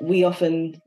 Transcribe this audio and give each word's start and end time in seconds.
we 0.00 0.24
often 0.24 0.80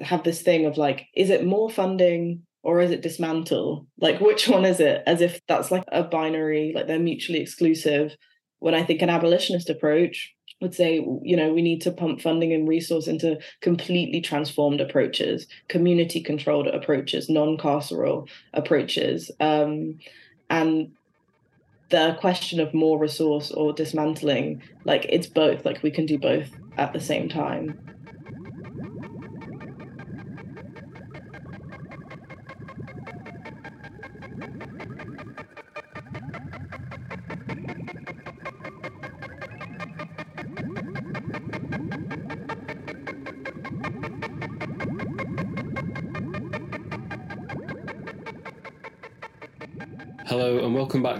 have 0.00 0.24
this 0.24 0.42
thing 0.42 0.66
of 0.66 0.76
like, 0.76 1.06
is 1.14 1.30
it 1.30 1.46
more 1.46 1.70
funding 1.70 2.42
or 2.62 2.80
is 2.80 2.90
it 2.90 3.02
dismantle? 3.02 3.86
Like, 3.98 4.20
which 4.20 4.48
one 4.48 4.64
is 4.64 4.80
it? 4.80 5.02
As 5.06 5.20
if 5.20 5.40
that's 5.46 5.70
like 5.70 5.84
a 5.92 6.02
binary, 6.02 6.72
like 6.74 6.86
they're 6.86 6.98
mutually 6.98 7.40
exclusive. 7.40 8.16
When 8.58 8.74
I 8.74 8.82
think 8.82 9.02
an 9.02 9.10
abolitionist 9.10 9.70
approach 9.70 10.34
would 10.60 10.74
say, 10.74 10.94
you 11.22 11.36
know, 11.36 11.52
we 11.52 11.62
need 11.62 11.82
to 11.82 11.92
pump 11.92 12.20
funding 12.20 12.52
and 12.52 12.66
resource 12.66 13.06
into 13.06 13.38
completely 13.60 14.20
transformed 14.20 14.80
approaches, 14.80 15.46
community 15.68 16.22
controlled 16.22 16.66
approaches, 16.66 17.28
non 17.28 17.58
carceral 17.58 18.28
approaches. 18.54 19.30
Um, 19.38 19.98
and 20.48 20.92
the 21.90 22.16
question 22.20 22.58
of 22.58 22.74
more 22.74 22.98
resource 22.98 23.52
or 23.52 23.72
dismantling, 23.72 24.62
like 24.84 25.06
it's 25.08 25.26
both, 25.26 25.64
like 25.64 25.82
we 25.82 25.90
can 25.90 26.06
do 26.06 26.18
both 26.18 26.48
at 26.78 26.92
the 26.92 27.00
same 27.00 27.28
time. 27.28 27.95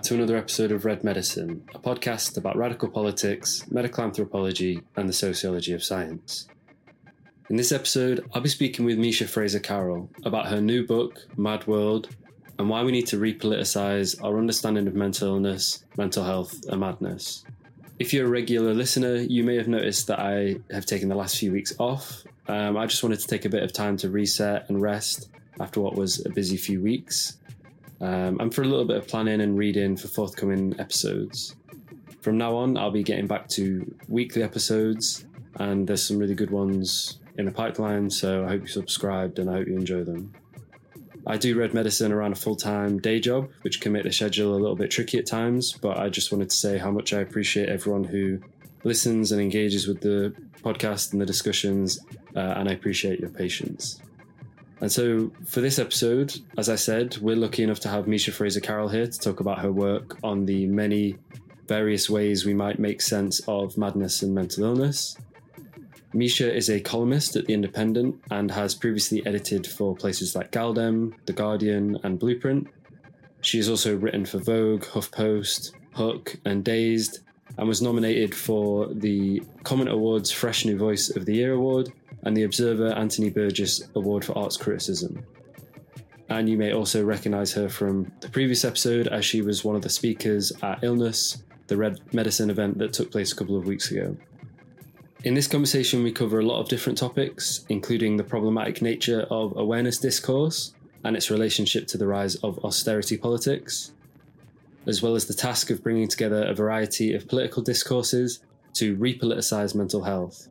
To 0.06 0.14
another 0.14 0.36
episode 0.36 0.70
of 0.70 0.84
Red 0.84 1.02
Medicine, 1.02 1.64
a 1.74 1.80
podcast 1.80 2.36
about 2.36 2.56
radical 2.56 2.88
politics, 2.88 3.64
medical 3.72 4.04
anthropology, 4.04 4.80
and 4.94 5.08
the 5.08 5.12
sociology 5.12 5.72
of 5.72 5.82
science. 5.82 6.46
In 7.50 7.56
this 7.56 7.72
episode, 7.72 8.24
I'll 8.32 8.40
be 8.40 8.48
speaking 8.48 8.84
with 8.84 8.98
Micha 8.98 9.28
Frazer 9.28 9.58
Carroll 9.58 10.08
about 10.24 10.46
her 10.46 10.60
new 10.60 10.86
book, 10.86 11.26
Mad 11.36 11.66
World, 11.66 12.14
and 12.56 12.68
why 12.68 12.84
we 12.84 12.92
need 12.92 13.08
to 13.08 13.18
repoliticize 13.18 14.22
our 14.22 14.38
understanding 14.38 14.86
of 14.86 14.94
mental 14.94 15.26
illness, 15.26 15.84
mental 15.96 16.22
health, 16.22 16.54
and 16.68 16.78
madness. 16.78 17.44
If 17.98 18.14
you're 18.14 18.26
a 18.26 18.30
regular 18.30 18.74
listener, 18.74 19.16
you 19.16 19.42
may 19.42 19.56
have 19.56 19.66
noticed 19.66 20.06
that 20.06 20.20
I 20.20 20.58
have 20.70 20.86
taken 20.86 21.08
the 21.08 21.16
last 21.16 21.36
few 21.36 21.50
weeks 21.50 21.74
off. 21.80 22.22
Um, 22.46 22.76
I 22.76 22.86
just 22.86 23.02
wanted 23.02 23.18
to 23.18 23.26
take 23.26 23.44
a 23.44 23.48
bit 23.48 23.64
of 23.64 23.72
time 23.72 23.96
to 23.96 24.08
reset 24.08 24.68
and 24.68 24.80
rest 24.80 25.30
after 25.58 25.80
what 25.80 25.96
was 25.96 26.24
a 26.24 26.30
busy 26.30 26.56
few 26.56 26.80
weeks 26.80 27.38
um, 28.00 28.40
and 28.40 28.54
for 28.54 28.62
a 28.62 28.66
little 28.66 28.84
bit 28.84 28.96
of 28.96 29.06
planning 29.08 29.40
and 29.40 29.56
reading 29.56 29.96
for 29.96 30.08
forthcoming 30.08 30.74
episodes. 30.78 31.56
From 32.20 32.38
now 32.38 32.56
on, 32.56 32.76
I'll 32.76 32.90
be 32.90 33.02
getting 33.02 33.26
back 33.26 33.48
to 33.50 33.94
weekly 34.08 34.42
episodes, 34.42 35.24
and 35.56 35.86
there's 35.86 36.02
some 36.02 36.18
really 36.18 36.34
good 36.34 36.50
ones 36.50 37.20
in 37.38 37.46
the 37.46 37.52
pipeline, 37.52 38.10
so 38.10 38.44
I 38.44 38.48
hope 38.48 38.62
you 38.62 38.68
subscribed 38.68 39.38
and 39.38 39.48
I 39.50 39.54
hope 39.54 39.68
you 39.68 39.76
enjoy 39.76 40.04
them. 40.04 40.32
I 41.28 41.36
do 41.36 41.58
Red 41.58 41.74
Medicine 41.74 42.12
around 42.12 42.32
a 42.32 42.36
full 42.36 42.56
time 42.56 42.98
day 42.98 43.18
job, 43.18 43.50
which 43.62 43.80
can 43.80 43.92
make 43.92 44.04
the 44.04 44.12
schedule 44.12 44.54
a 44.54 44.58
little 44.58 44.76
bit 44.76 44.90
tricky 44.90 45.18
at 45.18 45.26
times, 45.26 45.72
but 45.72 45.98
I 45.98 46.08
just 46.08 46.30
wanted 46.30 46.50
to 46.50 46.56
say 46.56 46.78
how 46.78 46.90
much 46.90 47.12
I 47.12 47.20
appreciate 47.20 47.68
everyone 47.68 48.04
who 48.04 48.40
listens 48.84 49.32
and 49.32 49.40
engages 49.40 49.88
with 49.88 50.00
the 50.00 50.34
podcast 50.62 51.12
and 51.12 51.20
the 51.20 51.26
discussions, 51.26 51.98
uh, 52.36 52.40
and 52.40 52.68
I 52.68 52.72
appreciate 52.72 53.18
your 53.18 53.30
patience. 53.30 54.00
And 54.80 54.92
so, 54.92 55.32
for 55.46 55.60
this 55.60 55.78
episode, 55.78 56.38
as 56.58 56.68
I 56.68 56.76
said, 56.76 57.16
we're 57.18 57.36
lucky 57.36 57.62
enough 57.62 57.80
to 57.80 57.88
have 57.88 58.04
Micha 58.04 58.32
Frazer 58.32 58.60
Carroll 58.60 58.88
here 58.88 59.06
to 59.06 59.18
talk 59.18 59.40
about 59.40 59.60
her 59.60 59.72
work 59.72 60.18
on 60.22 60.44
the 60.44 60.66
many 60.66 61.16
various 61.66 62.10
ways 62.10 62.44
we 62.44 62.54
might 62.54 62.78
make 62.78 63.00
sense 63.00 63.40
of 63.48 63.78
madness 63.78 64.22
and 64.22 64.34
mental 64.34 64.64
illness. 64.64 65.16
Micha 66.14 66.54
is 66.54 66.68
a 66.68 66.80
columnist 66.80 67.36
at 67.36 67.46
The 67.46 67.54
Independent 67.54 68.22
and 68.30 68.50
has 68.50 68.74
previously 68.74 69.26
edited 69.26 69.66
for 69.66 69.96
places 69.96 70.36
like 70.36 70.50
gal-dem, 70.50 71.14
The 71.26 71.32
Guardian, 71.32 71.98
and 72.04 72.18
Blueprint. 72.18 72.68
She 73.40 73.58
has 73.58 73.68
also 73.68 73.96
written 73.96 74.24
for 74.24 74.38
Vogue, 74.38 74.84
HuffPost, 74.84 75.72
Huck, 75.92 76.36
and 76.44 76.64
Dazed, 76.64 77.20
and 77.58 77.68
was 77.68 77.82
nominated 77.82 78.34
for 78.34 78.88
the 78.94 79.42
Comment 79.64 79.90
Awards 79.90 80.30
Fresh 80.30 80.64
New 80.64 80.76
Voice 80.76 81.14
of 81.14 81.24
the 81.24 81.34
Year 81.34 81.52
award 81.52 81.92
and 82.22 82.36
the 82.36 82.42
Observer 82.42 82.88
Anthony 82.88 83.30
Burgess 83.30 83.88
Award 83.94 84.24
for 84.24 84.36
Arts 84.36 84.56
Criticism. 84.56 85.24
And 86.28 86.48
you 86.48 86.58
may 86.58 86.72
also 86.72 87.04
recognise 87.04 87.52
her 87.52 87.68
from 87.68 88.10
the 88.20 88.28
previous 88.28 88.64
episode 88.64 89.06
as 89.06 89.24
she 89.24 89.42
was 89.42 89.64
one 89.64 89.76
of 89.76 89.82
the 89.82 89.88
speakers 89.88 90.52
at 90.62 90.82
Illness, 90.82 91.44
the 91.68 91.76
Red 91.76 92.00
Medicine 92.12 92.50
event 92.50 92.78
that 92.78 92.92
took 92.92 93.12
place 93.12 93.32
a 93.32 93.36
couple 93.36 93.56
of 93.56 93.66
weeks 93.66 93.90
ago. 93.90 94.16
In 95.24 95.34
this 95.34 95.48
conversation, 95.48 96.02
we 96.02 96.12
cover 96.12 96.40
a 96.40 96.44
lot 96.44 96.60
of 96.60 96.68
different 96.68 96.98
topics, 96.98 97.64
including 97.68 98.16
the 98.16 98.24
problematic 98.24 98.82
nature 98.82 99.22
of 99.30 99.56
awareness 99.56 99.98
discourse 99.98 100.74
and 101.04 101.16
its 101.16 101.30
relationship 101.30 101.86
to 101.88 101.98
the 101.98 102.06
rise 102.06 102.34
of 102.36 102.64
austerity 102.64 103.16
politics, 103.16 103.92
as 104.86 105.02
well 105.02 105.14
as 105.14 105.26
the 105.26 105.34
task 105.34 105.70
of 105.70 105.82
bringing 105.82 106.08
together 106.08 106.44
a 106.44 106.54
variety 106.54 107.14
of 107.14 107.28
political 107.28 107.62
discourses 107.62 108.40
to 108.74 108.96
repoliticise 108.96 109.74
mental 109.74 110.02
health 110.02 110.48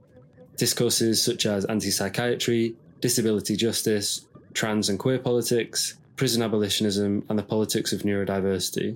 Discourses 0.57 1.21
such 1.21 1.45
as 1.45 1.65
anti 1.65 1.91
psychiatry, 1.91 2.75
disability 3.01 3.57
justice, 3.57 4.25
trans 4.53 4.87
and 4.87 4.97
queer 4.97 5.19
politics, 5.19 5.97
prison 6.15 6.41
abolitionism, 6.41 7.25
and 7.27 7.37
the 7.37 7.43
politics 7.43 7.91
of 7.91 8.03
neurodiversity. 8.03 8.95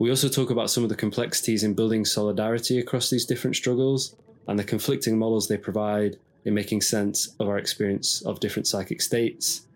We 0.00 0.10
also 0.10 0.28
talk 0.28 0.50
about 0.50 0.70
some 0.70 0.82
of 0.82 0.88
the 0.88 0.96
complexities 0.96 1.62
in 1.62 1.74
building 1.74 2.04
solidarity 2.04 2.80
across 2.80 3.10
these 3.10 3.26
different 3.26 3.54
struggles 3.54 4.16
and 4.48 4.58
the 4.58 4.64
conflicting 4.64 5.18
models 5.18 5.46
they 5.46 5.56
provide 5.56 6.16
in 6.44 6.54
making 6.54 6.80
sense 6.80 7.34
of 7.38 7.48
our 7.48 7.58
experience 7.58 8.22
of 8.22 8.40
different 8.40 8.66
psychic 8.66 9.00
states 9.00 9.66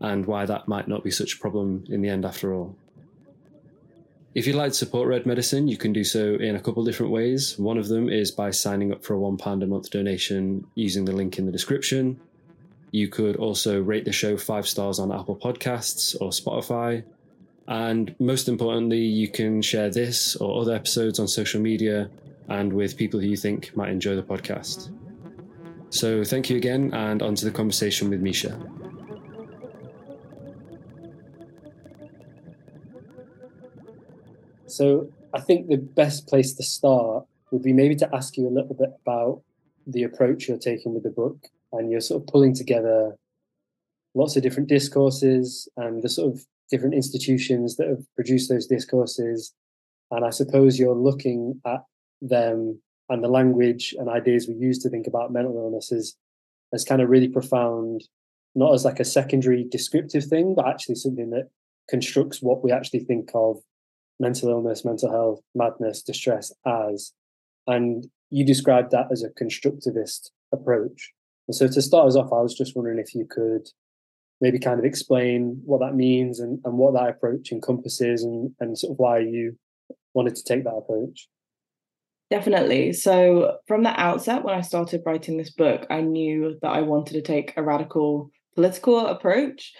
and 0.00 0.24
why 0.24 0.46
that 0.46 0.66
might 0.66 0.88
not 0.88 1.04
be 1.04 1.10
such 1.10 1.34
a 1.34 1.38
problem 1.38 1.84
in 1.90 2.00
the 2.00 2.08
end 2.08 2.24
after 2.24 2.54
all. 2.54 2.74
If 4.32 4.46
you'd 4.46 4.54
like 4.54 4.70
to 4.70 4.78
support 4.78 5.08
Red 5.08 5.26
Medicine, 5.26 5.66
you 5.66 5.76
can 5.76 5.92
do 5.92 6.04
so 6.04 6.36
in 6.36 6.54
a 6.54 6.60
couple 6.60 6.84
different 6.84 7.10
ways. 7.10 7.58
One 7.58 7.76
of 7.76 7.88
them 7.88 8.08
is 8.08 8.30
by 8.30 8.52
signing 8.52 8.92
up 8.92 9.02
for 9.02 9.14
a 9.14 9.18
£1 9.18 9.62
a 9.62 9.66
month 9.66 9.90
donation 9.90 10.66
using 10.76 11.04
the 11.04 11.12
link 11.12 11.38
in 11.38 11.46
the 11.46 11.52
description. 11.52 12.20
You 12.92 13.08
could 13.08 13.34
also 13.36 13.82
rate 13.82 14.04
the 14.04 14.12
show 14.12 14.36
five 14.36 14.68
stars 14.68 15.00
on 15.00 15.10
Apple 15.10 15.34
Podcasts 15.34 16.14
or 16.20 16.30
Spotify. 16.30 17.02
And 17.66 18.14
most 18.20 18.48
importantly, 18.48 19.00
you 19.00 19.26
can 19.26 19.62
share 19.62 19.90
this 19.90 20.36
or 20.36 20.60
other 20.60 20.74
episodes 20.74 21.18
on 21.18 21.26
social 21.26 21.60
media 21.60 22.08
and 22.48 22.72
with 22.72 22.96
people 22.96 23.18
who 23.18 23.26
you 23.26 23.36
think 23.36 23.76
might 23.76 23.90
enjoy 23.90 24.14
the 24.14 24.22
podcast. 24.22 24.90
So 25.90 26.22
thank 26.22 26.48
you 26.50 26.56
again, 26.56 26.94
and 26.94 27.20
on 27.20 27.34
to 27.34 27.44
the 27.44 27.50
conversation 27.50 28.10
with 28.10 28.22
Micha. 28.22 28.79
So 34.70 35.12
I 35.34 35.40
think 35.40 35.68
the 35.68 35.76
best 35.76 36.26
place 36.26 36.54
to 36.54 36.62
start 36.62 37.26
would 37.50 37.62
be 37.62 37.72
maybe 37.72 37.96
to 37.96 38.14
ask 38.14 38.36
you 38.36 38.48
a 38.48 38.50
little 38.50 38.74
bit 38.74 38.90
about 39.02 39.42
the 39.86 40.04
approach 40.04 40.48
you're 40.48 40.58
taking 40.58 40.94
with 40.94 41.02
the 41.02 41.10
book 41.10 41.36
and 41.72 41.90
you're 41.90 42.00
sort 42.00 42.22
of 42.22 42.28
pulling 42.28 42.54
together 42.54 43.16
lots 44.14 44.36
of 44.36 44.42
different 44.42 44.68
discourses 44.68 45.68
and 45.76 46.02
the 46.02 46.08
sort 46.08 46.34
of 46.34 46.44
different 46.70 46.94
institutions 46.94 47.76
that 47.76 47.88
have 47.88 48.04
produced 48.14 48.48
those 48.48 48.66
discourses. 48.66 49.52
And 50.10 50.24
I 50.24 50.30
suppose 50.30 50.78
you're 50.78 50.94
looking 50.94 51.60
at 51.66 51.84
them 52.20 52.80
and 53.08 53.24
the 53.24 53.28
language 53.28 53.94
and 53.98 54.08
ideas 54.08 54.46
we 54.46 54.54
use 54.54 54.78
to 54.80 54.88
think 54.88 55.06
about 55.06 55.32
mental 55.32 55.56
illness 55.56 55.90
as, 55.90 56.14
as 56.72 56.84
kind 56.84 57.02
of 57.02 57.08
really 57.08 57.28
profound, 57.28 58.04
not 58.54 58.72
as 58.74 58.84
like 58.84 59.00
a 59.00 59.04
secondary 59.04 59.64
descriptive 59.64 60.24
thing, 60.24 60.54
but 60.54 60.68
actually 60.68 60.94
something 60.94 61.30
that 61.30 61.48
constructs 61.88 62.40
what 62.40 62.62
we 62.62 62.70
actually 62.70 63.00
think 63.00 63.30
of 63.34 63.60
mental 64.20 64.50
illness, 64.50 64.84
mental 64.84 65.10
health, 65.10 65.40
madness, 65.54 66.02
distress 66.02 66.52
as. 66.66 67.12
And 67.66 68.06
you 68.30 68.44
described 68.44 68.92
that 68.92 69.06
as 69.10 69.24
a 69.24 69.30
constructivist 69.30 70.30
approach. 70.52 71.12
And 71.48 71.54
so 71.54 71.66
to 71.66 71.82
start 71.82 72.06
us 72.06 72.16
off, 72.16 72.32
I 72.32 72.40
was 72.40 72.54
just 72.54 72.76
wondering 72.76 72.98
if 72.98 73.14
you 73.14 73.26
could 73.28 73.66
maybe 74.40 74.58
kind 74.58 74.78
of 74.78 74.84
explain 74.84 75.60
what 75.64 75.80
that 75.80 75.94
means 75.94 76.40
and, 76.40 76.60
and 76.64 76.78
what 76.78 76.94
that 76.94 77.08
approach 77.08 77.52
encompasses 77.52 78.22
and, 78.22 78.52
and 78.60 78.78
sort 78.78 78.92
of 78.92 78.98
why 78.98 79.18
you 79.18 79.56
wanted 80.14 80.36
to 80.36 80.44
take 80.44 80.64
that 80.64 80.74
approach. 80.74 81.28
Definitely. 82.30 82.92
So, 82.92 83.56
from 83.66 83.82
the 83.82 84.00
outset, 84.00 84.44
when 84.44 84.54
I 84.54 84.60
started 84.60 85.02
writing 85.04 85.36
this 85.36 85.50
book, 85.50 85.86
I 85.90 86.00
knew 86.00 86.56
that 86.62 86.68
I 86.68 86.82
wanted 86.82 87.14
to 87.14 87.22
take 87.22 87.52
a 87.56 87.62
radical 87.62 88.30
political 88.54 89.06
approach. 89.06 89.72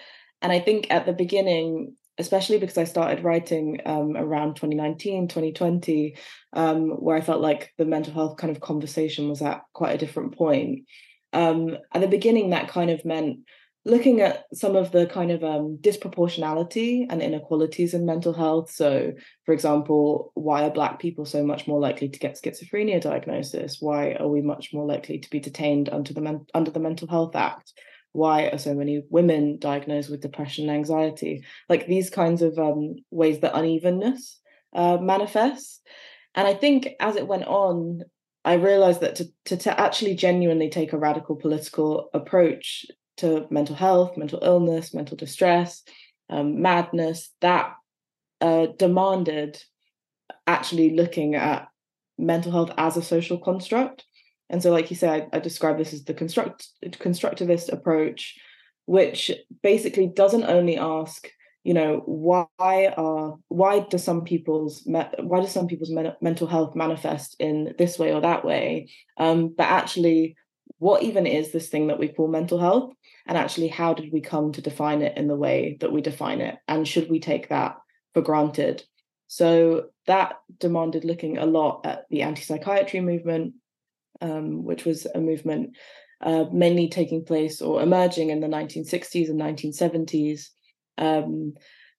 And 0.42 0.50
I 0.50 0.58
think 0.58 0.88
at 0.90 1.06
the 1.06 1.12
beginning, 1.12 1.94
especially 2.20 2.58
because 2.58 2.78
I 2.78 2.84
started 2.84 3.24
writing 3.24 3.80
um, 3.86 4.16
around 4.16 4.54
2019, 4.54 5.28
2020, 5.28 6.16
um, 6.52 6.90
where 6.90 7.16
I 7.16 7.20
felt 7.20 7.40
like 7.40 7.72
the 7.78 7.84
mental 7.84 8.12
health 8.12 8.36
kind 8.36 8.54
of 8.54 8.62
conversation 8.62 9.28
was 9.28 9.42
at 9.42 9.62
quite 9.72 9.94
a 9.94 9.98
different 9.98 10.36
point. 10.36 10.86
Um, 11.32 11.76
at 11.92 12.00
the 12.00 12.08
beginning, 12.08 12.50
that 12.50 12.68
kind 12.68 12.90
of 12.90 13.04
meant 13.04 13.40
looking 13.86 14.20
at 14.20 14.44
some 14.52 14.76
of 14.76 14.92
the 14.92 15.06
kind 15.06 15.30
of 15.30 15.42
um, 15.42 15.78
disproportionality 15.80 17.06
and 17.08 17.22
inequalities 17.22 17.94
in 17.94 18.04
mental 18.04 18.34
health. 18.34 18.70
So, 18.70 19.12
for 19.46 19.54
example, 19.54 20.32
why 20.34 20.64
are 20.64 20.70
Black 20.70 20.98
people 20.98 21.24
so 21.24 21.42
much 21.42 21.66
more 21.66 21.80
likely 21.80 22.08
to 22.10 22.18
get 22.18 22.38
schizophrenia 22.40 23.00
diagnosis? 23.00 23.78
Why 23.80 24.12
are 24.20 24.28
we 24.28 24.42
much 24.42 24.74
more 24.74 24.86
likely 24.86 25.18
to 25.18 25.30
be 25.30 25.40
detained 25.40 25.88
under 25.88 26.12
the 26.12 26.20
men- 26.20 26.46
under 26.52 26.70
the 26.70 26.80
Mental 26.80 27.08
Health 27.08 27.34
Act? 27.34 27.72
Why 28.12 28.46
are 28.46 28.58
so 28.58 28.74
many 28.74 29.02
women 29.08 29.58
diagnosed 29.58 30.10
with 30.10 30.20
depression 30.20 30.68
and 30.68 30.76
anxiety? 30.76 31.44
Like 31.68 31.86
these 31.86 32.10
kinds 32.10 32.42
of 32.42 32.58
um, 32.58 32.96
ways 33.10 33.40
that 33.40 33.54
unevenness 33.54 34.38
uh, 34.74 34.98
manifests. 34.98 35.80
And 36.34 36.46
I 36.46 36.54
think 36.54 36.88
as 37.00 37.16
it 37.16 37.26
went 37.26 37.44
on, 37.44 38.02
I 38.44 38.54
realized 38.54 39.00
that 39.00 39.16
to, 39.16 39.26
to, 39.46 39.56
to 39.58 39.80
actually 39.80 40.14
genuinely 40.14 40.70
take 40.70 40.92
a 40.92 40.98
radical 40.98 41.36
political 41.36 42.08
approach 42.14 42.86
to 43.18 43.46
mental 43.50 43.76
health, 43.76 44.16
mental 44.16 44.38
illness, 44.42 44.94
mental 44.94 45.16
distress, 45.16 45.82
um, 46.30 46.62
madness, 46.62 47.30
that 47.40 47.74
uh, 48.40 48.66
demanded 48.78 49.62
actually 50.46 50.96
looking 50.96 51.34
at 51.34 51.68
mental 52.16 52.52
health 52.52 52.70
as 52.78 52.96
a 52.96 53.02
social 53.02 53.38
construct. 53.38 54.04
And 54.50 54.62
so, 54.62 54.70
like 54.70 54.90
you 54.90 54.96
said, 54.96 55.28
I, 55.32 55.38
describe 55.38 55.78
this 55.78 55.92
as 55.92 56.04
the 56.04 56.14
construct 56.14 56.68
constructivist 56.84 57.72
approach, 57.72 58.38
which 58.86 59.30
basically 59.62 60.08
doesn't 60.08 60.44
only 60.44 60.76
ask, 60.76 61.28
you 61.64 61.72
know, 61.72 62.02
why 62.04 62.46
are 62.96 63.36
why 63.48 63.80
do 63.80 63.96
some 63.96 64.24
people's 64.24 64.82
why 64.84 65.40
do 65.40 65.46
some 65.46 65.68
people's 65.68 65.90
men, 65.90 66.12
mental 66.20 66.46
health 66.46 66.74
manifest 66.74 67.36
in 67.38 67.74
this 67.78 67.98
way 67.98 68.12
or 68.12 68.20
that 68.20 68.44
way, 68.44 68.90
um, 69.16 69.54
but 69.56 69.64
actually, 69.64 70.36
what 70.78 71.02
even 71.02 71.26
is 71.26 71.52
this 71.52 71.68
thing 71.68 71.86
that 71.86 71.98
we 71.98 72.08
call 72.08 72.28
mental 72.28 72.58
health? 72.58 72.92
and 73.30 73.38
actually 73.38 73.68
how 73.68 73.94
did 73.94 74.12
we 74.12 74.20
come 74.20 74.50
to 74.50 74.60
define 74.60 75.02
it 75.02 75.16
in 75.16 75.28
the 75.28 75.36
way 75.36 75.76
that 75.80 75.92
we 75.92 76.00
define 76.00 76.40
it? 76.40 76.56
And 76.66 76.86
should 76.86 77.08
we 77.08 77.20
take 77.20 77.48
that 77.48 77.76
for 78.12 78.22
granted? 78.22 78.82
So 79.28 79.84
that 80.06 80.34
demanded 80.58 81.04
looking 81.04 81.38
a 81.38 81.46
lot 81.46 81.86
at 81.86 82.06
the 82.10 82.22
anti-psychiatry 82.22 83.00
movement 83.00 83.54
um, 84.20 84.64
which 84.64 84.84
was 84.84 85.06
a 85.14 85.20
movement 85.20 85.76
uh, 86.22 86.44
mainly 86.52 86.88
taking 86.88 87.24
place 87.24 87.62
or 87.62 87.82
emerging 87.82 88.30
in 88.30 88.40
the 88.40 88.46
1960s 88.46 89.28
and 89.30 89.40
1970s 89.40 90.48
um, 90.98 91.54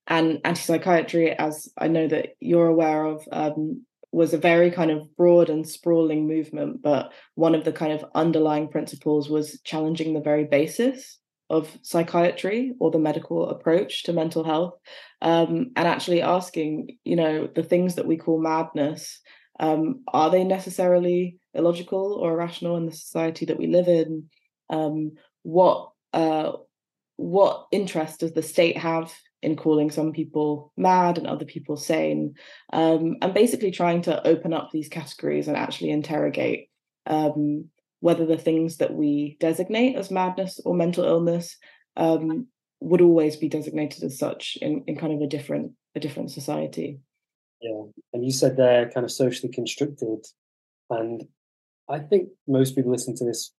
and 0.07 0.39
anti-psychiatry 0.43 1.31
as 1.31 1.69
i 1.77 1.87
know 1.87 2.07
that 2.07 2.29
you're 2.39 2.67
aware 2.67 3.05
of 3.05 3.23
um, 3.31 3.83
was 4.11 4.33
a 4.33 4.37
very 4.37 4.71
kind 4.71 4.91
of 4.91 5.15
broad 5.15 5.49
and 5.49 5.67
sprawling 5.67 6.27
movement, 6.27 6.81
but 6.81 7.11
one 7.35 7.55
of 7.55 7.63
the 7.63 7.71
kind 7.71 7.93
of 7.93 8.05
underlying 8.13 8.67
principles 8.67 9.29
was 9.29 9.59
challenging 9.63 10.13
the 10.13 10.21
very 10.21 10.43
basis 10.43 11.17
of 11.49 11.77
psychiatry 11.81 12.73
or 12.79 12.91
the 12.91 12.99
medical 12.99 13.49
approach 13.49 14.03
to 14.03 14.13
mental 14.13 14.43
health 14.43 14.73
um, 15.21 15.71
and 15.75 15.87
actually 15.87 16.21
asking 16.21 16.97
you 17.03 17.15
know 17.15 17.47
the 17.55 17.63
things 17.63 17.95
that 17.95 18.07
we 18.07 18.15
call 18.15 18.41
madness 18.41 19.19
um, 19.61 20.03
are 20.07 20.29
they 20.29 20.43
necessarily 20.43 21.37
illogical 21.53 22.15
or 22.15 22.33
irrational 22.33 22.75
in 22.75 22.87
the 22.87 22.91
society 22.91 23.45
that 23.45 23.59
we 23.59 23.67
live 23.67 23.87
in 23.87 24.25
um, 24.69 25.11
what 25.43 25.91
uh, 26.13 26.53
what 27.15 27.67
interest 27.71 28.21
does 28.21 28.33
the 28.33 28.41
state 28.41 28.77
have 28.77 29.13
in 29.43 29.55
calling 29.55 29.91
some 29.91 30.11
people 30.11 30.73
mad 30.75 31.17
and 31.17 31.27
other 31.27 31.45
people 31.45 31.77
sane 31.77 32.33
um, 32.73 33.17
and 33.21 33.33
basically 33.33 33.71
trying 33.71 34.01
to 34.01 34.27
open 34.27 34.53
up 34.53 34.69
these 34.71 34.89
categories 34.89 35.47
and 35.47 35.55
actually 35.55 35.91
interrogate 35.91 36.69
um, 37.05 37.65
whether 37.99 38.25
the 38.25 38.37
things 38.37 38.77
that 38.77 38.93
we 38.93 39.37
designate 39.39 39.95
as 39.95 40.11
madness 40.11 40.59
or 40.65 40.73
mental 40.73 41.05
illness 41.05 41.57
um, 41.97 42.47
would 42.79 43.01
always 43.01 43.35
be 43.35 43.47
designated 43.47 44.03
as 44.03 44.17
such 44.17 44.57
in, 44.61 44.83
in 44.87 44.95
kind 44.95 45.13
of 45.13 45.21
a 45.21 45.27
different 45.27 45.73
a 45.95 45.99
different 45.99 46.31
society. 46.31 46.99
Yeah, 47.61 47.83
and 48.13 48.25
you 48.25 48.31
said 48.31 48.57
they're 48.57 48.89
kind 48.89 49.03
of 49.03 49.11
socially 49.11 49.51
constricted, 49.51 50.25
and 50.89 51.23
I 51.89 51.99
think 51.99 52.29
most 52.47 52.75
people 52.75 52.91
listening 52.91 53.17
to 53.17 53.25
this 53.25 53.53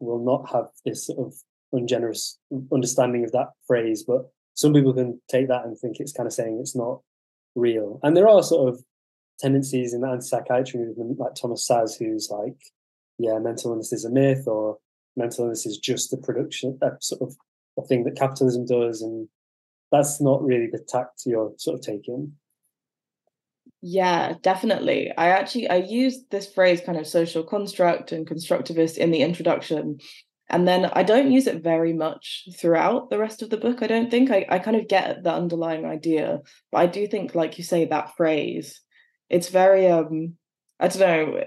will 0.00 0.24
not 0.24 0.50
have 0.50 0.66
this 0.84 1.06
sort 1.06 1.26
of 1.26 1.34
ungenerous 1.72 2.38
understanding 2.72 3.24
of 3.24 3.32
that 3.32 3.50
phrase, 3.66 4.04
but 4.06 4.30
some 4.54 4.72
people 4.72 4.92
can 4.92 5.20
take 5.28 5.48
that 5.48 5.64
and 5.64 5.78
think 5.78 5.98
it's 5.98 6.12
kind 6.12 6.26
of 6.26 6.32
saying 6.32 6.58
it's 6.60 6.76
not 6.76 7.00
real. 7.54 8.00
And 8.02 8.16
there 8.16 8.28
are 8.28 8.42
sort 8.42 8.68
of 8.68 8.82
tendencies 9.38 9.94
in 9.94 10.00
the 10.00 10.08
anti-psychiatry 10.08 10.80
movement, 10.80 11.18
like 11.18 11.34
Thomas 11.34 11.66
Szasz, 11.68 11.98
who's 11.98 12.28
like 12.30 12.56
yeah, 13.18 13.38
mental 13.38 13.70
illness 13.70 13.92
is 13.92 14.04
a 14.04 14.10
myth 14.10 14.46
or 14.46 14.78
mental 15.16 15.44
illness 15.44 15.66
is 15.66 15.78
just 15.78 16.10
the 16.10 16.16
production, 16.16 16.78
a 16.82 16.90
sort 17.00 17.22
of 17.22 17.36
a 17.78 17.86
thing 17.86 18.04
that 18.04 18.16
capitalism 18.16 18.66
does. 18.66 19.02
And 19.02 19.28
that's 19.92 20.20
not 20.20 20.42
really 20.42 20.68
the 20.70 20.84
tact 20.88 21.22
you're 21.26 21.52
sort 21.58 21.78
of 21.78 21.84
taking. 21.84 22.32
Yeah, 23.86 24.36
definitely. 24.40 25.12
I 25.14 25.28
actually 25.28 25.68
I 25.68 25.76
used 25.76 26.30
this 26.30 26.50
phrase 26.50 26.80
kind 26.80 26.96
of 26.96 27.06
social 27.06 27.42
construct 27.44 28.12
and 28.12 28.26
constructivist 28.26 28.96
in 28.96 29.10
the 29.10 29.20
introduction. 29.20 29.98
And 30.48 30.66
then 30.66 30.86
I 30.86 31.02
don't 31.02 31.30
use 31.30 31.46
it 31.46 31.62
very 31.62 31.92
much 31.92 32.48
throughout 32.58 33.10
the 33.10 33.18
rest 33.18 33.42
of 33.42 33.50
the 33.50 33.58
book. 33.58 33.82
I 33.82 33.86
don't 33.86 34.10
think 34.10 34.30
I, 34.30 34.46
I 34.48 34.58
kind 34.58 34.78
of 34.78 34.88
get 34.88 35.22
the 35.22 35.34
underlying 35.34 35.84
idea. 35.84 36.40
But 36.72 36.78
I 36.78 36.86
do 36.86 37.06
think, 37.06 37.34
like 37.34 37.58
you 37.58 37.64
say, 37.64 37.84
that 37.84 38.16
phrase, 38.16 38.80
it's 39.28 39.50
very 39.50 39.86
um 39.88 40.34
I 40.80 40.88
don't 40.88 41.00
know. 41.00 41.44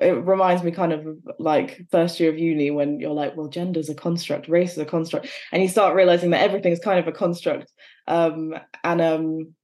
It 0.00 0.24
reminds 0.24 0.62
me 0.62 0.70
kind 0.70 0.92
of 0.92 1.04
like 1.40 1.82
first 1.90 2.20
year 2.20 2.30
of 2.30 2.38
uni 2.38 2.70
when 2.70 3.00
you're 3.00 3.10
like, 3.10 3.36
well, 3.36 3.48
gender's 3.48 3.90
a 3.90 3.94
construct, 3.94 4.46
race 4.48 4.72
is 4.72 4.78
a 4.78 4.84
construct, 4.84 5.28
and 5.50 5.62
you 5.62 5.68
start 5.68 5.96
realizing 5.96 6.30
that 6.30 6.42
everything 6.42 6.72
is 6.72 6.78
kind 6.78 7.00
of 7.00 7.08
a 7.08 7.12
construct. 7.12 7.72
Um, 8.06 8.54
and 8.84 9.00
um, 9.00 9.54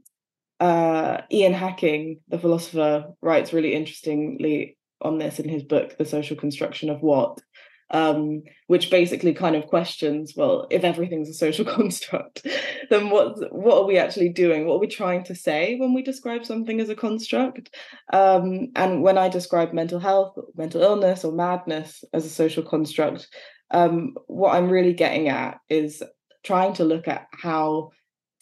uh, 0.63 1.23
Ian 1.33 1.55
Hacking, 1.55 2.21
the 2.29 2.39
philosopher, 2.39 3.07
writes 3.21 3.53
really 3.53 3.75
interestingly 3.75 4.79
on 5.01 5.19
this 5.19 5.41
in 5.41 5.49
his 5.49 5.65
book, 5.65 5.99
The 5.99 6.05
Social 6.05 6.37
Construction 6.37 6.89
of 6.89 7.03
What, 7.03 7.41
um, 7.91 8.45
which 8.69 8.89
basically 8.89 9.35
kind 9.35 9.57
of 9.57 9.67
questions 9.67 10.35
well 10.37 10.67
if 10.71 10.83
everything's 10.83 11.29
a 11.29 11.35
social 11.35 11.65
construct 11.77 12.47
then 12.91 13.11
what 13.11 13.53
what 13.53 13.79
are 13.79 13.87
we 13.87 13.99
actually 13.99 14.31
doing? 14.31 14.65
What 14.65 14.77
are 14.77 14.87
we 14.87 14.87
trying 14.87 15.25
to 15.25 15.35
say 15.35 15.77
when 15.77 15.93
we 15.93 16.03
describe 16.03 16.47
something 16.47 16.81
as 16.81 16.89
a 16.89 16.95
construct? 16.95 17.75
Um, 18.13 18.69
and 18.77 19.03
when 19.03 19.19
i 19.19 19.29
describe 19.29 19.73
mental 19.73 19.99
health 19.99 20.39
mental 20.55 20.81
illness 20.81 21.25
or 21.25 21.33
madness 21.33 22.05
as 22.15 22.25
a 22.25 22.31
social 22.31 22.63
construct 22.63 23.29
um, 23.73 24.15
what 24.27 24.55
i'm 24.55 24.71
really 24.71 24.95
getting 24.95 25.29
at 25.29 25.59
is 25.69 26.03
trying 26.45 26.73
to 26.75 26.85
look 26.85 27.09
at 27.09 27.27
how 27.33 27.91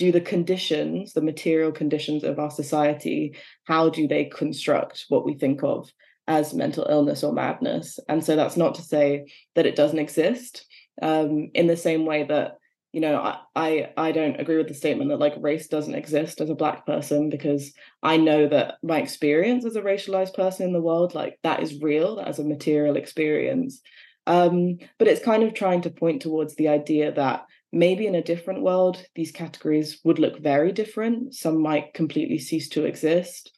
do 0.00 0.10
the 0.10 0.20
conditions 0.20 1.12
the 1.12 1.28
material 1.32 1.70
conditions 1.70 2.24
of 2.24 2.38
our 2.38 2.50
society 2.50 3.36
how 3.64 3.88
do 3.88 4.08
they 4.08 4.24
construct 4.24 5.04
what 5.08 5.24
we 5.24 5.34
think 5.34 5.62
of 5.62 5.90
as 6.30 6.54
mental 6.54 6.86
illness 6.88 7.24
or 7.24 7.32
madness. 7.32 7.98
And 8.08 8.24
so 8.24 8.36
that's 8.36 8.56
not 8.56 8.76
to 8.76 8.82
say 8.82 9.26
that 9.56 9.66
it 9.66 9.74
doesn't 9.74 9.98
exist 9.98 10.64
um, 11.02 11.50
in 11.54 11.66
the 11.66 11.76
same 11.76 12.06
way 12.06 12.22
that 12.22 12.58
you 12.92 13.00
know 13.00 13.20
I, 13.20 13.38
I 13.54 13.92
i 13.96 14.10
don't 14.10 14.40
agree 14.40 14.56
with 14.56 14.66
the 14.66 14.74
statement 14.74 15.10
that 15.10 15.20
like 15.20 15.34
race 15.38 15.68
doesn't 15.68 15.94
exist 15.94 16.40
as 16.40 16.50
a 16.50 16.56
black 16.56 16.84
person 16.86 17.30
because 17.30 17.72
i 18.02 18.16
know 18.16 18.48
that 18.48 18.78
my 18.82 18.98
experience 19.00 19.64
as 19.64 19.76
a 19.76 19.80
racialized 19.80 20.34
person 20.34 20.66
in 20.66 20.72
the 20.72 20.80
world 20.80 21.14
like 21.14 21.38
that 21.44 21.62
is 21.62 21.80
real 21.80 22.16
that 22.16 22.26
is 22.26 22.40
a 22.40 22.44
material 22.44 22.96
experience 22.96 23.80
um, 24.26 24.78
but 24.98 25.06
it's 25.06 25.24
kind 25.24 25.44
of 25.44 25.54
trying 25.54 25.82
to 25.82 25.90
point 25.90 26.20
towards 26.20 26.56
the 26.56 26.66
idea 26.66 27.12
that 27.12 27.46
maybe 27.72 28.06
in 28.06 28.14
a 28.14 28.22
different 28.22 28.62
world 28.62 29.04
these 29.14 29.30
categories 29.30 30.00
would 30.04 30.18
look 30.18 30.40
very 30.40 30.72
different 30.72 31.34
some 31.34 31.60
might 31.60 31.94
completely 31.94 32.38
cease 32.38 32.68
to 32.68 32.84
exist 32.84 33.52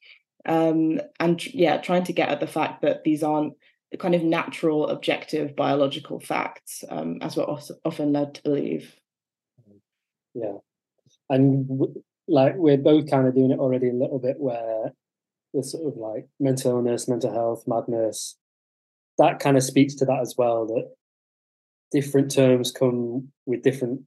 um, 0.46 1.00
and 1.20 1.44
yeah, 1.54 1.78
trying 1.78 2.04
to 2.04 2.12
get 2.12 2.28
at 2.28 2.40
the 2.40 2.46
fact 2.46 2.82
that 2.82 3.04
these 3.04 3.22
aren't 3.22 3.54
kind 3.98 4.14
of 4.14 4.22
natural, 4.22 4.88
objective, 4.88 5.54
biological 5.54 6.18
facts, 6.18 6.82
um, 6.88 7.18
as 7.20 7.36
we're 7.36 7.44
often 7.44 8.12
led 8.12 8.34
to 8.34 8.42
believe. 8.42 8.94
Yeah, 10.34 10.56
and 11.28 11.68
w- 11.68 12.02
like 12.26 12.54
we're 12.56 12.78
both 12.78 13.10
kind 13.10 13.26
of 13.26 13.34
doing 13.34 13.52
it 13.52 13.58
already 13.58 13.90
a 13.90 13.94
little 13.94 14.18
bit, 14.18 14.40
where 14.40 14.92
the 15.54 15.62
sort 15.62 15.92
of 15.92 15.98
like 15.98 16.26
mental 16.40 16.72
illness, 16.72 17.08
mental 17.08 17.32
health, 17.32 17.64
madness, 17.66 18.36
that 19.18 19.38
kind 19.38 19.56
of 19.56 19.62
speaks 19.62 19.94
to 19.96 20.06
that 20.06 20.20
as 20.20 20.34
well. 20.36 20.66
That 20.66 20.90
different 21.92 22.30
terms 22.30 22.72
come 22.72 23.28
with 23.46 23.62
different, 23.62 24.02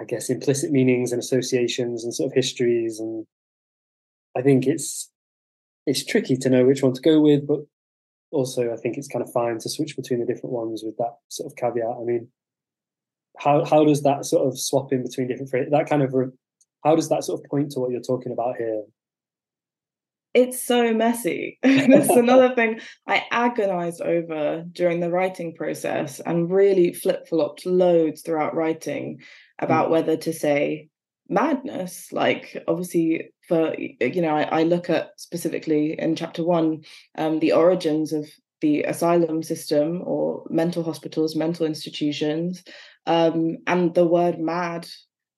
I 0.00 0.04
guess, 0.04 0.28
implicit 0.28 0.70
meanings 0.70 1.12
and 1.12 1.20
associations 1.20 2.04
and 2.04 2.14
sort 2.14 2.28
of 2.28 2.34
histories 2.34 3.00
and 3.00 3.26
I 4.36 4.42
think 4.42 4.66
it's 4.66 5.10
it's 5.86 6.04
tricky 6.04 6.36
to 6.36 6.50
know 6.50 6.64
which 6.64 6.82
one 6.82 6.94
to 6.94 7.00
go 7.00 7.20
with, 7.20 7.46
but 7.46 7.60
also 8.30 8.72
I 8.72 8.76
think 8.76 8.96
it's 8.96 9.08
kind 9.08 9.24
of 9.24 9.32
fine 9.32 9.58
to 9.58 9.68
switch 9.68 9.96
between 9.96 10.20
the 10.20 10.26
different 10.26 10.52
ones 10.54 10.82
with 10.84 10.96
that 10.96 11.16
sort 11.28 11.50
of 11.50 11.56
caveat. 11.56 11.96
I 12.00 12.04
mean, 12.04 12.28
how 13.38 13.64
how 13.64 13.84
does 13.84 14.02
that 14.02 14.24
sort 14.24 14.46
of 14.46 14.58
swap 14.58 14.92
in 14.92 15.02
between 15.02 15.28
different 15.28 15.50
phrases? 15.50 15.70
That 15.70 15.88
kind 15.88 16.02
of 16.02 16.12
how 16.84 16.96
does 16.96 17.08
that 17.08 17.24
sort 17.24 17.40
of 17.40 17.50
point 17.50 17.72
to 17.72 17.80
what 17.80 17.90
you're 17.90 18.00
talking 18.00 18.32
about 18.32 18.56
here? 18.56 18.82
It's 20.34 20.62
so 20.62 20.92
messy. 20.92 21.58
That's 21.62 22.10
another 22.10 22.54
thing 22.54 22.80
I 23.06 23.24
agonized 23.30 24.02
over 24.02 24.64
during 24.72 25.00
the 25.00 25.10
writing 25.10 25.54
process 25.54 26.20
and 26.20 26.50
really 26.50 26.92
flip 26.92 27.28
flopped 27.28 27.64
loads 27.64 28.22
throughout 28.22 28.54
writing 28.54 29.20
about 29.60 29.88
mm. 29.88 29.90
whether 29.92 30.16
to 30.16 30.32
say 30.32 30.88
madness. 31.28 32.12
Like, 32.12 32.62
obviously, 32.66 33.32
for, 33.48 33.74
you 33.78 34.20
know, 34.20 34.34
I, 34.34 34.42
I 34.42 34.62
look 34.64 34.90
at 34.90 35.10
specifically 35.16 35.98
in 35.98 36.16
chapter 36.16 36.42
one, 36.42 36.82
um, 37.16 37.38
the 37.38 37.52
origins 37.52 38.12
of 38.12 38.28
the 38.60 38.82
asylum 38.82 39.42
system 39.42 40.02
or 40.04 40.44
mental 40.50 40.82
hospitals, 40.82 41.36
mental 41.36 41.66
institutions, 41.66 42.64
um, 43.06 43.58
and 43.66 43.94
the 43.94 44.06
word 44.06 44.40
mad 44.40 44.88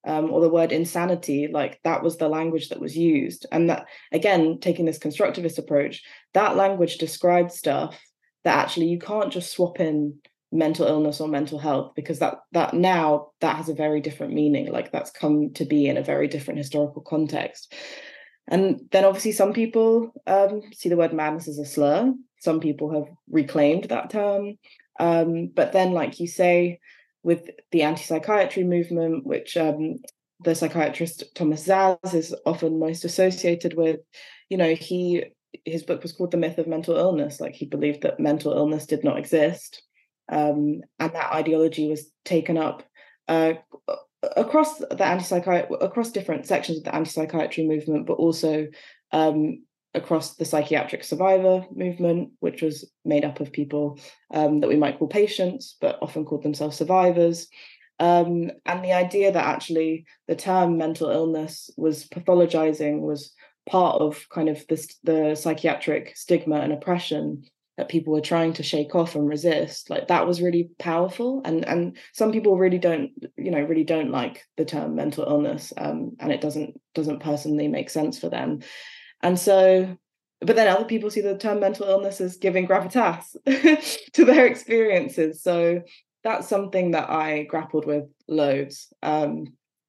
um, 0.06 0.30
or 0.30 0.40
the 0.40 0.48
word 0.48 0.72
insanity, 0.72 1.48
like 1.48 1.80
that 1.82 2.02
was 2.02 2.16
the 2.16 2.28
language 2.28 2.68
that 2.68 2.80
was 2.80 2.96
used. 2.96 3.44
And 3.50 3.68
that, 3.68 3.86
again, 4.12 4.58
taking 4.60 4.84
this 4.84 4.98
constructivist 4.98 5.58
approach, 5.58 6.02
that 6.32 6.56
language 6.56 6.98
described 6.98 7.52
stuff 7.52 8.00
that 8.44 8.56
actually 8.56 8.86
you 8.86 8.98
can't 8.98 9.32
just 9.32 9.52
swap 9.52 9.80
in 9.80 10.18
mental 10.52 10.86
illness 10.86 11.20
or 11.20 11.28
mental 11.28 11.58
health 11.58 11.92
because 11.96 12.20
that 12.20 12.36
that 12.52 12.72
now 12.72 13.28
that 13.40 13.56
has 13.56 13.68
a 13.68 13.74
very 13.74 14.00
different 14.00 14.32
meaning 14.32 14.70
like 14.70 14.92
that's 14.92 15.10
come 15.10 15.52
to 15.52 15.64
be 15.64 15.88
in 15.88 15.96
a 15.96 16.02
very 16.02 16.28
different 16.28 16.58
historical 16.58 17.02
context. 17.02 17.74
And 18.46 18.82
then 18.92 19.04
obviously 19.04 19.32
some 19.32 19.52
people 19.52 20.12
um, 20.28 20.62
see 20.72 20.88
the 20.88 20.96
word 20.96 21.12
madness 21.12 21.48
as 21.48 21.58
a 21.58 21.64
slur. 21.64 22.14
Some 22.40 22.60
people 22.60 22.92
have 22.94 23.12
reclaimed 23.28 23.84
that 23.84 24.10
term. 24.10 24.58
Um, 25.00 25.50
but 25.52 25.72
then 25.72 25.92
like 25.92 26.20
you 26.20 26.28
say 26.28 26.78
with 27.26 27.50
the 27.72 27.82
anti-psychiatry 27.82 28.62
movement, 28.62 29.26
which 29.26 29.56
um, 29.56 29.96
the 30.44 30.54
psychiatrist 30.54 31.24
Thomas 31.34 31.66
Szasz 31.66 32.14
is 32.14 32.32
often 32.46 32.78
most 32.78 33.04
associated 33.04 33.74
with. 33.76 33.98
You 34.48 34.56
know, 34.58 34.74
he 34.76 35.24
his 35.64 35.82
book 35.82 36.04
was 36.04 36.12
called 36.12 36.30
The 36.30 36.36
Myth 36.36 36.58
of 36.58 36.68
Mental 36.68 36.96
Illness. 36.96 37.40
Like 37.40 37.54
he 37.56 37.66
believed 37.66 38.02
that 38.02 38.20
mental 38.20 38.52
illness 38.52 38.86
did 38.86 39.02
not 39.02 39.18
exist, 39.18 39.82
um, 40.30 40.82
and 41.00 41.12
that 41.14 41.32
ideology 41.32 41.88
was 41.88 42.08
taken 42.24 42.56
up 42.56 42.84
uh, 43.26 43.54
across 44.36 44.78
the 44.78 45.04
anti-psychiatry 45.04 45.76
across 45.80 46.12
different 46.12 46.46
sections 46.46 46.78
of 46.78 46.84
the 46.84 46.94
anti-psychiatry 46.94 47.66
movement, 47.66 48.06
but 48.06 48.18
also 48.18 48.68
um, 49.10 49.64
across 49.96 50.36
the 50.36 50.44
psychiatric 50.44 51.04
survivor 51.04 51.64
movement, 51.74 52.30
which 52.40 52.62
was 52.62 52.90
made 53.04 53.24
up 53.24 53.40
of 53.40 53.52
people 53.52 53.98
um, 54.32 54.60
that 54.60 54.68
we 54.68 54.76
might 54.76 54.98
call 54.98 55.08
patients, 55.08 55.76
but 55.80 55.98
often 56.02 56.24
called 56.24 56.42
themselves 56.42 56.76
survivors. 56.76 57.48
Um, 57.98 58.50
and 58.66 58.84
the 58.84 58.92
idea 58.92 59.32
that 59.32 59.46
actually 59.46 60.04
the 60.28 60.36
term 60.36 60.76
mental 60.76 61.10
illness 61.10 61.70
was 61.76 62.06
pathologizing 62.08 63.00
was 63.00 63.32
part 63.68 64.00
of 64.00 64.28
kind 64.28 64.48
of 64.48 64.64
this, 64.68 64.96
the 65.02 65.34
psychiatric 65.34 66.16
stigma 66.16 66.56
and 66.56 66.72
oppression 66.72 67.44
that 67.76 67.88
people 67.88 68.12
were 68.12 68.20
trying 68.20 68.54
to 68.54 68.62
shake 68.62 68.94
off 68.94 69.14
and 69.14 69.28
resist. 69.28 69.90
Like 69.90 70.08
that 70.08 70.26
was 70.26 70.40
really 70.40 70.70
powerful. 70.78 71.42
And 71.44 71.64
and 71.66 71.96
some 72.12 72.32
people 72.32 72.56
really 72.56 72.78
don't 72.78 73.10
you 73.36 73.50
know 73.50 73.60
really 73.60 73.84
don't 73.84 74.10
like 74.10 74.44
the 74.56 74.64
term 74.64 74.94
mental 74.94 75.24
illness 75.24 75.72
um, 75.76 76.16
and 76.20 76.32
it 76.32 76.40
doesn't 76.40 76.80
doesn't 76.94 77.20
personally 77.20 77.68
make 77.68 77.90
sense 77.90 78.18
for 78.18 78.30
them 78.30 78.60
and 79.22 79.38
so, 79.38 79.96
but 80.40 80.56
then 80.56 80.68
other 80.68 80.84
people 80.84 81.10
see 81.10 81.20
the 81.20 81.38
term 81.38 81.60
mental 81.60 81.88
illness 81.88 82.20
as 82.20 82.36
giving 82.36 82.66
gravitas 82.66 83.36
to 84.12 84.24
their 84.24 84.46
experiences. 84.46 85.42
So 85.42 85.82
that's 86.22 86.48
something 86.48 86.90
that 86.90 87.08
I 87.08 87.44
grappled 87.44 87.86
with 87.86 88.04
loads. 88.28 88.92
Um, 89.02 89.46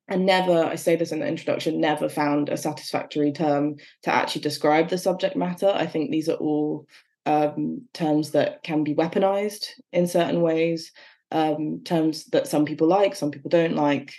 and 0.07 0.25
never, 0.25 0.63
I 0.63 0.75
say 0.75 0.95
this 0.95 1.11
in 1.11 1.19
the 1.19 1.27
introduction, 1.27 1.81
never 1.81 2.07
found 2.07 2.47
a 2.47 2.57
satisfactory 2.57 3.31
term 3.31 3.75
to 4.03 4.13
actually 4.13 4.41
describe 4.41 4.89
the 4.89 4.97
subject 4.97 5.35
matter. 5.35 5.69
I 5.73 5.85
think 5.85 6.11
these 6.11 6.29
are 6.29 6.35
all 6.35 6.87
um, 7.25 7.81
terms 7.93 8.31
that 8.31 8.63
can 8.63 8.83
be 8.83 8.95
weaponized 8.95 9.65
in 9.91 10.07
certain 10.07 10.41
ways, 10.41 10.93
um, 11.31 11.81
terms 11.83 12.25
that 12.25 12.47
some 12.47 12.63
people 12.63 12.87
like, 12.87 13.15
some 13.15 13.31
people 13.31 13.49
don't 13.49 13.75
like. 13.75 14.13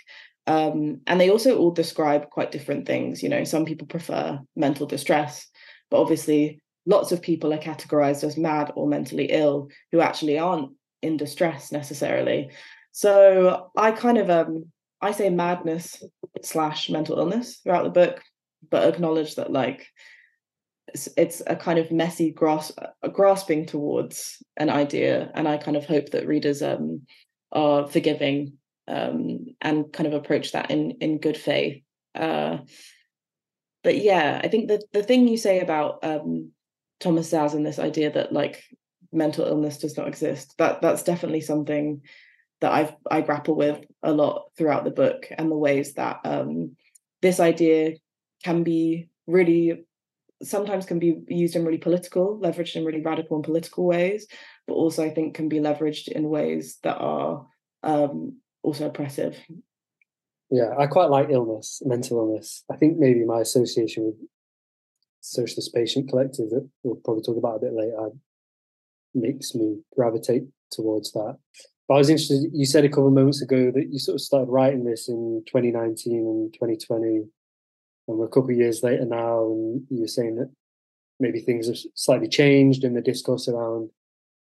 Um, 0.49 1.01
and 1.05 1.21
they 1.21 1.29
also 1.29 1.55
all 1.59 1.69
describe 1.69 2.31
quite 2.31 2.51
different 2.51 2.87
things. 2.87 3.21
You 3.21 3.29
know, 3.29 3.43
some 3.43 3.65
people 3.65 3.85
prefer 3.85 4.39
mental 4.55 4.87
distress, 4.87 5.47
but 5.91 6.01
obviously, 6.01 6.59
lots 6.87 7.11
of 7.11 7.21
people 7.21 7.53
are 7.53 7.59
categorized 7.59 8.23
as 8.23 8.35
mad 8.35 8.71
or 8.75 8.87
mentally 8.87 9.25
ill 9.25 9.67
who 9.91 10.01
actually 10.01 10.39
aren't 10.39 10.71
in 11.03 11.17
distress 11.17 11.71
necessarily. 11.71 12.49
So 12.91 13.69
I 13.77 13.91
kind 13.91 14.17
of 14.17 14.31
um, 14.31 14.65
I 15.01 15.11
say 15.11 15.29
madness 15.29 16.01
slash 16.41 16.89
mental 16.89 17.19
illness 17.19 17.57
throughout 17.57 17.83
the 17.83 17.91
book, 17.91 18.23
but 18.71 18.91
acknowledge 18.91 19.35
that 19.35 19.51
like 19.51 19.85
it's, 20.87 21.07
it's 21.15 21.43
a 21.45 21.55
kind 21.55 21.77
of 21.77 21.91
messy 21.91 22.31
grasp, 22.31 22.79
grasping 23.13 23.67
towards 23.67 24.41
an 24.57 24.71
idea, 24.71 25.29
and 25.35 25.47
I 25.47 25.57
kind 25.57 25.77
of 25.77 25.85
hope 25.85 26.09
that 26.09 26.25
readers 26.25 26.63
um, 26.63 27.03
are 27.51 27.87
forgiving 27.87 28.53
um, 28.89 29.45
and 29.61 29.91
kind 29.93 30.07
of 30.07 30.13
approach 30.13 30.51
that 30.51 30.71
in 30.71 30.91
in 30.99 31.19
good 31.19 31.37
faith. 31.37 31.83
Uh, 32.15 32.57
but 33.83 33.97
yeah, 33.97 34.41
I 34.43 34.47
think 34.47 34.67
the 34.67 34.81
the 34.91 35.03
thing 35.03 35.27
you 35.27 35.37
say 35.37 35.59
about 35.59 36.03
um, 36.03 36.51
Thomas 36.99 37.31
Szasz 37.31 37.53
and 37.53 37.65
this 37.65 37.79
idea 37.79 38.11
that 38.11 38.33
like 38.33 38.63
mental 39.11 39.45
illness 39.45 39.79
does 39.79 39.97
not 39.97 40.07
exist 40.07 40.53
that 40.59 40.81
that's 40.83 41.01
definitely 41.01 41.41
something 41.41 42.01
that 42.61 42.71
I've 42.71 42.93
I 43.09 43.21
grapple 43.21 43.55
with 43.55 43.83
a 44.03 44.11
lot 44.11 44.51
throughout 44.57 44.83
the 44.83 44.91
book 44.91 45.27
and 45.37 45.49
the 45.49 45.57
ways 45.57 45.93
that 45.93 46.19
um, 46.25 46.75
this 47.21 47.39
idea 47.39 47.95
can 48.43 48.63
be 48.63 49.09
really 49.27 49.85
sometimes 50.41 50.85
can 50.85 50.99
be 50.99 51.21
used 51.27 51.55
in 51.55 51.65
really 51.65 51.77
political, 51.77 52.39
leveraged 52.39 52.75
in 52.75 52.85
really 52.85 53.01
radical 53.01 53.37
and 53.37 53.43
political 53.43 53.85
ways, 53.85 54.27
but 54.67 54.73
also 54.73 55.03
I 55.03 55.09
think 55.09 55.35
can 55.35 55.49
be 55.49 55.59
leveraged 55.59 56.07
in 56.07 56.29
ways 56.29 56.77
that 56.83 56.97
are 56.97 57.45
um, 57.83 58.37
also 58.63 58.87
oppressive. 58.87 59.37
Yeah, 60.51 60.73
I 60.77 60.87
quite 60.87 61.09
like 61.09 61.29
illness, 61.29 61.81
mental 61.85 62.17
illness. 62.17 62.63
I 62.71 62.75
think 62.75 62.97
maybe 62.97 63.23
my 63.23 63.41
association 63.41 64.05
with 64.05 64.15
Socialist 65.21 65.73
Patient 65.73 66.09
Collective, 66.09 66.49
that 66.49 66.67
we'll 66.83 66.95
probably 66.95 67.23
talk 67.23 67.37
about 67.37 67.57
a 67.57 67.59
bit 67.59 67.73
later, 67.73 68.09
makes 69.13 69.53
me 69.53 69.79
gravitate 69.95 70.43
towards 70.71 71.11
that. 71.11 71.37
But 71.87 71.95
I 71.95 71.97
was 71.97 72.09
interested, 72.09 72.51
you 72.53 72.65
said 72.65 72.85
a 72.85 72.89
couple 72.89 73.07
of 73.07 73.13
moments 73.13 73.41
ago 73.41 73.71
that 73.71 73.89
you 73.91 73.99
sort 73.99 74.15
of 74.15 74.21
started 74.21 74.51
writing 74.51 74.85
this 74.85 75.09
in 75.09 75.43
2019 75.47 76.13
and 76.13 76.53
2020, 76.53 77.07
and 77.15 77.27
we're 78.07 78.25
a 78.25 78.29
couple 78.29 78.51
of 78.51 78.57
years 78.57 78.81
later 78.83 79.05
now, 79.05 79.45
and 79.45 79.83
you 79.89 80.01
were 80.01 80.07
saying 80.07 80.35
that 80.35 80.51
maybe 81.19 81.41
things 81.41 81.67
have 81.67 81.77
slightly 81.95 82.27
changed 82.27 82.83
and 82.83 82.95
the 82.95 83.01
discourse 83.01 83.47
around 83.47 83.89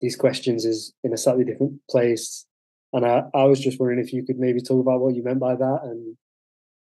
these 0.00 0.16
questions 0.16 0.64
is 0.64 0.92
in 1.04 1.12
a 1.12 1.16
slightly 1.16 1.44
different 1.44 1.80
place 1.88 2.46
and 2.94 3.04
I, 3.04 3.24
I 3.34 3.44
was 3.44 3.60
just 3.60 3.78
wondering 3.78 3.98
if 3.98 4.12
you 4.12 4.24
could 4.24 4.38
maybe 4.38 4.60
talk 4.60 4.80
about 4.80 5.00
what 5.00 5.14
you 5.14 5.22
meant 5.22 5.40
by 5.40 5.56
that 5.56 5.80
and 5.82 6.16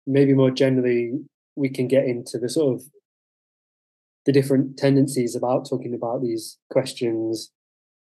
maybe 0.07 0.33
more 0.35 0.51
generally 0.51 1.13
we 1.55 1.69
can 1.69 1.87
get 1.87 2.07
into 2.07 2.39
the 2.39 2.49
sort 2.49 2.75
of 2.75 2.83
the 4.27 4.33
different 4.33 4.77
tendencies 4.77 5.37
about 5.37 5.69
talking 5.69 5.95
about 5.95 6.23
these 6.23 6.59
questions 6.71 7.51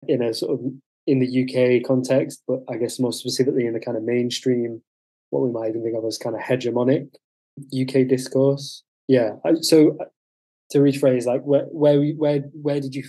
in 0.09 0.23
a 0.23 0.35
sort 0.35 0.53
of 0.53 0.61
in 1.07 1.19
the 1.19 1.43
UK 1.43 1.87
context, 1.87 2.43
but 2.49 2.61
I 2.69 2.77
guess 2.77 2.99
more 2.99 3.13
specifically 3.13 3.67
in 3.67 3.75
the 3.75 3.81
kind 3.81 3.97
of 3.97 4.03
mainstream, 4.03 4.83
what 5.31 5.43
we 5.43 5.51
might 5.51 5.69
even 5.69 5.83
think 5.83 5.97
of 5.97 6.05
as 6.05 6.19
kind 6.19 6.37
of 6.37 6.43
hegemonic 6.43 7.09
UK 7.79 8.09
discourse. 8.09 8.83
Yeah. 9.09 9.33
So 9.61 9.97
uh, 10.01 10.05
to 10.71 10.79
rephrase, 10.79 11.27
like 11.27 11.43
where 11.43 11.65
where 11.65 12.01
where 12.13 12.41
where 12.53 12.81
did 12.81 12.95
you 12.95 13.05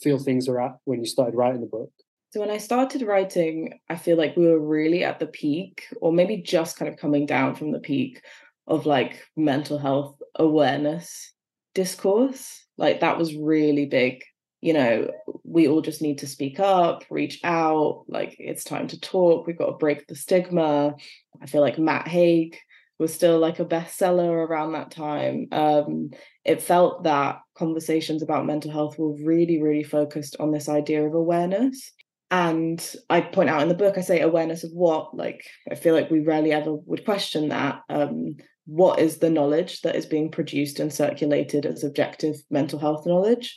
feel 0.00 0.18
things 0.18 0.48
were 0.48 0.60
at 0.60 0.76
when 0.84 1.00
you 1.00 1.06
started 1.06 1.34
writing 1.34 1.60
the 1.60 1.66
book? 1.66 1.90
So 2.30 2.40
when 2.40 2.50
I 2.50 2.58
started 2.58 3.02
writing, 3.02 3.80
I 3.88 3.96
feel 3.96 4.18
like 4.18 4.36
we 4.36 4.46
were 4.46 4.60
really 4.60 5.02
at 5.02 5.18
the 5.18 5.26
peak, 5.26 5.84
or 6.00 6.12
maybe 6.12 6.36
just 6.42 6.76
kind 6.76 6.92
of 6.92 6.98
coming 6.98 7.24
down 7.24 7.54
from 7.54 7.72
the 7.72 7.80
peak 7.80 8.22
of 8.66 8.84
like 8.84 9.24
mental 9.34 9.78
health 9.78 10.20
awareness 10.34 11.32
discourse. 11.74 12.66
Like 12.76 13.00
that 13.00 13.16
was 13.16 13.34
really 13.34 13.86
big. 13.86 14.22
You 14.60 14.74
know, 14.74 15.10
we 15.42 15.68
all 15.68 15.80
just 15.80 16.02
need 16.02 16.18
to 16.18 16.26
speak 16.26 16.60
up, 16.60 17.04
reach 17.10 17.40
out, 17.44 18.04
like 18.08 18.36
it's 18.38 18.64
time 18.64 18.88
to 18.88 19.00
talk. 19.00 19.46
We've 19.46 19.56
got 19.56 19.66
to 19.66 19.72
break 19.78 20.06
the 20.06 20.14
stigma. 20.14 20.96
I 21.40 21.46
feel 21.46 21.62
like 21.62 21.78
Matt 21.78 22.08
Haig 22.08 22.58
was 22.98 23.14
still 23.14 23.38
like 23.38 23.58
a 23.58 23.64
bestseller 23.64 24.46
around 24.46 24.72
that 24.72 24.90
time. 24.90 25.46
Um, 25.52 26.10
it 26.44 26.60
felt 26.60 27.04
that 27.04 27.40
conversations 27.56 28.22
about 28.22 28.44
mental 28.44 28.72
health 28.72 28.98
were 28.98 29.14
really, 29.24 29.62
really 29.62 29.84
focused 29.84 30.36
on 30.40 30.50
this 30.50 30.68
idea 30.68 31.06
of 31.06 31.14
awareness 31.14 31.92
and 32.30 32.94
i 33.08 33.20
point 33.20 33.48
out 33.48 33.62
in 33.62 33.68
the 33.68 33.74
book 33.74 33.96
i 33.96 34.00
say 34.00 34.20
awareness 34.20 34.64
of 34.64 34.70
what 34.72 35.16
like 35.16 35.42
i 35.70 35.74
feel 35.74 35.94
like 35.94 36.10
we 36.10 36.20
rarely 36.20 36.52
ever 36.52 36.74
would 36.74 37.04
question 37.04 37.48
that. 37.48 37.80
Um, 37.88 38.36
what 38.66 38.98
is 38.98 39.16
the 39.16 39.30
knowledge 39.30 39.80
that 39.80 39.96
is 39.96 40.04
being 40.04 40.30
produced 40.30 40.78
and 40.78 40.92
circulated 40.92 41.64
as 41.64 41.84
objective 41.84 42.36
mental 42.50 42.78
health 42.78 43.06
knowledge 43.06 43.56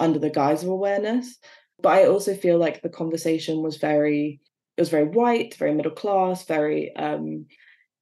under 0.00 0.18
the 0.18 0.30
guise 0.30 0.62
of 0.62 0.70
awareness? 0.70 1.36
But 1.82 1.90
i 1.90 2.06
also 2.06 2.34
feel 2.34 2.56
like 2.56 2.80
the 2.80 2.88
conversation 2.88 3.62
was 3.62 3.76
very 3.76 4.40
it 4.76 4.80
was 4.80 4.88
very 4.88 5.04
white 5.04 5.54
very 5.56 5.74
middle 5.74 5.92
class 5.92 6.46
very 6.46 6.94
um, 6.96 7.44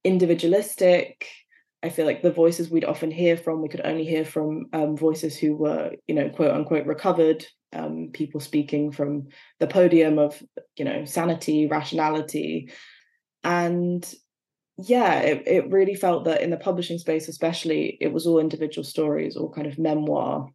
individualistic 0.05 1.27
I 1.85 1.89
feel 1.89 2.07
like 2.07 2.23
the 2.23 2.31
voices 2.31 2.71
we'd 2.71 2.83
often 2.83 3.11
hear 3.11 3.37
from, 3.37 3.61
we 3.61 3.69
could 3.69 3.85
only 3.85 4.05
hear 4.05 4.25
from 4.25 4.65
um, 4.73 4.97
voices 4.97 5.37
who 5.37 5.55
were, 5.55 5.91
you 6.07 6.15
know, 6.15 6.29
quote 6.29 6.49
unquote 6.49 6.87
recovered, 6.87 7.45
um, 7.73 8.09
people 8.11 8.39
speaking 8.39 8.91
from 8.91 9.27
the 9.59 9.67
podium 9.67 10.17
of, 10.17 10.41
you 10.77 10.83
know, 10.83 11.05
sanity, 11.05 11.67
rationality. 11.67 12.71
And 13.43 14.03
yeah, 14.79 15.19
it, 15.19 15.43
it 15.45 15.71
really 15.71 15.93
felt 15.93 16.25
that 16.25 16.41
in 16.41 16.49
the 16.49 16.57
publishing 16.57 16.97
space, 16.97 17.27
especially, 17.27 17.99
it 18.01 18.11
was 18.11 18.25
all 18.25 18.39
individual 18.39 18.83
stories 18.83 19.37
or 19.37 19.51
kind 19.51 19.67
of 19.67 19.77
memoir 19.77 20.49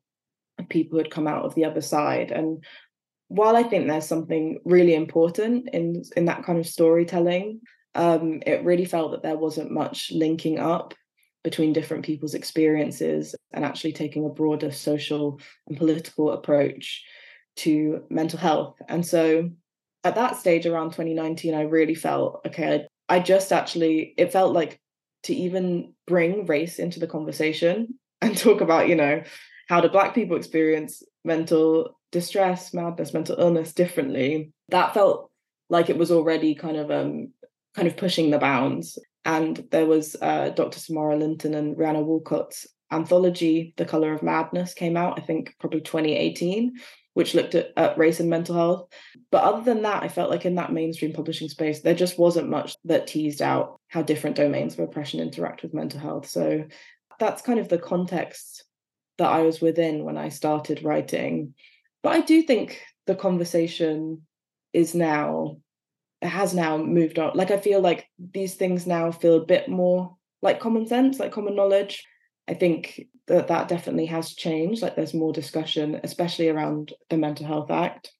people 0.68 0.98
who 0.98 1.04
had 1.04 1.12
come 1.12 1.28
out 1.28 1.44
of 1.44 1.54
the 1.54 1.64
other 1.64 1.80
side. 1.80 2.32
And 2.32 2.64
while 3.28 3.54
I 3.54 3.62
think 3.62 3.86
there's 3.86 4.04
something 4.04 4.58
really 4.64 4.96
important 4.96 5.68
in 5.72 6.02
in 6.16 6.24
that 6.24 6.42
kind 6.42 6.58
of 6.58 6.66
storytelling, 6.66 7.60
um, 7.94 8.42
it 8.44 8.64
really 8.64 8.84
felt 8.84 9.12
that 9.12 9.22
there 9.22 9.38
wasn't 9.38 9.70
much 9.70 10.10
linking 10.10 10.58
up 10.58 10.92
between 11.42 11.72
different 11.72 12.04
people's 12.04 12.34
experiences 12.34 13.34
and 13.52 13.64
actually 13.64 13.92
taking 13.92 14.24
a 14.24 14.30
broader 14.30 14.70
social 14.70 15.40
and 15.66 15.76
political 15.76 16.32
approach 16.32 17.04
to 17.56 18.02
mental 18.10 18.38
health. 18.38 18.76
And 18.88 19.04
so 19.04 19.50
at 20.04 20.14
that 20.14 20.36
stage 20.36 20.66
around 20.66 20.90
2019, 20.90 21.54
I 21.54 21.62
really 21.62 21.94
felt 21.94 22.40
okay, 22.46 22.86
I, 23.08 23.16
I 23.16 23.20
just 23.20 23.52
actually, 23.52 24.14
it 24.16 24.32
felt 24.32 24.52
like 24.52 24.80
to 25.24 25.34
even 25.34 25.92
bring 26.06 26.46
race 26.46 26.78
into 26.78 27.00
the 27.00 27.06
conversation 27.06 27.98
and 28.20 28.36
talk 28.36 28.60
about, 28.60 28.88
you 28.88 28.96
know, 28.96 29.22
how 29.68 29.80
do 29.80 29.88
Black 29.88 30.14
people 30.14 30.36
experience 30.36 31.02
mental 31.24 31.96
distress, 32.12 32.74
madness, 32.74 33.14
mental 33.14 33.38
illness 33.38 33.72
differently? 33.72 34.52
That 34.68 34.94
felt 34.94 35.30
like 35.68 35.88
it 35.88 35.96
was 35.96 36.10
already 36.10 36.54
kind 36.54 36.76
of 36.76 36.90
um 36.90 37.32
kind 37.74 37.86
of 37.86 37.96
pushing 37.96 38.30
the 38.30 38.38
bounds. 38.38 38.98
And 39.24 39.64
there 39.70 39.86
was 39.86 40.16
uh, 40.20 40.50
Dr. 40.50 40.78
Samara 40.78 41.16
Linton 41.16 41.54
and 41.54 41.76
Rianna 41.76 42.04
Walcott's 42.04 42.66
anthology, 42.90 43.74
The 43.76 43.84
Color 43.84 44.12
of 44.14 44.22
Madness, 44.22 44.74
came 44.74 44.96
out, 44.96 45.18
I 45.18 45.22
think 45.22 45.54
probably 45.60 45.80
2018, 45.80 46.72
which 47.14 47.34
looked 47.34 47.54
at, 47.54 47.72
at, 47.76 47.98
race 47.98 48.20
and 48.20 48.30
mental 48.30 48.54
health. 48.54 48.88
But 49.30 49.44
other 49.44 49.62
than 49.62 49.82
that, 49.82 50.02
I 50.02 50.08
felt 50.08 50.30
like 50.30 50.44
in 50.44 50.54
that 50.56 50.72
mainstream 50.72 51.12
publishing 51.12 51.48
space, 51.48 51.80
there 51.80 51.94
just 51.94 52.18
wasn't 52.18 52.48
much 52.48 52.74
that 52.84 53.06
teased 53.06 53.42
out 53.42 53.80
how 53.88 54.02
different 54.02 54.36
domains 54.36 54.74
of 54.74 54.80
oppression 54.80 55.20
interact 55.20 55.62
with 55.62 55.74
mental 55.74 56.00
health. 56.00 56.28
So 56.28 56.64
that's 57.18 57.42
kind 57.42 57.58
of 57.58 57.68
the 57.68 57.78
context 57.78 58.64
that 59.18 59.30
I 59.30 59.42
was 59.42 59.60
within 59.60 60.04
when 60.04 60.16
I 60.16 60.30
started 60.30 60.82
writing. 60.82 61.54
But 62.02 62.14
I 62.14 62.20
do 62.20 62.42
think 62.42 62.80
the 63.06 63.14
conversation 63.14 64.22
is 64.72 64.94
now 64.94 65.58
has 66.28 66.54
now 66.54 66.76
moved 66.76 67.18
on. 67.18 67.32
Like 67.34 67.50
I 67.50 67.58
feel 67.58 67.80
like 67.80 68.06
these 68.18 68.54
things 68.54 68.86
now 68.86 69.10
feel 69.10 69.36
a 69.36 69.46
bit 69.46 69.68
more 69.68 70.16
like 70.42 70.60
common 70.60 70.86
sense, 70.86 71.18
like 71.18 71.32
common 71.32 71.56
knowledge. 71.56 72.04
I 72.48 72.54
think 72.54 73.06
that 73.26 73.48
that 73.48 73.68
definitely 73.68 74.06
has 74.06 74.34
changed. 74.34 74.82
Like 74.82 74.96
there's 74.96 75.14
more 75.14 75.32
discussion, 75.32 76.00
especially 76.02 76.48
around 76.48 76.92
the 77.08 77.16
Mental 77.16 77.46
Health 77.46 77.70
Act. 77.70 78.12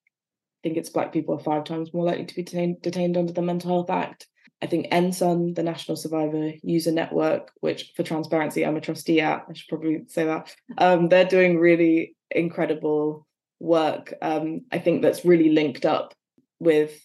I 0.63 0.69
think 0.69 0.77
it's 0.77 0.91
Black 0.91 1.13
people 1.13 1.35
are 1.35 1.43
five 1.43 1.65
times 1.65 1.93
more 1.95 2.05
likely 2.05 2.27
to 2.27 2.35
be 2.35 2.43
detained, 2.43 2.83
detained 2.83 3.17
under 3.17 3.33
the 3.33 3.43
Mental 3.43 3.71
Health 3.71 3.91
Act. 3.91 4.27
I 4.63 4.67
think 4.67 4.91
NSUN, 4.93 5.55
the 5.55 5.63
National 5.63 5.97
Survivor 5.97 6.53
User 6.63 6.93
Network, 6.93 7.51
which 7.61 7.93
for 7.97 8.03
transparency 8.03 8.65
I'm 8.65 8.77
a 8.77 8.81
trustee 8.81 9.21
at, 9.21 9.47
I 9.49 9.53
should 9.55 9.69
probably 9.69 10.03
say 10.09 10.27
that. 10.27 10.55
Um, 10.77 11.09
they're 11.09 11.25
doing 11.25 11.59
really 11.59 12.15
incredible 12.31 13.27
work. 13.59 14.13
Um, 14.21 14.63
I 14.71 14.79
think 14.79 15.01
that's 15.01 15.25
really 15.25 15.51
linked 15.51 15.87
up 15.87 16.15
with 16.59 17.01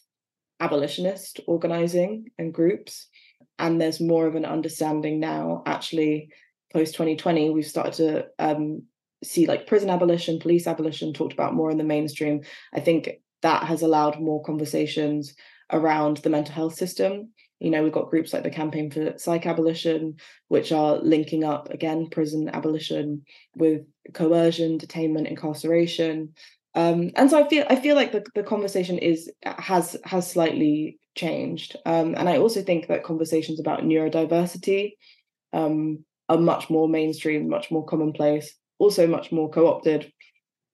abolitionist 0.60 1.40
organizing 1.48 2.32
and 2.38 2.54
groups. 2.54 3.08
And 3.58 3.80
there's 3.80 4.02
more 4.02 4.28
of 4.28 4.36
an 4.36 4.46
understanding 4.46 5.20
now, 5.20 5.64
actually, 5.66 6.30
post 6.74 6.94
2020, 6.94 7.52
we've 7.52 7.66
started 7.66 7.94
to 7.94 8.26
um, 8.38 8.84
see 9.24 9.48
like 9.48 9.68
prison 9.68 9.90
abolition, 9.90 10.40
police 10.40 10.68
abolition 10.68 11.14
talked 11.14 11.34
about 11.34 11.54
more 11.54 11.72
in 11.72 11.78
the 11.78 11.84
mainstream. 11.84 12.42
I 12.74 12.82
think 12.82 13.10
that 13.42 13.64
has 13.64 13.82
allowed 13.82 14.20
more 14.20 14.44
conversations 14.44 15.34
around 15.72 16.18
the 16.18 16.30
mental 16.30 16.54
health 16.54 16.76
system. 16.76 17.32
You 17.60 17.72
know, 17.72 17.84
we've 17.84 17.94
got 17.94 18.10
groups 18.10 18.34
like 18.34 18.44
the 18.44 18.50
Campaign 18.50 18.92
for 18.92 19.18
Psych 19.18 19.46
Abolition, 19.46 20.16
which 20.50 20.72
are 20.72 20.98
linking 20.98 21.46
up 21.46 21.70
again 21.70 22.10
prison 22.10 22.50
abolition 22.50 23.24
with 23.56 23.84
coercion, 24.14 24.78
detainment, 24.78 25.30
incarceration, 25.30 26.34
um, 26.76 27.12
and 27.16 27.30
so 27.30 27.42
I 27.42 27.48
feel 27.48 27.66
I 27.70 27.78
feel 27.78 27.96
like 27.96 28.12
the, 28.12 28.26
the 28.36 28.44
conversation 28.44 28.98
is 28.98 29.32
has 29.44 29.96
has 30.04 30.30
slightly 30.30 31.00
changed, 31.16 31.78
um, 31.86 32.16
and 32.16 32.28
I 32.28 32.38
also 32.38 32.62
think 32.62 32.88
that 32.88 33.04
conversations 33.04 33.62
about 33.62 33.84
neurodiversity 33.84 34.94
um, 35.54 36.04
are 36.28 36.38
much 36.38 36.70
more 36.70 36.90
mainstream, 36.90 37.48
much 37.48 37.72
more 37.72 37.86
commonplace, 37.86 38.54
also 38.78 39.08
much 39.08 39.32
more 39.32 39.50
co-opted. 39.50 40.12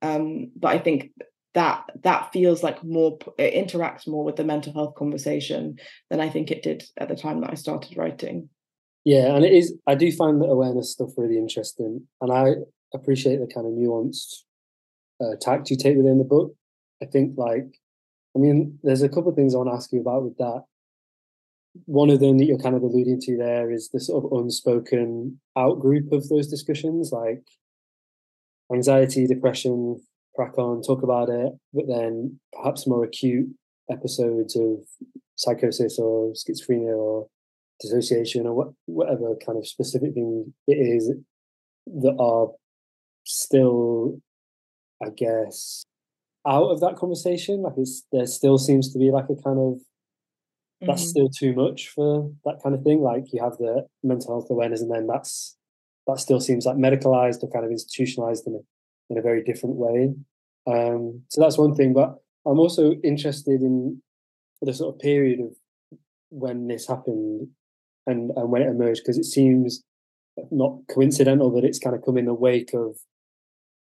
Um, 0.01 0.51
but 0.55 0.69
I 0.69 0.79
think 0.79 1.11
that 1.53 1.85
that 2.03 2.33
feels 2.33 2.63
like 2.63 2.83
more 2.83 3.19
it 3.37 3.53
interacts 3.53 4.07
more 4.07 4.23
with 4.23 4.37
the 4.37 4.43
mental 4.43 4.73
health 4.73 4.95
conversation 4.95 5.77
than 6.09 6.19
I 6.19 6.29
think 6.29 6.49
it 6.49 6.63
did 6.63 6.83
at 6.97 7.09
the 7.09 7.15
time 7.15 7.41
that 7.41 7.51
I 7.51 7.55
started 7.55 7.95
writing. 7.95 8.49
Yeah, 9.03 9.35
and 9.35 9.45
it 9.45 9.53
is. 9.53 9.77
I 9.85 9.93
do 9.93 10.11
find 10.11 10.41
the 10.41 10.45
awareness 10.45 10.93
stuff 10.93 11.11
really 11.15 11.37
interesting, 11.37 12.07
and 12.21 12.31
I 12.31 12.55
appreciate 12.91 13.39
the 13.39 13.53
kind 13.53 13.67
of 13.67 13.73
nuanced 13.73 14.45
uh, 15.21 15.35
tact 15.39 15.69
you 15.69 15.77
take 15.77 15.97
within 15.97 16.17
the 16.17 16.23
book. 16.23 16.53
I 17.01 17.05
think, 17.05 17.37
like, 17.37 17.79
I 18.35 18.39
mean, 18.39 18.79
there's 18.83 19.01
a 19.01 19.09
couple 19.09 19.29
of 19.29 19.35
things 19.35 19.53
I 19.53 19.57
want 19.57 19.69
to 19.69 19.75
ask 19.75 19.91
you 19.91 20.01
about 20.01 20.23
with 20.23 20.37
that. 20.37 20.63
One 21.85 22.09
of 22.09 22.19
them 22.19 22.37
that 22.37 22.45
you're 22.45 22.57
kind 22.57 22.75
of 22.75 22.83
alluding 22.83 23.21
to 23.21 23.37
there 23.37 23.71
is 23.71 23.89
the 23.89 23.99
sort 23.99 24.25
of 24.25 24.39
unspoken 24.39 25.39
outgroup 25.57 26.11
of 26.11 26.27
those 26.29 26.47
discussions, 26.47 27.11
like 27.11 27.43
anxiety, 28.73 29.27
depression, 29.27 30.01
crack 30.35 30.57
on, 30.57 30.81
talk 30.81 31.03
about 31.03 31.29
it, 31.29 31.53
but 31.73 31.87
then 31.87 32.39
perhaps 32.53 32.87
more 32.87 33.03
acute 33.03 33.49
episodes 33.89 34.55
of 34.55 34.79
psychosis 35.35 35.97
or 35.99 36.33
schizophrenia 36.33 36.95
or 36.95 37.27
dissociation 37.81 38.45
or 38.45 38.53
what, 38.53 38.67
whatever 38.85 39.35
kind 39.45 39.57
of 39.57 39.67
specific 39.67 40.13
thing 40.13 40.53
it 40.67 40.73
is 40.73 41.11
that 41.87 42.15
are 42.19 42.49
still 43.25 44.19
I 45.03 45.09
guess, 45.09 45.83
out 46.47 46.69
of 46.69 46.79
that 46.81 46.95
conversation. 46.95 47.61
Like 47.61 47.73
it's 47.77 48.03
there 48.11 48.25
still 48.25 48.57
seems 48.57 48.91
to 48.93 48.99
be 48.99 49.11
like 49.11 49.25
a 49.29 49.41
kind 49.41 49.59
of 49.59 49.79
that's 50.81 51.03
mm-hmm. 51.03 51.09
still 51.09 51.29
too 51.29 51.53
much 51.53 51.89
for 51.89 52.31
that 52.45 52.59
kind 52.63 52.73
of 52.73 52.83
thing. 52.83 53.01
Like 53.01 53.31
you 53.31 53.41
have 53.41 53.57
the 53.57 53.85
mental 54.03 54.33
health 54.33 54.49
awareness, 54.49 54.81
and 54.81 54.91
then 54.91 55.07
that's 55.07 55.55
that 56.07 56.19
still 56.19 56.39
seems 56.39 56.65
like 56.65 56.77
medicalized 56.77 57.43
or 57.43 57.51
kind 57.51 57.65
of 57.65 57.71
institutionalized 57.71 58.47
in 58.47 58.55
a 58.55 58.59
in 59.11 59.17
a 59.17 59.21
very 59.21 59.43
different 59.43 59.75
way. 59.75 60.13
Um, 60.67 61.23
so 61.29 61.41
that's 61.41 61.57
one 61.57 61.75
thing. 61.75 61.93
But 61.93 62.15
I'm 62.45 62.59
also 62.59 62.93
interested 63.03 63.61
in 63.61 64.01
the 64.61 64.73
sort 64.73 64.95
of 64.95 64.99
period 64.99 65.39
of 65.39 65.55
when 66.29 66.67
this 66.67 66.87
happened 66.87 67.47
and 68.07 68.31
and 68.35 68.49
when 68.49 68.61
it 68.61 68.69
emerged 68.69 69.01
because 69.03 69.17
it 69.17 69.25
seems 69.25 69.83
not 70.49 70.77
coincidental 70.89 71.51
that 71.51 71.65
it's 71.65 71.79
kind 71.79 71.95
of 71.95 72.03
come 72.03 72.17
in 72.17 72.25
the 72.25 72.33
wake 72.33 72.73
of 72.73 72.97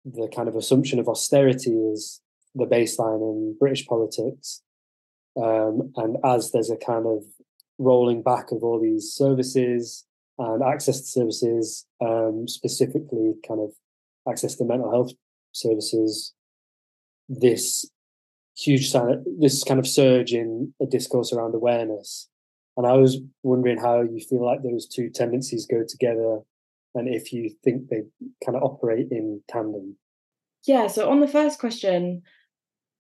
the 0.07 0.29
kind 0.35 0.49
of 0.49 0.55
assumption 0.55 0.99
of 1.01 1.09
austerity 1.09 1.73
is 1.73 2.21
the 2.55 2.67
baseline 2.67 3.21
in 3.21 3.57
British 3.59 3.87
politics. 3.87 4.63
Um, 5.37 5.93
and 5.97 6.17
as 6.25 6.53
there's 6.53 6.71
a 6.71 6.77
kind 6.77 7.07
of 7.07 7.25
rolling 7.79 8.23
back 8.23 8.53
of 8.53 8.63
all 8.63 8.81
these 8.81 9.13
services 9.13 10.07
and 10.39 10.63
access 10.63 11.01
to 11.01 11.07
services, 11.07 11.87
um, 12.01 12.47
specifically 12.47 13.35
kind 13.47 13.61
of 13.61 13.73
access 14.29 14.55
to 14.57 14.65
mental 14.65 14.91
health 14.91 15.13
services, 15.53 16.35
this 17.29 17.91
huge 18.57 18.91
sign, 18.91 19.25
this 19.39 19.65
kind 19.65 19.81
of 19.81 19.87
surge 19.87 20.33
in 20.33 20.73
a 20.81 20.87
discourse 20.87 21.33
around 21.33 21.55
awareness. 21.55 22.29
And 22.77 22.87
I 22.87 22.93
was 22.93 23.19
wondering 23.43 23.79
how 23.79 24.03
you 24.03 24.21
feel 24.21 24.45
like 24.45 24.63
those 24.63 24.87
two 24.87 25.11
tendencies 25.11 25.67
go 25.67 25.83
together 25.87 26.41
and 26.97 27.09
if 27.13 27.33
you 27.33 27.51
think 27.63 27.89
they 27.89 28.03
kind 28.45 28.57
of 28.57 28.63
operate 28.63 29.09
in 29.11 29.41
tandem. 29.49 29.97
Yeah, 30.67 30.89
so 30.89 31.09
on 31.11 31.21
the 31.21 31.29
first 31.29 31.61
question, 31.61 32.23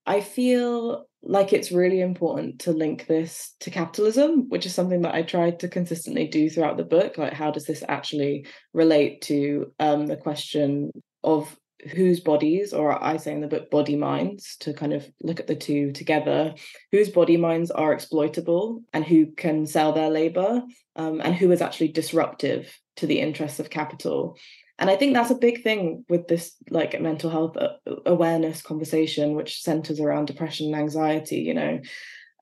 I 0.06 0.20
feel 0.20 1.08
like 1.22 1.52
it's 1.52 1.72
really 1.72 2.00
important 2.00 2.60
to 2.60 2.72
link 2.72 3.06
this 3.06 3.54
to 3.60 3.70
capitalism, 3.70 4.48
which 4.48 4.64
is 4.64 4.74
something 4.74 5.02
that 5.02 5.14
I 5.14 5.22
tried 5.22 5.58
to 5.60 5.68
consistently 5.68 6.28
do 6.28 6.48
throughout 6.48 6.76
the 6.76 6.84
book. 6.84 7.18
Like, 7.18 7.32
how 7.32 7.50
does 7.50 7.66
this 7.66 7.82
actually 7.88 8.46
relate 8.72 9.22
to 9.22 9.72
um, 9.80 10.06
the 10.06 10.16
question 10.16 10.92
of 11.24 11.56
whose 11.94 12.20
bodies, 12.20 12.72
or 12.72 13.02
I 13.02 13.16
say 13.16 13.32
in 13.32 13.40
the 13.40 13.48
book, 13.48 13.70
body 13.70 13.96
minds, 13.96 14.56
to 14.60 14.72
kind 14.72 14.92
of 14.92 15.10
look 15.22 15.40
at 15.40 15.48
the 15.48 15.56
two 15.56 15.92
together, 15.92 16.54
whose 16.92 17.08
body 17.08 17.36
minds 17.36 17.70
are 17.72 17.92
exploitable 17.92 18.82
and 18.92 19.04
who 19.04 19.26
can 19.32 19.66
sell 19.66 19.92
their 19.92 20.10
labor, 20.10 20.62
um, 20.94 21.20
and 21.20 21.34
who 21.34 21.50
is 21.50 21.60
actually 21.60 21.88
disruptive 21.88 22.72
to 22.96 23.06
the 23.06 23.20
interests 23.20 23.60
of 23.60 23.70
capital. 23.70 24.36
And 24.78 24.90
I 24.90 24.96
think 24.96 25.14
that's 25.14 25.30
a 25.30 25.36
big 25.36 25.62
thing 25.62 26.04
with 26.08 26.28
this 26.28 26.54
like 26.70 27.00
mental 27.00 27.30
health 27.30 27.56
uh, 27.56 27.76
awareness 28.04 28.60
conversation, 28.60 29.34
which 29.34 29.62
centers 29.62 30.00
around 30.00 30.26
depression 30.26 30.66
and 30.66 30.76
anxiety. 30.76 31.38
You 31.38 31.54
know, 31.54 31.80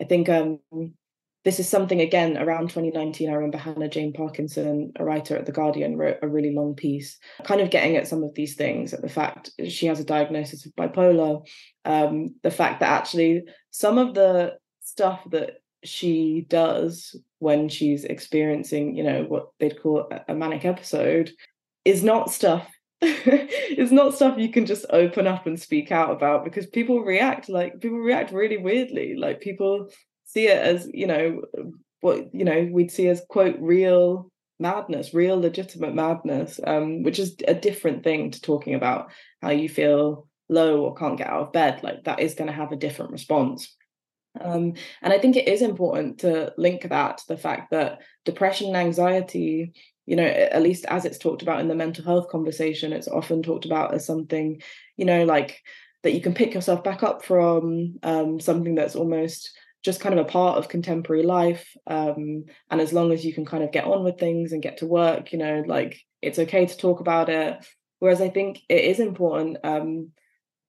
I 0.01 0.05
think 0.05 0.29
um, 0.29 0.59
this 1.45 1.61
is 1.61 1.69
something 1.69 2.01
again 2.01 2.37
around 2.37 2.71
2019 2.71 3.31
i 3.31 3.35
remember 3.35 3.59
hannah 3.59 3.89
jane 3.89 4.13
parkinson 4.13 4.93
a 4.97 5.05
writer 5.05 5.37
at 5.37 5.47
the 5.47 5.53
guardian 5.53 5.97
wrote 5.97 6.17
a 6.23 6.29
really 6.29 6.55
long 6.55 6.75
piece 6.75 7.19
kind 7.45 7.61
of 7.61 7.71
getting 7.71 7.97
at 7.97 8.09
some 8.09 8.25
of 8.25 8.35
these 8.35 8.57
things 8.57 8.93
at 8.93 9.03
the 9.03 9.09
fact 9.09 9.51
she 9.69 9.87
has 9.87 10.01
a 10.01 10.05
diagnosis 10.05 10.67
of 10.67 10.73
bipolar 10.73 11.47
um, 11.85 12.35
the 12.43 12.51
fact 12.51 12.81
that 12.81 12.91
actually 12.91 13.45
some 13.71 13.99
of 13.99 14.15
the 14.15 14.55
stuff 14.81 15.21
that 15.31 15.59
she 15.85 16.47
does 16.49 17.17
when 17.39 17.69
she's 17.69 18.05
experiencing 18.05 18.97
you 18.97 19.05
know 19.05 19.23
what 19.25 19.51
they'd 19.61 19.81
call 19.81 20.11
a 20.29 20.35
manic 20.35 20.65
episode 20.65 21.31
is 21.85 22.03
not 22.03 22.31
stuff 22.31 22.69
it's 23.05 23.93
not 23.93 24.15
stuff 24.15 24.39
you 24.39 24.49
can 24.49 24.65
just 24.65 24.87
open 24.89 25.27
up 25.27 25.47
and 25.47 25.61
speak 25.61 25.93
out 25.93 26.11
about 26.11 26.43
because 26.43 26.67
people 26.67 27.03
react 27.03 27.51
like 27.51 27.79
people 27.81 27.99
react 27.99 28.33
really 28.33 28.57
weirdly. 28.57 29.15
Like 29.15 29.43
people 29.43 29.91
see 30.25 30.47
it 30.47 30.59
as 30.59 30.89
you 30.95 31.07
know 31.07 31.43
what 32.01 32.35
you 32.35 32.45
know 32.45 32.69
we'd 32.73 32.91
see 32.91 33.09
as 33.09 33.23
quote 33.29 33.57
real 33.61 34.31
madness 34.59 35.13
real 35.13 35.39
legitimate 35.39 35.95
madness 35.95 36.61
um, 36.67 37.03
which 37.03 37.19
is 37.19 37.37
a 37.47 37.55
different 37.55 38.05
thing 38.05 38.31
to 38.31 38.41
talking 38.41 38.75
about 38.75 39.11
how 39.43 39.51
you 39.51 39.69
feel 39.69 40.27
low 40.49 40.81
or 40.81 40.95
can't 40.95 41.19
get 41.19 41.27
out 41.27 41.43
of 41.43 41.53
bed. 41.53 41.83
Like 41.83 42.05
that 42.05 42.21
is 42.21 42.35
going 42.35 42.49
to 42.49 42.57
have 42.57 42.73
a 42.73 42.77
different 42.77 43.13
response 43.13 43.75
um, 44.41 44.75
and 45.03 45.13
i 45.13 45.19
think 45.19 45.37
it 45.37 45.49
is 45.49 45.63
important 45.63 46.19
to 46.19 46.53
link 46.57 46.89
that 46.89 47.19
to 47.19 47.29
the 47.29 47.37
fact 47.37 47.71
that 47.71 48.01
depression 48.25 48.69
and 48.69 48.77
anxiety 48.77 49.73
you 50.07 50.17
know 50.17 50.25
at 50.25 50.63
least 50.63 50.85
as 50.87 51.05
it's 51.05 51.19
talked 51.19 51.43
about 51.43 51.61
in 51.61 51.69
the 51.69 51.75
mental 51.75 52.05
health 52.05 52.29
conversation 52.29 52.93
it's 52.93 53.09
often 53.09 53.43
talked 53.43 53.65
about 53.65 53.95
as 53.95 54.07
something 54.07 54.61
you 54.97 55.05
know 55.05 55.25
like 55.25 55.61
that 56.03 56.13
you 56.13 56.21
can 56.21 56.35
pick 56.35 56.53
yourself 56.53 56.85
back 56.85 57.03
up 57.03 57.25
from 57.25 57.99
um, 58.03 58.39
something 58.39 58.75
that's 58.75 58.95
almost 58.95 59.57
just 59.83 60.01
kind 60.01 60.19
of 60.19 60.27
a 60.27 60.29
part 60.29 60.59
of 60.59 60.69
contemporary 60.69 61.23
life 61.23 61.75
um, 61.87 62.45
and 62.71 62.81
as 62.81 62.93
long 62.93 63.13
as 63.13 63.25
you 63.25 63.33
can 63.33 63.45
kind 63.45 63.65
of 63.65 63.73
get 63.73 63.85
on 63.85 64.05
with 64.05 64.19
things 64.19 64.53
and 64.53 64.63
get 64.63 64.79
to 64.79 64.87
work 64.87 65.33
you 65.33 65.39
know 65.39 65.63
like 65.67 65.99
it's 66.25 66.39
okay 66.39 66.65
to 66.65 66.77
talk 66.77 67.01
about 67.01 67.29
it. 67.29 67.67
Whereas 67.99 68.21
i 68.21 68.29
think 68.29 68.61
it 68.69 68.85
is 68.85 69.01
important 69.01 69.59
um, 69.65 70.11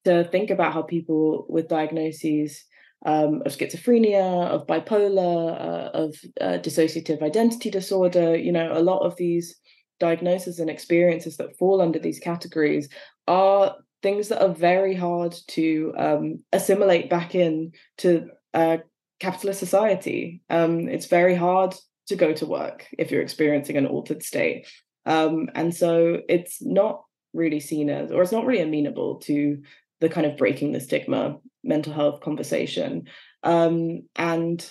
to 0.06 0.23
think 0.23 0.51
about 0.51 0.73
how 0.73 0.84
people 0.84 1.45
with 1.49 1.67
diagnoses 1.67 2.63
um, 3.06 3.41
of 3.46 3.56
schizophrenia 3.56 4.48
of 4.48 4.68
bipolar 4.68 5.54
uh, 5.54 5.89
of 5.94 6.15
uh, 6.41 6.58
dissociative 6.60 7.22
identity 7.22 7.70
disorder 7.70 8.36
you 8.36 8.52
know 8.52 8.72
a 8.74 8.82
lot 8.82 9.00
of 9.00 9.15
these 9.15 9.56
diagnoses 10.00 10.60
and 10.60 10.70
experiences 10.70 11.38
that 11.38 11.58
fall 11.58 11.82
under 11.82 12.00
these 12.00 12.20
categories 12.20 12.89
are 13.28 13.76
things 14.02 14.28
that 14.30 14.44
are 14.44 14.54
very 14.54 14.94
hard 14.94 15.36
to 15.48 15.94
um, 15.98 16.44
assimilate 16.54 17.10
back 17.10 17.34
in 17.34 17.72
to 17.98 18.30
uh, 18.54 18.78
capitalist 19.20 19.60
society. 19.60 20.41
Um, 20.50 20.88
it's 20.88 21.08
very 21.08 21.36
hard 21.36 21.74
to 22.08 22.15
go 22.15 22.34
to 22.34 22.46
work 22.46 22.86
if 23.00 23.10
you're 23.10 23.22
experiencing 23.22 23.78
an 23.78 23.88
altered 23.88 24.22
state. 24.22 24.68
Um, 25.06 25.50
and 25.56 25.74
so 25.74 26.22
it's 26.30 26.62
not 26.62 27.02
really 27.34 27.60
seen 27.60 27.89
as, 27.89 28.12
or 28.12 28.22
it's 28.22 28.32
not 28.32 28.46
really 28.46 28.62
amenable 28.62 29.15
to 29.22 29.62
the 30.02 30.10
kind 30.10 30.28
of 30.28 30.38
breaking 30.38 30.72
the 30.72 30.80
stigma 30.80 31.38
mental 31.65 31.93
health 31.93 32.21
conversation. 32.21 33.08
Um, 33.43 34.04
and 34.15 34.65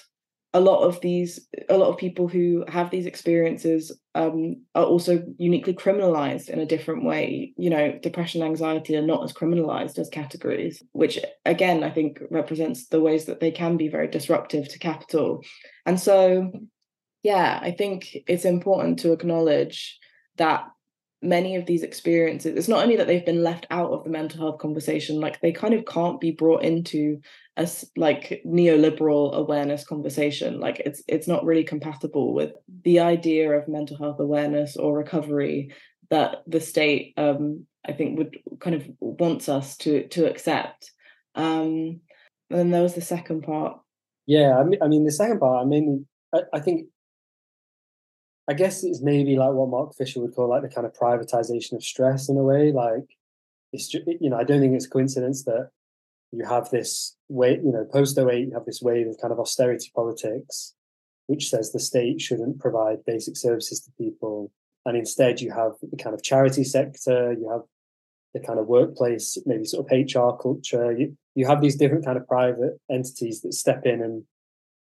a 0.54 0.60
lot 0.60 0.84
of 0.84 1.00
these 1.00 1.48
a 1.68 1.76
lot 1.76 1.88
of 1.90 1.98
people 1.98 2.28
who 2.28 2.64
have 2.68 2.88
these 2.88 3.06
experiences 3.06 3.90
um, 4.14 4.62
are 4.76 4.84
also 4.84 5.24
uniquely 5.36 5.74
criminalized 5.74 6.48
in 6.48 6.60
a 6.60 6.66
different 6.66 7.04
way 7.04 7.52
you 7.58 7.68
know 7.68 7.98
depression 8.00 8.40
anxiety 8.40 8.96
are 8.96 9.02
not 9.02 9.24
as 9.24 9.32
criminalized 9.32 9.98
as 9.98 10.08
categories 10.08 10.80
which 10.92 11.18
again 11.44 11.82
i 11.82 11.90
think 11.90 12.20
represents 12.30 12.86
the 12.86 13.00
ways 13.00 13.24
that 13.24 13.40
they 13.40 13.50
can 13.50 13.76
be 13.76 13.88
very 13.88 14.06
disruptive 14.06 14.68
to 14.68 14.78
capital 14.78 15.42
and 15.86 15.98
so 15.98 16.52
yeah 17.24 17.58
i 17.60 17.72
think 17.72 18.16
it's 18.28 18.44
important 18.44 19.00
to 19.00 19.12
acknowledge 19.12 19.98
that 20.36 20.64
many 21.24 21.56
of 21.56 21.66
these 21.66 21.82
experiences 21.82 22.56
it's 22.56 22.68
not 22.68 22.82
only 22.82 22.96
that 22.96 23.06
they've 23.06 23.26
been 23.26 23.42
left 23.42 23.66
out 23.70 23.90
of 23.90 24.04
the 24.04 24.10
mental 24.10 24.40
health 24.40 24.58
conversation 24.58 25.20
like 25.20 25.40
they 25.40 25.52
kind 25.52 25.74
of 25.74 25.84
can't 25.86 26.20
be 26.20 26.30
brought 26.30 26.62
into 26.62 27.20
a 27.56 27.68
like 27.96 28.42
neoliberal 28.44 29.32
awareness 29.34 29.84
conversation. 29.84 30.58
Like 30.58 30.80
it's 30.80 31.02
it's 31.06 31.28
not 31.28 31.44
really 31.44 31.64
compatible 31.64 32.34
with 32.34 32.52
the 32.84 33.00
idea 33.00 33.50
of 33.52 33.68
mental 33.68 33.96
health 33.96 34.18
awareness 34.18 34.76
or 34.76 34.96
recovery 34.96 35.72
that 36.10 36.42
the 36.46 36.60
state 36.60 37.14
um 37.16 37.66
i 37.86 37.92
think 37.92 38.18
would 38.18 38.36
kind 38.60 38.76
of 38.76 38.86
wants 39.00 39.48
us 39.48 39.76
to 39.78 40.06
to 40.08 40.28
accept. 40.28 40.90
Um 41.34 42.00
and 42.50 42.58
then 42.58 42.70
there 42.70 42.82
was 42.82 42.94
the 42.94 43.00
second 43.00 43.42
part. 43.42 43.78
Yeah 44.26 44.58
i 44.58 44.64
mean, 44.64 44.82
I 44.82 44.88
mean 44.88 45.04
the 45.04 45.12
second 45.12 45.38
part 45.38 45.64
i 45.64 45.68
mean 45.68 46.06
I, 46.34 46.40
I 46.54 46.60
think 46.60 46.88
I 48.46 48.52
guess 48.52 48.84
it's 48.84 49.00
maybe 49.00 49.36
like 49.36 49.52
what 49.52 49.70
Mark 49.70 49.94
Fisher 49.94 50.20
would 50.20 50.34
call 50.34 50.50
like 50.50 50.62
the 50.62 50.68
kind 50.68 50.86
of 50.86 50.92
privatization 50.92 51.72
of 51.72 51.82
stress 51.82 52.28
in 52.28 52.36
a 52.36 52.42
way. 52.42 52.72
Like 52.72 53.16
it's 53.72 53.92
you 53.94 54.30
know, 54.30 54.36
I 54.36 54.44
don't 54.44 54.60
think 54.60 54.74
it's 54.74 54.86
coincidence 54.86 55.44
that 55.44 55.70
you 56.30 56.44
have 56.44 56.70
this 56.70 57.16
way, 57.28 57.60
you 57.62 57.72
know, 57.72 57.86
post 57.90 58.18
08, 58.18 58.48
you 58.48 58.54
have 58.54 58.66
this 58.66 58.82
wave 58.82 59.06
of 59.06 59.16
kind 59.20 59.32
of 59.32 59.38
austerity 59.38 59.90
politics, 59.94 60.74
which 61.26 61.48
says 61.48 61.72
the 61.72 61.80
state 61.80 62.20
shouldn't 62.20 62.58
provide 62.58 63.04
basic 63.06 63.36
services 63.36 63.80
to 63.80 63.90
people. 63.98 64.50
And 64.84 64.96
instead 64.96 65.40
you 65.40 65.50
have 65.52 65.72
the 65.80 65.96
kind 65.96 66.14
of 66.14 66.22
charity 66.22 66.64
sector, 66.64 67.32
you 67.32 67.48
have 67.50 67.62
the 68.34 68.40
kind 68.40 68.58
of 68.58 68.66
workplace, 68.66 69.38
maybe 69.46 69.64
sort 69.64 69.90
of 69.90 69.92
HR 69.92 70.36
culture. 70.36 70.92
You, 70.92 71.16
you 71.34 71.46
have 71.46 71.62
these 71.62 71.76
different 71.76 72.04
kind 72.04 72.18
of 72.18 72.26
private 72.26 72.80
entities 72.90 73.40
that 73.42 73.54
step 73.54 73.86
in 73.86 74.02
and 74.02 74.24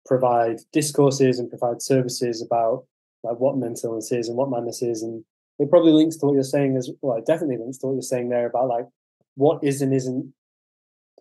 provide 0.06 0.60
discourses 0.72 1.40
and 1.40 1.50
provide 1.50 1.82
services 1.82 2.42
about 2.42 2.86
like 3.24 3.40
what 3.40 3.58
mental 3.58 3.92
illness 3.92 4.12
is 4.12 4.28
and 4.28 4.38
what 4.38 4.50
madness 4.50 4.82
is. 4.82 5.04
And 5.04 5.24
it 5.60 5.70
probably 5.70 5.92
links 5.92 6.18
to 6.18 6.26
what 6.26 6.34
you're 6.34 6.44
saying 6.44 6.78
as 6.78 6.90
well, 7.02 7.18
it 7.18 7.26
definitely 7.26 7.58
links 7.58 7.78
to 7.80 7.88
what 7.88 7.94
you're 7.94 8.02
saying 8.02 8.30
there 8.30 8.48
about 8.48 8.68
like 8.68 8.86
what 9.36 9.64
is 9.64 9.82
and 9.82 9.94
isn't 9.94 10.34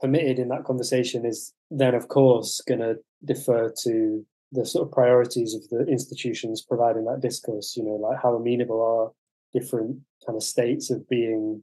permitted 0.01 0.39
in 0.39 0.49
that 0.49 0.65
conversation 0.65 1.27
is 1.27 1.53
then 1.71 1.95
of 1.95 2.09
course 2.09 2.61
going 2.67 2.81
to 2.81 2.97
defer 3.25 3.73
to 3.83 4.25
the 4.53 4.65
sort 4.65 4.87
of 4.87 4.93
priorities 4.93 5.55
of 5.55 5.69
the 5.69 5.87
institutions 5.87 6.65
providing 6.67 7.05
that 7.05 7.21
discourse 7.21 7.77
you 7.77 7.85
know 7.85 7.97
like 7.97 8.19
how 8.21 8.35
amenable 8.35 8.83
are 8.83 9.61
different 9.61 9.99
kind 10.27 10.37
of 10.37 10.43
states 10.43 10.91
of 10.91 11.09
being 11.09 11.63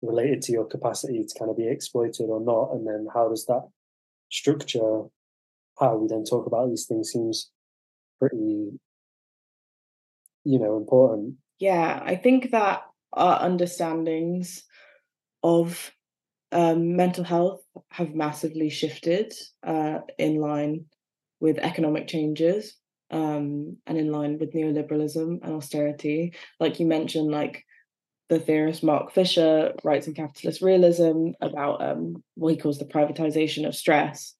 related 0.00 0.40
to 0.42 0.52
your 0.52 0.64
capacity 0.64 1.24
to 1.24 1.38
kind 1.38 1.50
of 1.50 1.56
be 1.56 1.68
exploited 1.68 2.26
or 2.28 2.40
not 2.40 2.70
and 2.72 2.86
then 2.86 3.06
how 3.12 3.28
does 3.28 3.44
that 3.46 3.68
structure 4.30 5.02
how 5.78 5.96
we 5.96 6.06
then 6.06 6.24
talk 6.24 6.46
about 6.46 6.68
these 6.68 6.86
things 6.86 7.10
seems 7.10 7.50
pretty 8.18 8.70
you 10.44 10.58
know 10.58 10.76
important. 10.76 11.36
Yeah 11.58 12.00
i 12.04 12.16
think 12.16 12.50
that 12.50 12.82
our 13.12 13.40
understandings 13.40 14.62
of 15.42 15.92
um, 16.52 16.96
mental 16.96 17.24
health 17.24 17.62
have 17.90 18.14
massively 18.14 18.68
shifted 18.68 19.32
uh, 19.66 20.00
in 20.18 20.36
line 20.36 20.84
with 21.40 21.58
economic 21.58 22.06
changes 22.06 22.76
um, 23.10 23.76
and 23.86 23.98
in 23.98 24.12
line 24.12 24.38
with 24.38 24.52
neoliberalism 24.52 25.42
and 25.42 25.52
austerity. 25.54 26.34
Like 26.60 26.78
you 26.78 26.86
mentioned 26.86 27.30
like 27.30 27.64
the 28.28 28.38
theorist 28.38 28.82
mark 28.82 29.12
fisher 29.12 29.72
writes 29.82 30.06
in 30.06 30.14
capitalist 30.14 30.62
realism 30.62 31.30
about 31.40 31.82
um, 31.82 32.22
what 32.34 32.50
he 32.50 32.56
calls 32.56 32.78
the 32.78 32.84
privatization 32.84 33.66
of 33.66 33.74
stress. 33.74 34.34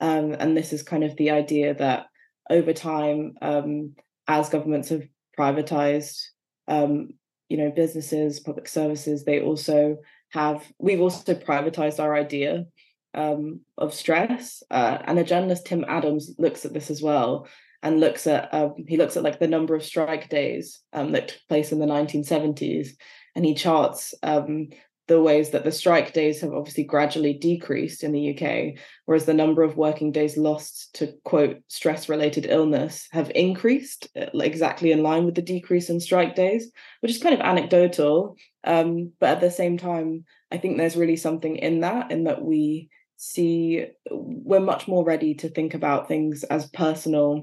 Um, 0.00 0.34
and 0.38 0.56
this 0.56 0.72
is 0.72 0.82
kind 0.82 1.04
of 1.04 1.16
the 1.16 1.30
idea 1.30 1.74
that 1.74 2.06
over 2.50 2.72
time 2.72 3.34
um, 3.42 3.94
as 4.26 4.48
governments 4.48 4.88
have 4.88 5.02
privatized 5.38 6.20
um, 6.66 7.10
you 7.48 7.56
know 7.56 7.70
businesses 7.70 8.40
public 8.40 8.68
services 8.68 9.24
they 9.24 9.40
also 9.40 9.98
have 10.30 10.66
we've 10.78 11.00
also 11.00 11.34
privatized 11.34 12.00
our 12.00 12.14
idea 12.14 12.66
um, 13.14 13.60
of 13.78 13.94
stress 13.94 14.62
uh, 14.70 14.98
and 15.04 15.16
the 15.16 15.24
journalist 15.24 15.66
tim 15.66 15.84
adams 15.88 16.34
looks 16.38 16.64
at 16.64 16.72
this 16.72 16.90
as 16.90 17.00
well 17.02 17.46
and 17.82 18.00
looks 18.00 18.26
at 18.26 18.52
um, 18.52 18.74
he 18.86 18.96
looks 18.96 19.16
at 19.16 19.22
like 19.22 19.38
the 19.38 19.46
number 19.46 19.74
of 19.74 19.84
strike 19.84 20.28
days 20.28 20.80
um, 20.92 21.12
that 21.12 21.28
took 21.28 21.40
place 21.48 21.72
in 21.72 21.78
the 21.78 21.86
1970s 21.86 22.88
and 23.34 23.44
he 23.44 23.54
charts 23.54 24.14
um, 24.22 24.68
the 25.08 25.20
ways 25.20 25.50
that 25.50 25.64
the 25.64 25.72
strike 25.72 26.12
days 26.12 26.42
have 26.42 26.52
obviously 26.52 26.84
gradually 26.84 27.32
decreased 27.32 28.04
in 28.04 28.12
the 28.12 28.36
UK, 28.36 28.78
whereas 29.06 29.24
the 29.24 29.34
number 29.34 29.62
of 29.62 29.76
working 29.76 30.12
days 30.12 30.36
lost 30.36 30.94
to 30.94 31.14
quote 31.24 31.62
stress 31.68 32.10
related 32.10 32.46
illness 32.46 33.08
have 33.10 33.32
increased 33.34 34.08
uh, 34.16 34.26
exactly 34.38 34.92
in 34.92 35.02
line 35.02 35.24
with 35.24 35.34
the 35.34 35.42
decrease 35.42 35.88
in 35.88 35.98
strike 35.98 36.34
days, 36.34 36.70
which 37.00 37.10
is 37.10 37.22
kind 37.22 37.34
of 37.34 37.40
anecdotal. 37.40 38.36
Um, 38.64 39.12
but 39.18 39.30
at 39.30 39.40
the 39.40 39.50
same 39.50 39.78
time, 39.78 40.26
I 40.52 40.58
think 40.58 40.76
there's 40.76 40.96
really 40.96 41.16
something 41.16 41.56
in 41.56 41.80
that, 41.80 42.12
in 42.12 42.24
that 42.24 42.42
we 42.42 42.90
see 43.16 43.86
we're 44.10 44.60
much 44.60 44.86
more 44.86 45.04
ready 45.04 45.34
to 45.36 45.48
think 45.48 45.72
about 45.72 46.06
things 46.06 46.44
as 46.44 46.68
personal, 46.68 47.42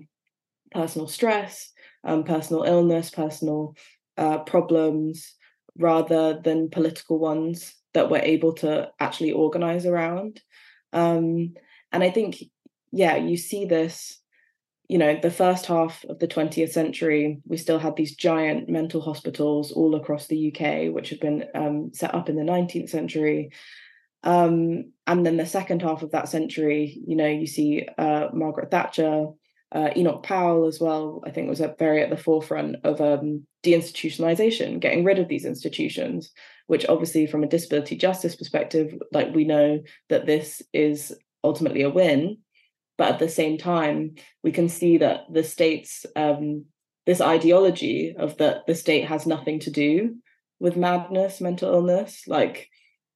personal 0.71 1.07
stress, 1.07 1.71
um, 2.03 2.23
personal 2.23 2.61
illness, 2.61 3.09
personal 3.09 3.75
uh, 4.17 4.37
problems 4.39 5.33
rather 5.77 6.39
than 6.41 6.69
political 6.69 7.19
ones 7.19 7.73
that 7.93 8.09
we're 8.09 8.19
able 8.19 8.53
to 8.53 8.89
actually 8.99 9.31
organize 9.31 9.85
around. 9.85 10.41
Um, 10.93 11.53
and 11.91 12.03
I 12.03 12.09
think, 12.09 12.43
yeah, 12.91 13.15
you 13.15 13.37
see 13.37 13.65
this 13.65 14.19
you 14.87 14.97
know, 14.97 15.19
the 15.19 15.31
first 15.31 15.65
half 15.65 16.05
of 16.05 16.19
the 16.19 16.27
20th 16.27 16.71
century, 16.71 17.41
we 17.45 17.57
still 17.57 17.79
had 17.79 17.95
these 17.95 18.15
giant 18.15 18.69
mental 18.69 19.01
hospitals 19.01 19.71
all 19.71 19.95
across 19.95 20.27
the 20.27 20.53
UK, 20.53 20.93
which 20.93 21.09
had 21.09 21.19
been 21.19 21.45
um, 21.55 21.91
set 21.93 22.13
up 22.13 22.29
in 22.29 22.35
the 22.35 22.43
19th 22.43 22.89
century. 22.89 23.51
Um, 24.23 24.91
and 25.07 25.25
then 25.25 25.37
the 25.37 25.45
second 25.45 25.81
half 25.81 26.03
of 26.03 26.11
that 26.11 26.29
century, 26.29 27.01
you 27.07 27.15
know, 27.15 27.27
you 27.27 27.47
see 27.47 27.87
uh, 27.97 28.27
Margaret 28.33 28.71
Thatcher, 28.71 29.27
uh, 29.71 29.89
Enoch 29.95 30.23
Powell 30.23 30.67
as 30.67 30.79
well, 30.79 31.21
I 31.25 31.31
think 31.31 31.49
was 31.49 31.61
at 31.61 31.77
very 31.77 32.01
at 32.01 32.09
the 32.09 32.17
forefront 32.17 32.77
of 32.83 33.01
um, 33.01 33.45
deinstitutionalization, 33.63 34.79
getting 34.79 35.03
rid 35.03 35.19
of 35.19 35.27
these 35.27 35.45
institutions, 35.45 36.31
which 36.67 36.85
obviously 36.87 37.27
from 37.27 37.43
a 37.43 37.47
disability 37.47 37.97
justice 37.97 38.35
perspective, 38.35 38.93
like 39.11 39.33
we 39.33 39.43
know 39.43 39.81
that 40.09 40.25
this 40.25 40.61
is 40.73 41.13
ultimately 41.43 41.81
a 41.81 41.89
win 41.89 42.37
but 42.97 43.13
at 43.13 43.19
the 43.19 43.29
same 43.29 43.57
time 43.57 44.15
we 44.43 44.51
can 44.51 44.69
see 44.69 44.97
that 44.97 45.21
the 45.31 45.43
state's 45.43 46.05
um, 46.15 46.65
this 47.05 47.21
ideology 47.21 48.15
of 48.17 48.37
that 48.37 48.65
the 48.67 48.75
state 48.75 49.05
has 49.05 49.25
nothing 49.25 49.59
to 49.59 49.71
do 49.71 50.15
with 50.59 50.77
madness 50.77 51.41
mental 51.41 51.73
illness 51.73 52.23
like 52.27 52.69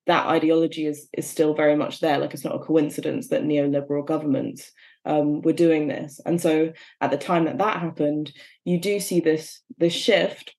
that 0.05 0.27
ideology 0.27 0.85
is 0.85 1.07
is 1.13 1.27
still 1.27 1.53
very 1.53 1.75
much 1.75 1.99
there 1.99 2.17
like 2.17 2.33
it's 2.33 2.45
not 2.45 2.55
a 2.55 2.59
coincidence 2.65 3.29
that 3.29 3.43
neoliberal 3.43 4.05
governments 4.05 4.71
um, 5.09 5.41
were 5.41 5.53
doing 5.53 5.87
this. 5.87 6.21
And 6.25 6.39
so 6.39 6.71
at 7.01 7.11
the 7.11 7.17
time 7.17 7.45
that 7.45 7.57
that 7.57 7.79
happened 7.79 8.31
you 8.63 8.79
do 8.79 8.99
see 8.99 9.19
this 9.19 9.61
this 9.77 9.93
shift 9.93 10.55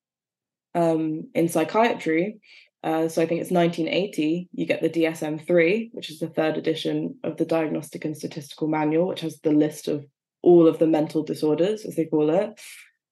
um, 0.75 1.31
in 1.35 1.49
psychiatry. 1.49 2.41
Uh, 2.83 3.09
so 3.09 3.21
I 3.23 3.27
think 3.27 3.43
it's 3.43 3.51
1980, 3.51 4.49
you 4.53 4.67
get 4.67 4.81
the 4.81 4.89
DSM 4.89 5.47
3, 5.47 5.91
which 5.93 6.11
is 6.11 6.19
the 6.19 6.31
third 6.31 6.57
edition 6.57 7.17
of 7.23 7.37
the 7.37 7.45
Diagnostic 7.45 8.07
and 8.07 8.17
Statistical 8.17 8.69
Manual, 8.69 9.07
which 9.07 9.21
has 9.21 9.39
the 9.41 9.53
list 9.53 9.87
of 9.87 10.07
all 10.43 10.67
of 10.67 10.79
the 10.79 10.87
mental 10.87 11.23
disorders, 11.23 11.85
as 11.85 11.95
they 11.95 12.07
call 12.07 12.31
it. 12.31 12.59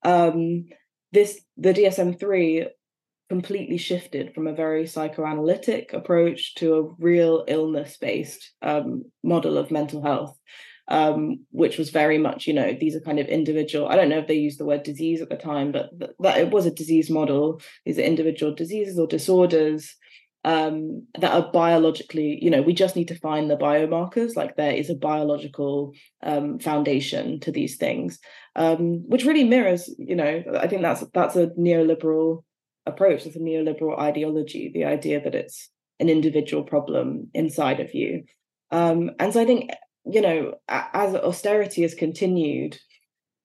Um, 0.03 0.66
this 1.12 1.40
the 1.57 1.74
DSM 1.74 2.18
3 2.18 2.68
completely 3.29 3.77
shifted 3.77 4.35
from 4.35 4.46
a 4.46 4.55
very 4.55 4.87
psychoanalytic 4.87 5.92
approach 5.92 6.55
to 6.57 6.74
a 6.74 6.88
real 6.98 7.44
illness 7.46 7.98
based 7.98 8.53
um, 8.62 9.05
model 9.22 9.59
of 9.59 9.70
mental 9.70 10.03
health 10.03 10.37
um, 10.88 11.44
which 11.51 11.79
was 11.79 11.90
very 11.90 12.18
much, 12.18 12.46
you 12.46 12.55
know, 12.55 12.77
these 12.79 12.96
are 12.96 13.01
kind 13.01 13.18
of 13.18 13.27
individual. 13.27 13.88
I 13.88 13.96
don't 13.96 14.09
know 14.09 14.18
if 14.18 14.27
they 14.27 14.35
used 14.35 14.59
the 14.59 14.64
word 14.64 14.83
disease 14.83 15.20
at 15.20 15.29
the 15.29 15.37
time, 15.37 15.70
but 15.70 15.90
th- 15.98 16.12
that 16.20 16.38
it 16.38 16.51
was 16.51 16.66
a 16.66 16.70
disease 16.70 17.11
model. 17.11 17.61
These 17.85 17.98
are 17.98 18.03
individual 18.03 18.55
diseases 18.55 18.98
or 18.98 19.07
disorders 19.07 19.94
um, 20.44 21.07
that 21.18 21.33
are 21.33 21.53
biologically, 21.53 22.38
you 22.40 22.51
know, 22.51 22.62
we 22.62 22.72
just 22.72 22.96
need 22.96 23.09
to 23.09 23.18
find 23.18 23.51
the 23.51 23.57
biomarkers. 23.57 24.35
Like 24.35 24.57
there 24.57 24.72
is 24.72 24.88
a 24.88 24.94
biological 24.94 25.92
um, 26.22 26.59
foundation 26.59 27.40
to 27.40 27.53
these 27.53 27.77
things, 27.77 28.18
um, 28.57 29.07
which 29.09 29.24
really 29.24 29.44
mirrors, 29.44 29.90
you 29.98 30.16
know, 30.16 30.42
I 30.59 30.68
think 30.68 30.83
that's 30.83 31.05
that's 31.12 31.37
a 31.37 31.48
neoliberal 31.48 32.44
approach. 32.87 33.27
It's 33.27 33.37
a 33.37 33.40
neoliberal 33.40 33.98
ideology. 33.98 34.70
The 34.72 34.85
idea 34.85 35.20
that 35.22 35.35
it's 35.35 35.68
an 36.01 36.09
individual 36.09 36.62
problem 36.62 37.29
inside 37.35 37.81
of 37.81 37.94
you. 37.94 38.24
Um, 38.70 39.11
and 39.18 39.33
so 39.33 39.40
I 39.40 39.44
think 39.44 39.70
you 40.11 40.21
know, 40.21 40.55
as 40.68 41.14
austerity 41.14 41.83
has 41.83 41.94
continued, 41.94 42.79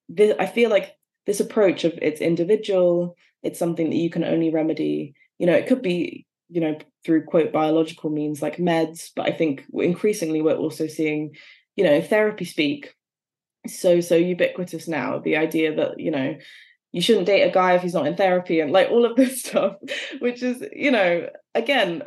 this, 0.10 0.36
I 0.40 0.46
feel 0.46 0.70
like 0.70 0.96
this 1.26 1.40
approach 1.40 1.84
of 1.84 1.94
it's 2.02 2.22
individual, 2.22 3.16
it's 3.42 3.60
something 3.60 3.90
that 3.90 3.98
you 3.98 4.10
can 4.10 4.24
only 4.24 4.52
remedy. 4.52 5.14
You 5.40 5.48
know, 5.48 5.54
it 5.54 5.68
could 5.68 5.82
be, 5.82 6.26
you 6.50 6.62
know, 6.62 6.78
through 7.06 7.26
quote 7.26 7.52
biological 7.52 8.10
means 8.10 8.42
like 8.42 8.58
meds, 8.58 9.10
but 9.16 9.28
I 9.28 9.32
think 9.32 9.64
increasingly 9.74 10.42
we're 10.42 10.56
also 10.56 10.88
seeing, 10.88 11.32
you 11.76 11.84
know, 11.84 12.02
therapy 12.02 12.46
speak 12.46 12.94
so 13.68 14.02
so 14.02 14.16
ubiquitous 14.16 14.88
now. 14.88 15.20
The 15.20 15.38
idea 15.38 15.76
that 15.76 16.00
you 16.00 16.12
know 16.12 16.36
you 16.92 17.02
shouldn't 17.02 17.26
date 17.26 17.44
a 17.44 17.52
guy 17.52 17.74
if 17.74 17.82
he's 17.82 17.94
not 17.94 18.08
in 18.08 18.16
therapy 18.16 18.60
and 18.60 18.72
like 18.72 18.90
all 18.90 19.06
of 19.06 19.16
this 19.16 19.42
stuff, 19.44 19.76
which 20.20 20.44
is 20.44 20.64
you 20.74 20.92
know 20.92 21.30
again 21.56 22.04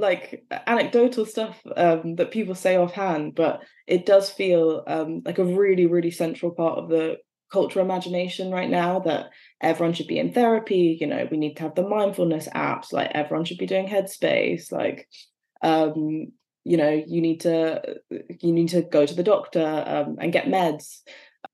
like 0.00 0.44
anecdotal 0.66 1.26
stuff 1.26 1.60
um, 1.76 2.16
that 2.16 2.30
people 2.30 2.54
say 2.54 2.76
offhand, 2.76 3.34
but 3.34 3.62
it 3.86 4.06
does 4.06 4.30
feel 4.30 4.82
um, 4.86 5.22
like 5.24 5.38
a 5.38 5.44
really, 5.44 5.86
really 5.86 6.10
central 6.10 6.52
part 6.52 6.78
of 6.78 6.88
the 6.88 7.18
cultural 7.52 7.84
imagination 7.84 8.50
right 8.50 8.70
now 8.70 9.00
that 9.00 9.26
everyone 9.60 9.92
should 9.92 10.06
be 10.06 10.18
in 10.18 10.32
therapy. 10.32 10.96
You 11.00 11.06
know, 11.06 11.28
we 11.30 11.36
need 11.36 11.56
to 11.56 11.62
have 11.64 11.74
the 11.74 11.88
mindfulness 11.88 12.48
apps, 12.54 12.92
like 12.92 13.10
everyone 13.14 13.44
should 13.44 13.58
be 13.58 13.66
doing 13.66 13.88
Headspace, 13.88 14.72
like 14.72 15.08
um, 15.62 16.32
you 16.64 16.76
know, 16.76 17.02
you 17.06 17.20
need 17.20 17.40
to 17.40 17.96
you 18.10 18.52
need 18.52 18.68
to 18.70 18.82
go 18.82 19.06
to 19.06 19.14
the 19.14 19.22
doctor 19.22 19.84
um, 19.86 20.16
and 20.20 20.32
get 20.32 20.46
meds 20.46 21.00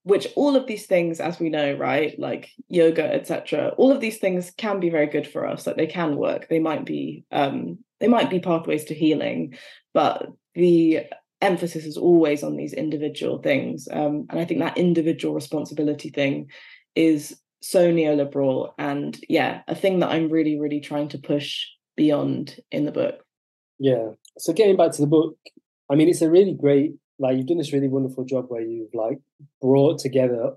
which 0.03 0.27
all 0.35 0.55
of 0.55 0.67
these 0.67 0.85
things 0.85 1.19
as 1.19 1.39
we 1.39 1.49
know 1.49 1.73
right 1.73 2.17
like 2.19 2.49
yoga 2.67 3.03
etc 3.13 3.73
all 3.77 3.91
of 3.91 3.99
these 3.99 4.17
things 4.17 4.51
can 4.51 4.79
be 4.79 4.89
very 4.89 5.07
good 5.07 5.27
for 5.27 5.45
us 5.45 5.67
like 5.67 5.77
they 5.77 5.87
can 5.87 6.15
work 6.15 6.47
they 6.49 6.59
might 6.59 6.85
be 6.85 7.23
um 7.31 7.77
they 7.99 8.07
might 8.07 8.29
be 8.29 8.39
pathways 8.39 8.85
to 8.85 8.93
healing 8.93 9.55
but 9.93 10.27
the 10.55 11.01
emphasis 11.41 11.85
is 11.85 11.97
always 11.97 12.43
on 12.43 12.55
these 12.55 12.73
individual 12.73 13.39
things 13.39 13.87
um 13.91 14.25
and 14.29 14.39
i 14.39 14.45
think 14.45 14.59
that 14.59 14.77
individual 14.77 15.33
responsibility 15.33 16.09
thing 16.09 16.49
is 16.95 17.39
so 17.61 17.91
neoliberal 17.91 18.71
and 18.77 19.19
yeah 19.29 19.61
a 19.67 19.75
thing 19.75 19.99
that 19.99 20.09
i'm 20.09 20.29
really 20.29 20.59
really 20.59 20.79
trying 20.79 21.07
to 21.07 21.17
push 21.17 21.65
beyond 21.95 22.59
in 22.71 22.85
the 22.85 22.91
book. 22.91 23.25
Yeah. 23.79 24.09
So 24.37 24.53
getting 24.53 24.77
back 24.77 24.91
to 24.91 25.01
the 25.01 25.07
book 25.07 25.37
i 25.89 25.95
mean 25.95 26.09
it's 26.09 26.21
a 26.21 26.29
really 26.29 26.53
great 26.53 26.93
like 27.19 27.37
you've 27.37 27.47
done 27.47 27.57
this 27.57 27.73
really 27.73 27.87
wonderful 27.87 28.23
job 28.23 28.45
where 28.49 28.61
you've 28.61 28.93
like 28.93 29.19
brought 29.61 29.99
together 29.99 30.51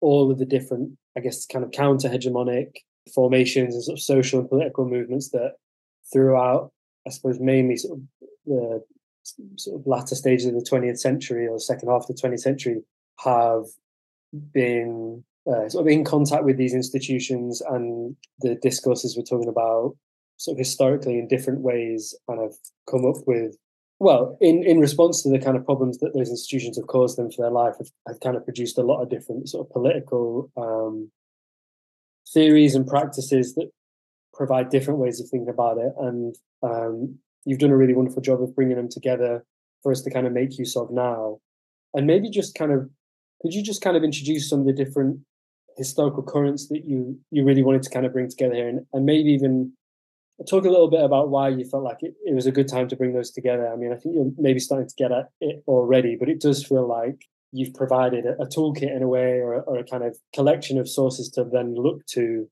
all 0.00 0.30
of 0.30 0.38
the 0.38 0.46
different, 0.46 0.92
I 1.16 1.20
guess, 1.20 1.46
kind 1.46 1.64
of 1.64 1.70
counter 1.70 2.08
hegemonic 2.08 2.72
formations 3.14 3.74
and 3.74 3.84
sort 3.84 3.98
of 3.98 4.02
social 4.02 4.40
and 4.40 4.48
political 4.48 4.88
movements 4.88 5.30
that 5.30 5.54
throughout, 6.12 6.72
I 7.06 7.10
suppose, 7.10 7.38
mainly 7.40 7.76
sort 7.76 7.98
of 7.98 8.04
the 8.46 8.84
sort 9.56 9.80
of 9.80 9.86
latter 9.86 10.14
stages 10.14 10.46
of 10.46 10.54
the 10.54 10.68
20th 10.68 10.98
century 10.98 11.46
or 11.46 11.58
second 11.58 11.88
half 11.88 12.08
of 12.08 12.08
the 12.08 12.14
20th 12.14 12.40
century 12.40 12.82
have 13.18 13.64
been 14.52 15.22
uh, 15.46 15.68
sort 15.68 15.86
of 15.86 15.88
in 15.88 16.04
contact 16.04 16.44
with 16.44 16.56
these 16.56 16.74
institutions 16.74 17.60
and 17.60 18.16
the 18.40 18.54
discourses 18.56 19.16
we're 19.16 19.22
talking 19.22 19.48
about 19.48 19.96
sort 20.36 20.54
of 20.54 20.58
historically 20.58 21.18
in 21.18 21.28
different 21.28 21.60
ways 21.60 22.14
and 22.28 22.40
have 22.40 22.54
come 22.88 23.04
up 23.04 23.16
with 23.26 23.56
well, 24.00 24.38
in, 24.40 24.64
in 24.64 24.80
response 24.80 25.22
to 25.22 25.28
the 25.28 25.38
kind 25.38 25.58
of 25.58 25.66
problems 25.66 25.98
that 25.98 26.14
those 26.14 26.30
institutions 26.30 26.78
have 26.78 26.86
caused 26.86 27.18
them 27.18 27.30
for 27.30 27.42
their 27.42 27.50
life, 27.50 27.74
have, 27.76 27.90
have 28.08 28.20
kind 28.20 28.34
of 28.34 28.44
produced 28.44 28.78
a 28.78 28.82
lot 28.82 29.02
of 29.02 29.10
different 29.10 29.50
sort 29.50 29.66
of 29.66 29.72
political 29.72 30.50
um, 30.56 31.10
theories 32.32 32.74
and 32.74 32.86
practices 32.86 33.54
that 33.56 33.70
provide 34.32 34.70
different 34.70 35.00
ways 35.00 35.20
of 35.20 35.28
thinking 35.28 35.48
about 35.48 35.78
it. 35.78 35.92
And 35.98 36.34
um, 36.62 37.18
you've 37.44 37.58
done 37.58 37.70
a 37.70 37.76
really 37.76 37.94
wonderful 37.94 38.22
job 38.22 38.42
of 38.42 38.54
bringing 38.54 38.76
them 38.76 38.88
together 38.88 39.44
for 39.82 39.92
us 39.92 40.02
to 40.02 40.10
kind 40.10 40.26
of 40.26 40.32
make 40.32 40.58
use 40.58 40.76
of 40.76 40.90
now. 40.90 41.38
And 41.94 42.06
maybe 42.06 42.30
just 42.30 42.54
kind 42.54 42.72
of, 42.72 42.88
could 43.42 43.54
you 43.54 43.62
just 43.62 43.82
kind 43.82 43.96
of 43.96 44.04
introduce 44.04 44.48
some 44.48 44.60
of 44.60 44.66
the 44.66 44.72
different 44.72 45.20
historical 45.76 46.22
currents 46.22 46.68
that 46.68 46.84
you 46.84 47.18
you 47.30 47.44
really 47.44 47.62
wanted 47.62 47.82
to 47.82 47.90
kind 47.90 48.04
of 48.04 48.12
bring 48.12 48.28
together 48.28 48.54
here, 48.54 48.68
and, 48.68 48.86
and 48.92 49.06
maybe 49.06 49.30
even 49.30 49.72
talk 50.48 50.64
a 50.64 50.70
little 50.70 50.90
bit 50.90 51.02
about 51.02 51.30
why 51.30 51.48
you 51.48 51.64
felt 51.64 51.82
like 51.82 51.98
it, 52.00 52.14
it 52.24 52.34
was 52.34 52.46
a 52.46 52.52
good 52.52 52.68
time 52.68 52.88
to 52.88 52.96
bring 52.96 53.12
those 53.12 53.30
together. 53.30 53.70
I 53.70 53.76
mean, 53.76 53.92
I 53.92 53.96
think 53.96 54.14
you're 54.14 54.30
maybe 54.38 54.60
starting 54.60 54.88
to 54.88 54.94
get 54.96 55.12
at 55.12 55.30
it 55.40 55.62
already, 55.66 56.16
but 56.18 56.28
it 56.28 56.40
does 56.40 56.64
feel 56.64 56.86
like 56.86 57.26
you've 57.52 57.74
provided 57.74 58.24
a, 58.26 58.40
a 58.42 58.46
toolkit 58.46 58.94
in 58.94 59.02
a 59.02 59.08
way 59.08 59.40
or, 59.40 59.60
or, 59.62 59.78
a 59.78 59.84
kind 59.84 60.04
of 60.04 60.16
collection 60.34 60.78
of 60.78 60.88
sources 60.88 61.28
to 61.30 61.44
then 61.44 61.74
look 61.74 62.06
to 62.06 62.48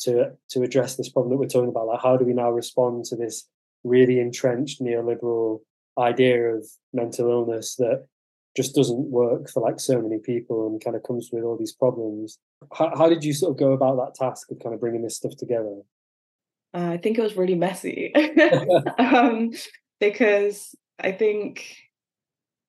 to 0.00 0.32
to 0.50 0.62
address 0.62 0.96
this 0.96 1.08
problem 1.08 1.30
that 1.30 1.38
we're 1.38 1.46
talking 1.46 1.68
about. 1.68 1.86
Like, 1.86 2.02
how 2.02 2.16
do 2.16 2.24
we 2.24 2.32
now 2.32 2.50
respond 2.50 3.04
to 3.06 3.16
this 3.16 3.48
really 3.84 4.20
entrenched 4.20 4.80
neoliberal 4.80 5.60
idea 5.98 6.54
of 6.54 6.66
mental 6.92 7.30
illness 7.30 7.76
that 7.76 8.06
just 8.56 8.74
doesn't 8.74 9.10
work 9.10 9.48
for 9.48 9.62
like 9.62 9.78
so 9.78 10.00
many 10.00 10.18
people 10.18 10.66
and 10.66 10.82
kind 10.82 10.96
of 10.96 11.02
comes 11.02 11.30
with 11.32 11.44
all 11.44 11.56
these 11.56 11.72
problems. 11.72 12.38
How, 12.72 12.92
how 12.96 13.08
did 13.08 13.24
you 13.24 13.32
sort 13.32 13.52
of 13.52 13.58
go 13.58 13.72
about 13.72 13.96
that 13.96 14.14
task 14.14 14.50
of 14.50 14.58
kind 14.58 14.74
of 14.74 14.80
bringing 14.80 15.02
this 15.02 15.16
stuff 15.16 15.36
together? 15.36 15.82
Uh, 16.74 16.90
I 16.92 16.96
think 16.98 17.18
it 17.18 17.22
was 17.22 17.36
really 17.36 17.54
messy 17.54 18.12
um, 18.98 19.52
because 19.98 20.74
I 20.98 21.12
think 21.12 21.76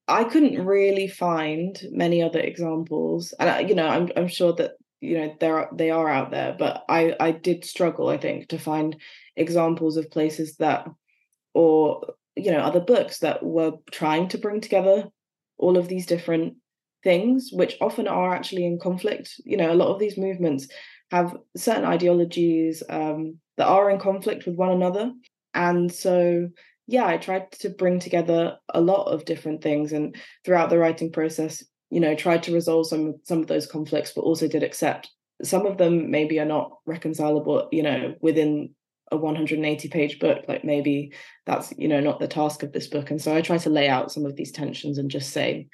I 0.07 0.23
couldn't 0.23 0.65
really 0.65 1.07
find 1.07 1.79
many 1.91 2.21
other 2.21 2.39
examples, 2.39 3.33
and 3.39 3.49
I, 3.49 3.59
you 3.59 3.75
know, 3.75 3.87
I'm 3.87 4.09
I'm 4.17 4.27
sure 4.27 4.53
that 4.53 4.71
you 5.01 5.17
know 5.17 5.35
there 5.39 5.57
are 5.57 5.69
they 5.73 5.89
are 5.89 6.07
out 6.07 6.31
there, 6.31 6.55
but 6.57 6.85
I 6.87 7.15
I 7.19 7.31
did 7.31 7.65
struggle, 7.65 8.09
I 8.09 8.17
think, 8.17 8.49
to 8.49 8.59
find 8.59 8.95
examples 9.35 9.97
of 9.97 10.11
places 10.11 10.57
that, 10.57 10.87
or 11.53 12.13
you 12.35 12.51
know, 12.51 12.59
other 12.59 12.79
books 12.79 13.19
that 13.19 13.43
were 13.43 13.73
trying 13.91 14.27
to 14.29 14.37
bring 14.37 14.61
together 14.61 15.09
all 15.57 15.77
of 15.77 15.87
these 15.87 16.05
different 16.05 16.55
things, 17.03 17.49
which 17.51 17.77
often 17.81 18.07
are 18.07 18.33
actually 18.33 18.65
in 18.65 18.79
conflict. 18.79 19.35
You 19.43 19.57
know, 19.57 19.71
a 19.71 19.75
lot 19.75 19.89
of 19.89 19.99
these 19.99 20.17
movements 20.17 20.67
have 21.11 21.35
certain 21.57 21.85
ideologies 21.85 22.83
um, 22.89 23.37
that 23.57 23.67
are 23.67 23.89
in 23.89 23.99
conflict 23.99 24.45
with 24.45 24.55
one 24.55 24.71
another. 24.71 25.11
And 25.53 25.91
so, 25.91 26.49
yeah, 26.87 27.05
I 27.05 27.17
tried 27.17 27.51
to 27.53 27.69
bring 27.69 27.99
together 27.99 28.57
a 28.73 28.79
lot 28.79 29.05
of 29.05 29.25
different 29.25 29.61
things. 29.61 29.91
And 29.91 30.15
throughout 30.45 30.69
the 30.69 30.77
writing 30.77 31.11
process, 31.11 31.63
you 31.91 31.99
know, 31.99 32.15
tried 32.15 32.43
to 32.43 32.53
resolve 32.53 32.87
some 32.87 33.15
some 33.23 33.39
of 33.39 33.47
those 33.47 33.67
conflicts, 33.67 34.13
but 34.13 34.21
also 34.21 34.47
did 34.47 34.63
accept 34.63 35.11
some 35.43 35.65
of 35.65 35.77
them 35.77 36.11
maybe 36.11 36.39
are 36.39 36.45
not 36.45 36.77
reconcilable, 36.85 37.67
you 37.71 37.83
know, 37.83 38.15
within 38.21 38.73
a 39.11 39.17
180 39.17 39.89
page 39.89 40.19
book. 40.19 40.45
Like 40.47 40.63
maybe 40.63 41.13
that's, 41.45 41.73
you 41.77 41.87
know, 41.87 41.99
not 41.99 42.19
the 42.19 42.27
task 42.27 42.63
of 42.63 42.71
this 42.71 42.87
book. 42.87 43.11
And 43.11 43.21
so 43.21 43.35
I 43.35 43.41
try 43.41 43.57
to 43.59 43.69
lay 43.69 43.87
out 43.89 44.11
some 44.11 44.25
of 44.25 44.35
these 44.35 44.51
tensions 44.51 44.97
and 44.97 45.11
just 45.11 45.31
say, 45.31 45.67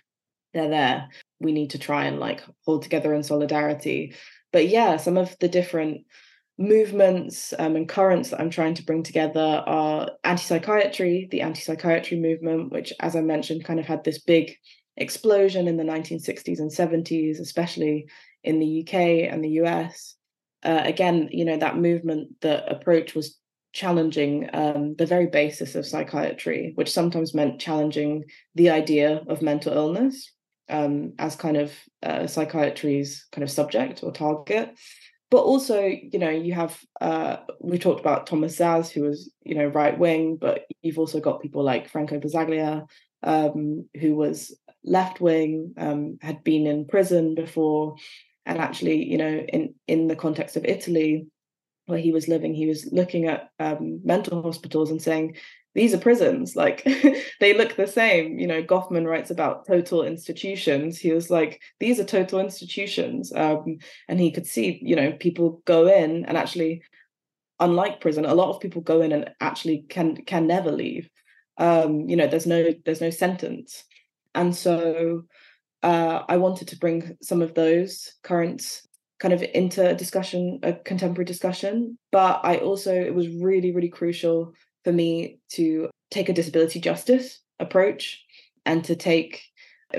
they're 0.54 0.70
there. 0.70 1.10
We 1.40 1.52
need 1.52 1.72
to 1.72 1.80
try 1.80 2.06
and 2.06 2.20
like 2.20 2.42
hold 2.66 2.82
together 2.82 3.14
in 3.14 3.24
solidarity. 3.24 4.16
But 4.52 4.70
yeah, 4.70 4.98
some 4.98 5.18
of 5.18 5.36
the 5.40 5.48
different 5.48 6.06
movements 6.58 7.54
um, 7.60 7.76
and 7.76 7.88
currents 7.88 8.30
that 8.30 8.40
I'm 8.40 8.50
trying 8.50 8.74
to 8.76 8.84
bring 8.84 9.04
together 9.04 9.64
are 9.68 10.10
anti 10.24 10.42
psychiatry, 10.42 11.28
the 11.30 11.42
anti 11.42 11.62
psychiatry 11.62 12.20
movement, 12.20 12.72
which, 12.72 12.92
as 13.00 13.16
I 13.16 13.22
mentioned, 13.22 13.66
kind 13.66 13.80
of 13.80 13.86
had 13.86 14.04
this 14.04 14.20
big 14.20 14.56
explosion 14.98 15.68
in 15.68 15.78
the 15.78 15.84
1960s 15.84 16.60
and 16.60 16.72
70s, 16.72 17.40
especially 17.40 18.08
in 18.44 18.60
the 18.60 18.82
UK 18.82 19.32
and 19.32 19.44
the 19.44 19.62
US. 19.62 20.16
Uh, 20.64 20.82
again, 20.84 21.30
you 21.32 21.46
know, 21.46 21.58
that 21.58 21.78
movement, 21.78 22.30
the 22.42 22.66
approach 22.70 23.16
was 23.16 23.38
challenging 23.74 24.50
um, 24.54 24.96
the 24.96 25.06
very 25.06 25.28
basis 25.28 25.76
of 25.76 25.86
psychiatry, 25.86 26.72
which 26.76 26.92
sometimes 26.92 27.34
meant 27.34 27.62
challenging 27.62 28.26
the 28.56 28.70
idea 28.70 29.22
of 29.28 29.42
mental 29.42 29.74
illness 29.74 30.32
um, 30.70 31.14
as 31.20 31.36
kind 31.36 31.58
of 31.58 31.74
uh, 32.04 32.28
psychiatry's 32.28 33.26
kind 33.32 33.44
of 33.44 33.52
subject 33.52 34.04
or 34.04 34.12
target 34.12 34.76
but 35.30 35.40
also 35.40 35.82
you 35.86 36.20
know 36.20 36.30
you 36.30 36.54
have 36.54 36.80
uh, 37.02 37.38
we 37.62 37.78
talked 37.78 38.00
about 38.00 38.28
thomas 38.28 38.58
szasz 38.58 38.90
who 38.90 39.02
was 39.02 39.32
you 39.44 39.56
know 39.56 39.68
right 39.68 39.98
wing 39.98 40.38
but 40.40 40.66
you've 40.82 41.00
also 41.00 41.20
got 41.20 41.42
people 41.42 41.64
like 41.64 41.90
franco 41.90 42.20
basaglia 42.20 42.86
um, 43.24 43.88
who 44.00 44.16
was 44.16 44.58
left 44.88 45.22
wing 45.22 45.74
um, 45.78 46.18
had 46.22 46.44
been 46.44 46.66
in 46.68 46.86
prison 46.86 47.36
before. 47.36 47.96
And 48.46 48.60
actually 48.60 49.04
you 49.04 49.18
know 49.18 49.28
in 49.28 49.74
in 49.88 50.08
the 50.08 50.16
context 50.16 50.56
of 50.56 50.64
italy 50.64 51.28
where 51.88 52.00
he 52.00 52.14
was 52.14 52.30
living 52.30 52.54
he 52.54 52.66
was 52.66 52.88
looking 52.94 53.26
at 53.26 53.50
um, 53.60 54.00
mental 54.06 54.42
hospitals 54.42 54.90
and 54.90 55.02
saying 55.02 55.36
these 55.78 55.94
are 55.94 56.00
prisons. 56.00 56.56
Like 56.56 56.84
they 57.40 57.56
look 57.56 57.76
the 57.76 57.86
same. 57.86 58.40
You 58.40 58.48
know 58.48 58.64
goffman 58.64 59.06
writes 59.06 59.30
about 59.30 59.68
total 59.68 60.04
institutions. 60.04 60.98
He 60.98 61.12
was 61.12 61.30
like 61.30 61.62
these 61.80 62.00
are 62.00 62.04
total 62.04 62.40
institutions. 62.40 63.32
Um, 63.34 63.78
and 64.10 64.20
he 64.20 64.32
could 64.32 64.48
see 64.48 64.80
you 64.82 64.96
know 64.96 65.12
people 65.12 65.62
go 65.66 65.88
in 65.88 66.26
and 66.26 66.36
actually 66.36 66.82
unlike 67.60 68.02
prison 68.02 68.26
a 68.26 68.36
lot 68.36 68.50
of 68.50 68.60
people 68.60 68.82
go 68.82 69.02
in 69.02 69.12
and 69.12 69.30
actually 69.40 69.86
can 69.88 70.16
can 70.26 70.48
never 70.48 70.72
leave. 70.72 71.10
Um, 71.60 72.10
you 72.10 72.16
know 72.16 72.28
there's 72.28 72.48
no 72.48 72.74
there's 72.84 73.02
no 73.02 73.12
sentence 73.12 73.84
and 74.38 74.56
so 74.56 75.24
uh, 75.84 76.24
i 76.30 76.38
wanted 76.38 76.68
to 76.70 76.78
bring 76.78 77.18
some 77.22 77.42
of 77.42 77.54
those 77.54 78.14
current 78.24 78.82
kind 79.20 79.34
of 79.34 79.44
into 79.54 79.88
a 79.88 79.96
discussion 79.96 80.60
a 80.64 80.74
contemporary 80.74 81.26
discussion. 81.26 81.98
But 82.12 82.42
i 82.44 82.58
also 82.58 82.94
it 82.94 83.14
was 83.14 83.28
really 83.28 83.74
really 83.74 83.90
crucial 83.90 84.54
for 84.84 84.94
me 84.94 85.40
to 85.54 85.90
take 86.12 86.30
a 86.30 86.34
disability 86.34 86.80
justice 86.80 87.42
approach 87.60 88.24
and 88.66 88.84
to 88.86 88.96
take 88.96 89.42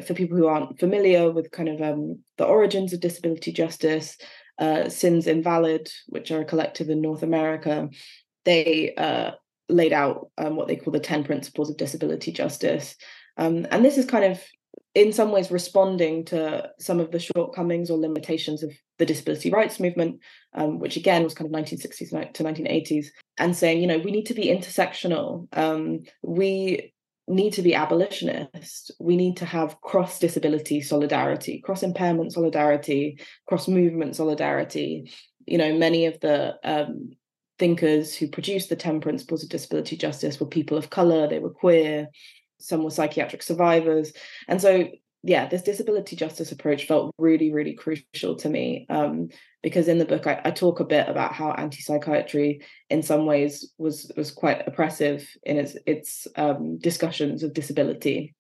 for 0.07 0.15
people 0.15 0.37
who 0.37 0.47
aren't 0.47 0.79
familiar 0.79 1.31
with 1.31 1.51
kind 1.51 1.69
of 1.69 1.81
um, 1.81 2.19
the 2.37 2.45
origins 2.45 2.93
of 2.93 3.01
disability 3.01 3.53
justice 3.53 4.17
uh, 4.59 4.89
sins 4.89 5.27
invalid 5.27 5.91
which 6.07 6.31
are 6.31 6.43
a 6.43 6.45
collective 6.45 6.89
in 6.91 7.01
north 7.01 7.23
america 7.23 7.89
they 8.45 8.95
uh, 8.97 9.33
laid 9.69 9.93
out 9.93 10.31
um, 10.39 10.57
what 10.57 10.69
they 10.69 10.77
call 10.77 10.93
the 10.93 11.01
10 11.01 11.25
principles 11.25 11.71
of 11.71 11.77
disability 11.77 12.33
justice 12.33 12.97
um, 13.39 13.67
and 13.71 13.85
this 13.85 13.97
is 13.97 14.05
kind 14.05 14.25
of 14.25 14.43
in 14.95 15.13
some 15.13 15.31
ways 15.31 15.51
responding 15.51 16.25
to 16.25 16.71
some 16.81 16.99
of 16.99 17.13
the 17.13 17.21
shortcomings 17.21 17.91
or 17.91 17.99
limitations 17.99 18.63
of 18.63 18.73
the 18.99 19.07
disability 19.07 19.51
rights 19.51 19.79
movement, 19.79 20.21
um, 20.55 20.81
which 20.81 20.97
again 20.97 21.23
was 21.23 21.35
kind 21.35 21.47
of 21.47 21.61
1960s 21.61 22.33
to 22.35 22.45
1980s, 22.45 23.07
and 23.39 23.57
saying, 23.57 23.81
you 23.81 23.87
know, 23.87 23.99
we 23.99 24.11
need 24.11 24.27
to 24.27 24.35
be 24.35 24.47
intersectional. 24.47 25.47
Um, 25.57 26.01
we 26.23 26.93
need 27.29 27.53
to 27.53 27.63
be 27.63 27.75
abolitionist. 27.75 28.91
We 28.99 29.17
need 29.17 29.37
to 29.37 29.45
have 29.45 29.81
cross 29.83 30.19
disability 30.19 30.81
solidarity, 30.81 31.61
cross 31.61 31.83
impairment 31.83 32.33
solidarity, 32.33 33.21
cross 33.47 33.69
movement 33.69 34.17
solidarity. 34.17 35.13
You 35.47 35.59
know, 35.59 35.77
many 35.77 36.07
of 36.07 36.19
the 36.21 36.57
um, 36.65 37.11
thinkers 37.59 38.17
who 38.17 38.29
produced 38.29 38.69
the 38.69 38.77
10 38.77 39.01
principles 39.01 39.43
of 39.43 39.51
disability 39.51 39.97
justice 39.97 40.41
were 40.41 40.47
people 40.47 40.79
of 40.79 40.91
color, 40.91 41.29
they 41.29 41.39
were 41.39 41.51
queer, 41.51 42.09
some 42.59 42.83
were 42.83 42.91
psychiatric 42.91 43.43
survivors. 43.43 44.13
And 44.47 44.61
so, 44.61 44.89
yeah, 45.23 45.49
this 45.49 45.63
disability 45.63 46.17
justice 46.17 46.53
approach 46.53 46.87
felt 46.87 47.15
really, 47.19 47.53
really 47.53 47.75
crucial 47.75 48.37
to 48.37 48.49
me 48.49 48.87
um, 48.89 49.29
because 49.63 49.89
in 49.89 49.99
the 49.99 50.05
book 50.05 50.27
I, 50.27 50.41
I, 50.45 50.51
talk 50.53 50.79
a 50.79 50.85
bit 50.85 51.09
about 51.09 51.33
how 51.33 51.51
anti-psychiatry, 51.53 52.63
in 52.89 53.03
some 53.03 53.27
ways, 53.27 53.73
was 53.79 54.11
was 54.17 54.31
quite 54.31 54.67
oppressive 54.67 55.29
in 55.43 55.57
its 55.57 55.77
its 55.87 56.29
um, 56.37 56.79
discussions 56.79 57.43
of 57.43 57.53
disability. 57.53 58.35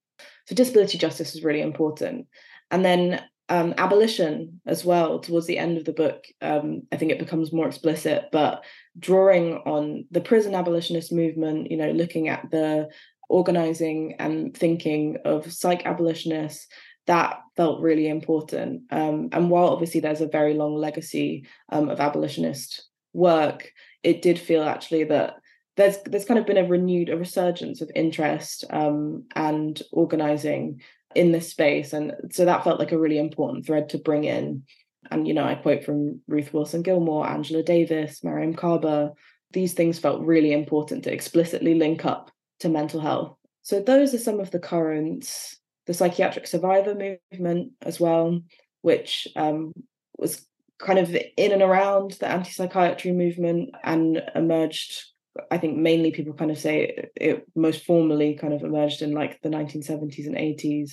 So, 0.47 0.55
disability 0.55 0.99
justice 0.99 1.35
is 1.35 1.43
really 1.43 1.63
important. 1.63 2.27
And 2.71 2.85
then 2.85 3.23
um, 3.49 3.75
abolition 3.79 4.61
as 4.67 4.85
well 4.85 5.19
towards 5.21 5.47
the 5.47 5.59
end 5.59 5.79
of 5.79 5.85
the 5.85 5.93
book 5.93 6.25
um, 6.43 6.83
i 6.93 6.97
think 6.97 7.11
it 7.11 7.19
becomes 7.19 7.53
more 7.53 7.67
explicit 7.67 8.27
but 8.31 8.63
drawing 8.99 9.55
on 9.65 10.05
the 10.11 10.21
prison 10.21 10.55
abolitionist 10.55 11.13
movement 11.13 11.71
you 11.71 11.77
know 11.77 11.91
looking 11.91 12.29
at 12.29 12.51
the 12.51 12.89
organizing 13.29 14.15
and 14.19 14.57
thinking 14.57 15.19
of 15.25 15.53
psych 15.53 15.87
abolitionists 15.87 16.67
that 17.07 17.41
felt 17.57 17.81
really 17.81 18.07
important. 18.07 18.83
Um, 18.91 19.31
and 19.33 19.51
while 19.51 19.69
obviously 19.69 20.01
there's 20.01 20.21
a 20.21 20.29
very 20.29 20.55
long 20.55 20.75
legacy 20.75 21.47
um, 21.71 21.89
of 21.89 22.01
abolitionist 22.01 22.85
work 23.15 23.73
it 24.03 24.23
did 24.23 24.39
feel 24.39 24.63
actually 24.63 25.05
that 25.05 25.35
there's 25.77 25.99
there's 26.05 26.25
kind 26.25 26.39
of 26.39 26.47
been 26.47 26.59
a 26.59 26.65
renewed 26.65 27.09
a 27.09 27.17
resurgence 27.17 27.81
of 27.81 27.91
interest 27.95 28.65
um, 28.71 29.25
and 29.35 29.83
organizing 29.93 30.81
in 31.15 31.33
this 31.33 31.51
space. 31.51 31.93
And 31.93 32.13
so 32.31 32.45
that 32.45 32.65
felt 32.65 32.79
like 32.79 32.93
a 32.93 32.99
really 32.99 33.19
important 33.19 33.67
thread 33.67 33.89
to 33.91 33.99
bring 33.99 34.25
in. 34.25 34.65
And 35.11 35.27
you 35.27 35.33
know 35.33 35.45
i 35.45 35.55
quote 35.55 35.85
from 35.85 36.21
ruth 36.27 36.53
wilson 36.53 36.83
gilmore 36.83 37.27
angela 37.27 37.63
davis 37.63 38.21
mariame 38.21 38.57
kaba 38.57 39.13
these 39.53 39.73
things 39.73 39.99
felt 39.99 40.21
really 40.21 40.53
important 40.53 41.05
to 41.05 41.13
explicitly 41.13 41.75
link 41.77 42.05
up 42.05 42.31
to 42.61 42.69
mental 42.69 43.01
health. 43.01 43.37
So 43.63 43.81
those 43.81 44.15
are 44.15 44.19
some 44.19 44.41
of 44.41 44.51
the 44.51 44.59
currents. 44.59 45.57
The 45.87 45.95
psychiatric 45.95 46.47
survivor 46.47 46.95
movement 46.95 47.73
as 47.83 47.99
well, 47.99 48.41
which 48.83 49.27
um, 49.37 49.73
was 50.19 50.47
kind 50.79 50.99
of 50.99 51.15
in 51.37 51.53
and 51.53 51.63
around 51.63 52.13
the 52.13 52.29
anti-psychiatry 52.29 53.13
movement 53.13 53.71
and 53.83 54.23
emerged 54.35 55.05
i 55.51 55.59
think 55.59 55.77
mainly 55.77 56.11
people 56.11 56.33
kind 56.35 56.51
of 56.51 56.59
say 56.59 57.09
it, 57.17 57.45
most 57.55 57.85
formally 57.85 58.35
kind 58.35 58.53
of 58.53 58.63
emerged 58.63 59.03
in 59.03 59.13
like 59.13 59.41
the 59.43 59.49
1970s 59.49 60.27
and 60.27 60.37
80s 60.37 60.93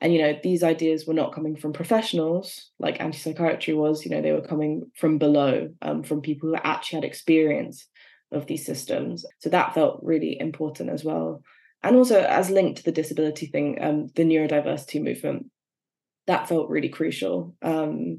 and 0.00 0.12
you 0.12 0.20
know 0.20 0.38
these 0.42 0.62
ideas 0.62 1.06
were 1.06 1.14
not 1.14 1.34
coming 1.34 1.56
from 1.56 1.72
professionals 1.72 2.70
like 2.78 3.00
anti-psychiatry 3.00 3.74
was 3.74 4.04
you 4.04 4.10
know 4.10 4.20
they 4.20 4.32
were 4.32 4.40
coming 4.40 4.90
from 4.96 5.18
below 5.18 5.68
um, 5.82 6.02
from 6.02 6.20
people 6.20 6.48
who 6.48 6.56
actually 6.56 6.96
had 6.96 7.04
experience 7.04 7.86
of 8.32 8.46
these 8.46 8.64
systems. 8.64 9.24
So 9.38 9.50
that 9.50 9.74
felt 9.74 10.00
really 10.02 10.38
important 10.38 10.90
as 10.90 11.04
well. 11.04 11.42
And 11.82 11.96
also, 11.96 12.22
as 12.22 12.50
linked 12.50 12.78
to 12.78 12.84
the 12.84 12.92
disability 12.92 13.46
thing, 13.46 13.78
um, 13.80 14.06
the 14.14 14.24
neurodiversity 14.24 15.02
movement, 15.02 15.46
that 16.26 16.48
felt 16.48 16.70
really 16.70 16.88
crucial. 16.88 17.56
Um, 17.62 18.18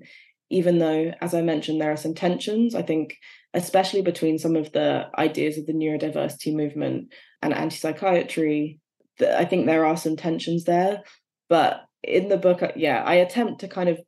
even 0.50 0.80
though, 0.80 1.14
as 1.22 1.34
I 1.34 1.42
mentioned, 1.42 1.80
there 1.80 1.92
are 1.92 1.98
some 1.98 2.14
tensions, 2.14 2.76
I 2.76 2.82
think, 2.82 3.16
especially 3.54 4.02
between 4.02 4.38
some 4.38 4.56
of 4.56 4.72
the 4.72 5.08
ideas 5.18 5.58
of 5.58 5.66
the 5.66 5.74
neurodiversity 5.74 6.54
movement 6.54 7.14
and 7.42 7.54
anti 7.54 7.78
psychiatry, 7.78 8.80
I 9.22 9.46
think 9.46 9.66
there 9.66 9.86
are 9.86 9.98
some 9.98 10.18
tensions 10.18 10.66
there. 10.66 11.04
But 11.50 11.86
in 12.04 12.30
the 12.30 12.38
book, 12.38 12.62
uh, 12.62 12.72
yeah, 12.76 13.04
I 13.04 13.16
attempt 13.16 13.62
to 13.62 13.68
kind 13.68 13.90
of 13.90 14.00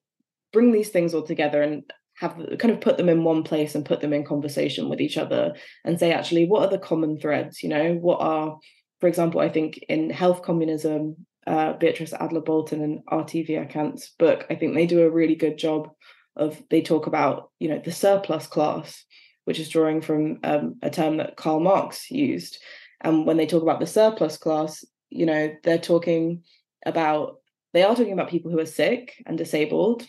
bring 0.51 0.71
these 0.71 0.89
things 0.89 1.13
all 1.13 1.23
together 1.23 1.61
and 1.61 1.83
have 2.19 2.35
kind 2.59 2.73
of 2.73 2.81
put 2.81 2.97
them 2.97 3.09
in 3.09 3.23
one 3.23 3.43
place 3.43 3.75
and 3.75 3.85
put 3.85 4.01
them 4.01 4.13
in 4.13 4.23
conversation 4.23 4.89
with 4.89 5.01
each 5.01 5.17
other 5.17 5.53
and 5.83 5.99
say 5.99 6.11
actually 6.11 6.45
what 6.45 6.63
are 6.63 6.71
the 6.71 6.77
common 6.77 7.19
threads 7.19 7.61
you 7.61 7.69
know 7.69 7.93
what 7.93 8.21
are 8.21 8.57
for 8.99 9.07
example 9.07 9.41
i 9.41 9.49
think 9.49 9.77
in 9.89 10.09
health 10.09 10.41
communism 10.41 11.15
uh, 11.47 11.73
beatrice 11.73 12.13
adler 12.13 12.41
bolton 12.41 12.81
and 12.81 13.01
Artie 13.07 13.45
Vierkant's 13.45 14.09
book 14.17 14.45
i 14.49 14.55
think 14.55 14.73
they 14.73 14.85
do 14.85 15.01
a 15.01 15.09
really 15.09 15.35
good 15.35 15.57
job 15.57 15.89
of 16.35 16.61
they 16.69 16.81
talk 16.81 17.07
about 17.07 17.51
you 17.59 17.69
know 17.69 17.79
the 17.83 17.91
surplus 17.91 18.47
class 18.47 19.03
which 19.45 19.59
is 19.59 19.69
drawing 19.69 20.01
from 20.01 20.39
um, 20.43 20.75
a 20.81 20.89
term 20.89 21.17
that 21.17 21.37
karl 21.37 21.59
marx 21.59 22.09
used 22.09 22.57
and 23.01 23.25
when 23.27 23.37
they 23.37 23.45
talk 23.45 23.61
about 23.61 23.79
the 23.79 23.87
surplus 23.87 24.37
class 24.37 24.83
you 25.09 25.25
know 25.25 25.53
they're 25.63 25.77
talking 25.77 26.43
about 26.85 27.37
they 27.73 27.83
are 27.83 27.95
talking 27.95 28.13
about 28.13 28.29
people 28.29 28.51
who 28.51 28.59
are 28.59 28.65
sick 28.65 29.21
and 29.25 29.37
disabled 29.37 30.07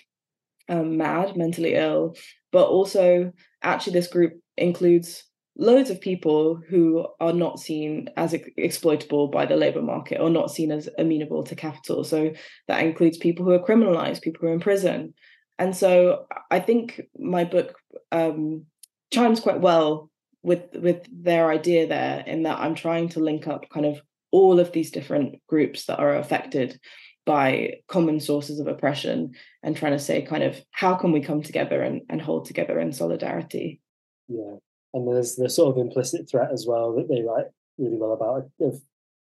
um, 0.69 0.97
mad, 0.97 1.37
mentally 1.37 1.75
ill, 1.75 2.17
but 2.53 2.67
also 2.67 3.33
actually 3.63 3.93
this 3.93 4.09
group 4.09 4.35
includes 4.57 5.25
loads 5.59 5.91
of 5.91 6.01
people 6.01 6.61
who 6.69 7.07
are 7.19 7.33
not 7.33 7.59
seen 7.59 8.09
as 8.17 8.35
exploitable 8.57 9.29
by 9.29 9.47
the 9.47 9.57
labor 9.57 9.83
market 9.83 10.21
or 10.21 10.29
not 10.29 10.51
seen 10.51 10.71
as 10.71 10.89
amenable 10.99 11.43
to 11.45 11.57
capital. 11.57 12.05
So 12.05 12.33
that 12.69 12.85
includes 12.85 13.17
people 13.17 13.45
who 13.45 13.53
are 13.53 13.59
criminalized, 13.59 14.23
people 14.23 14.41
who 14.43 14.49
are 14.49 14.55
in 14.55 14.61
prison. 14.61 15.15
And 15.59 15.75
so 15.75 16.27
I 16.51 16.61
think 16.61 17.01
my 17.19 17.45
book 17.45 17.75
um, 18.13 18.67
chimes 19.13 19.41
quite 19.41 19.61
well 19.61 20.11
with 20.43 20.65
with 20.75 21.07
their 21.11 21.51
idea 21.51 21.89
there 21.89 22.23
in 22.27 22.43
that 22.45 22.59
I'm 22.61 22.75
trying 22.75 23.09
to 23.11 23.21
link 23.21 23.49
up 23.49 23.69
kind 23.71 23.87
of 23.87 24.01
all 24.31 24.61
of 24.61 24.73
these 24.73 24.91
different 24.91 25.41
groups 25.49 25.87
that 25.87 25.99
are 25.99 26.17
affected 26.17 26.79
by 27.27 27.75
common 27.89 28.21
sources 28.21 28.61
of 28.61 28.69
oppression 28.69 29.35
and 29.63 29.77
trying 29.77 29.93
to 29.93 29.99
say 29.99 30.23
kind 30.23 30.45
of 30.45 30.59
how 30.71 30.95
can 30.95 31.13
we 31.13 31.21
come 31.21 31.43
together 31.43 31.83
and, 31.83 32.03
and 32.09 32.23
hold 32.23 32.47
together 32.47 32.79
in 32.79 32.93
solidarity? 32.93 33.81
Yeah 34.29 34.57
and 34.97 35.07
there's 35.07 35.37
the 35.37 35.51
sort 35.51 35.77
of 35.77 35.81
implicit 35.81 36.29
threat 36.29 36.51
as 36.53 36.65
well 36.67 36.95
that 36.95 37.09
they 37.09 37.23
write 37.23 37.47
really 37.77 37.99
well 37.99 38.15
about 38.15 38.49
if 38.59 38.81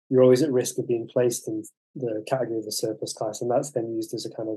you're 0.08 0.22
always 0.22 0.42
at 0.42 0.50
risk 0.50 0.78
of 0.78 0.88
being 0.88 1.06
placed 1.06 1.46
in 1.46 1.62
the 1.94 2.24
category 2.26 2.58
of 2.58 2.64
the 2.64 2.72
surplus 2.72 3.12
class 3.12 3.42
and 3.42 3.50
that's 3.50 3.72
then 3.72 3.94
used 3.94 4.14
as 4.14 4.24
a 4.24 4.34
kind 4.34 4.48
of 4.48 4.56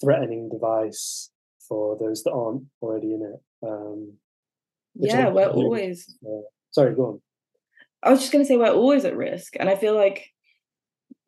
threatening 0.00 0.48
device 0.48 1.30
for 1.68 1.98
those 1.98 2.22
that 2.22 2.32
aren't 2.32 2.62
already 2.80 3.14
in 3.14 3.22
it 3.22 3.68
um, 3.68 4.12
yeah 4.94 5.28
we're 5.28 5.46
always 5.46 6.16
uh, 6.24 6.42
sorry 6.70 6.94
go 6.94 7.06
on. 7.06 7.20
I 8.04 8.10
was 8.10 8.20
just 8.20 8.32
going 8.32 8.44
to 8.44 8.48
say 8.48 8.56
we're 8.56 8.70
always 8.70 9.04
at 9.04 9.16
risk 9.16 9.54
and 9.58 9.68
i 9.68 9.74
feel 9.74 9.96
like 9.96 10.28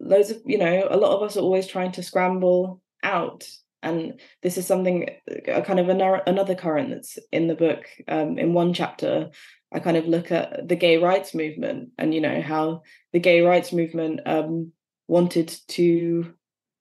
loads 0.00 0.30
of 0.30 0.38
you 0.44 0.58
know 0.58 0.86
a 0.90 0.96
lot 0.96 1.16
of 1.16 1.22
us 1.22 1.36
are 1.36 1.40
always 1.40 1.66
trying 1.66 1.92
to 1.92 2.02
scramble 2.02 2.80
out. 3.02 3.48
And 3.82 4.18
this 4.42 4.56
is 4.56 4.66
something 4.66 5.10
a 5.46 5.60
kind 5.60 5.78
of 5.78 5.90
another, 5.90 6.22
another 6.26 6.54
current 6.54 6.88
that's 6.88 7.18
in 7.30 7.48
the 7.48 7.54
book 7.54 7.84
um, 8.08 8.38
in 8.38 8.54
one 8.54 8.72
chapter. 8.72 9.30
I 9.72 9.78
kind 9.80 9.98
of 9.98 10.06
look 10.06 10.32
at 10.32 10.68
the 10.68 10.76
gay 10.76 10.96
rights 10.96 11.34
movement 11.34 11.90
and 11.98 12.14
you 12.14 12.20
know 12.20 12.40
how 12.40 12.82
the 13.12 13.18
gay 13.18 13.42
rights 13.42 13.72
movement 13.72 14.20
um, 14.24 14.72
wanted 15.06 15.54
to 15.68 16.32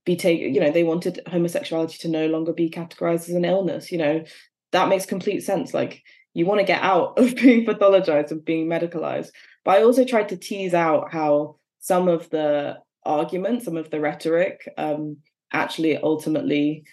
be 0.06 0.16
taken 0.16 0.54
you 0.54 0.62
know 0.62 0.72
they 0.72 0.84
wanted 0.84 1.22
homosexuality 1.28 1.98
to 1.98 2.08
no 2.10 2.28
longer 2.28 2.54
be 2.54 2.70
categorized 2.70 3.30
as 3.30 3.36
an 3.36 3.46
illness 3.46 3.92
you 3.92 3.98
know. 3.98 4.24
That 4.72 4.90
makes 4.90 5.06
complete 5.06 5.42
sense. 5.42 5.74
Like 5.74 6.02
you 6.34 6.46
want 6.46 6.60
to 6.60 6.66
get 6.66 6.82
out 6.82 7.14
of 7.20 7.36
being 7.36 7.66
pathologized 7.66 8.32
and 8.32 8.46
being 8.46 8.68
medicalized. 8.68 9.30
But 9.66 9.78
i 9.78 9.84
also 9.84 10.06
tried 10.06 10.30
to 10.30 10.38
tease 10.38 10.74
out 10.74 11.12
how 11.12 11.58
some 11.80 12.08
of 12.08 12.30
the 12.30 12.78
argument, 13.06 13.64
some 13.64 13.78
of 13.78 13.90
the 13.90 14.00
rhetoric, 14.00 14.68
um, 14.78 15.18
actually 15.52 15.98
ultimately 15.98 16.84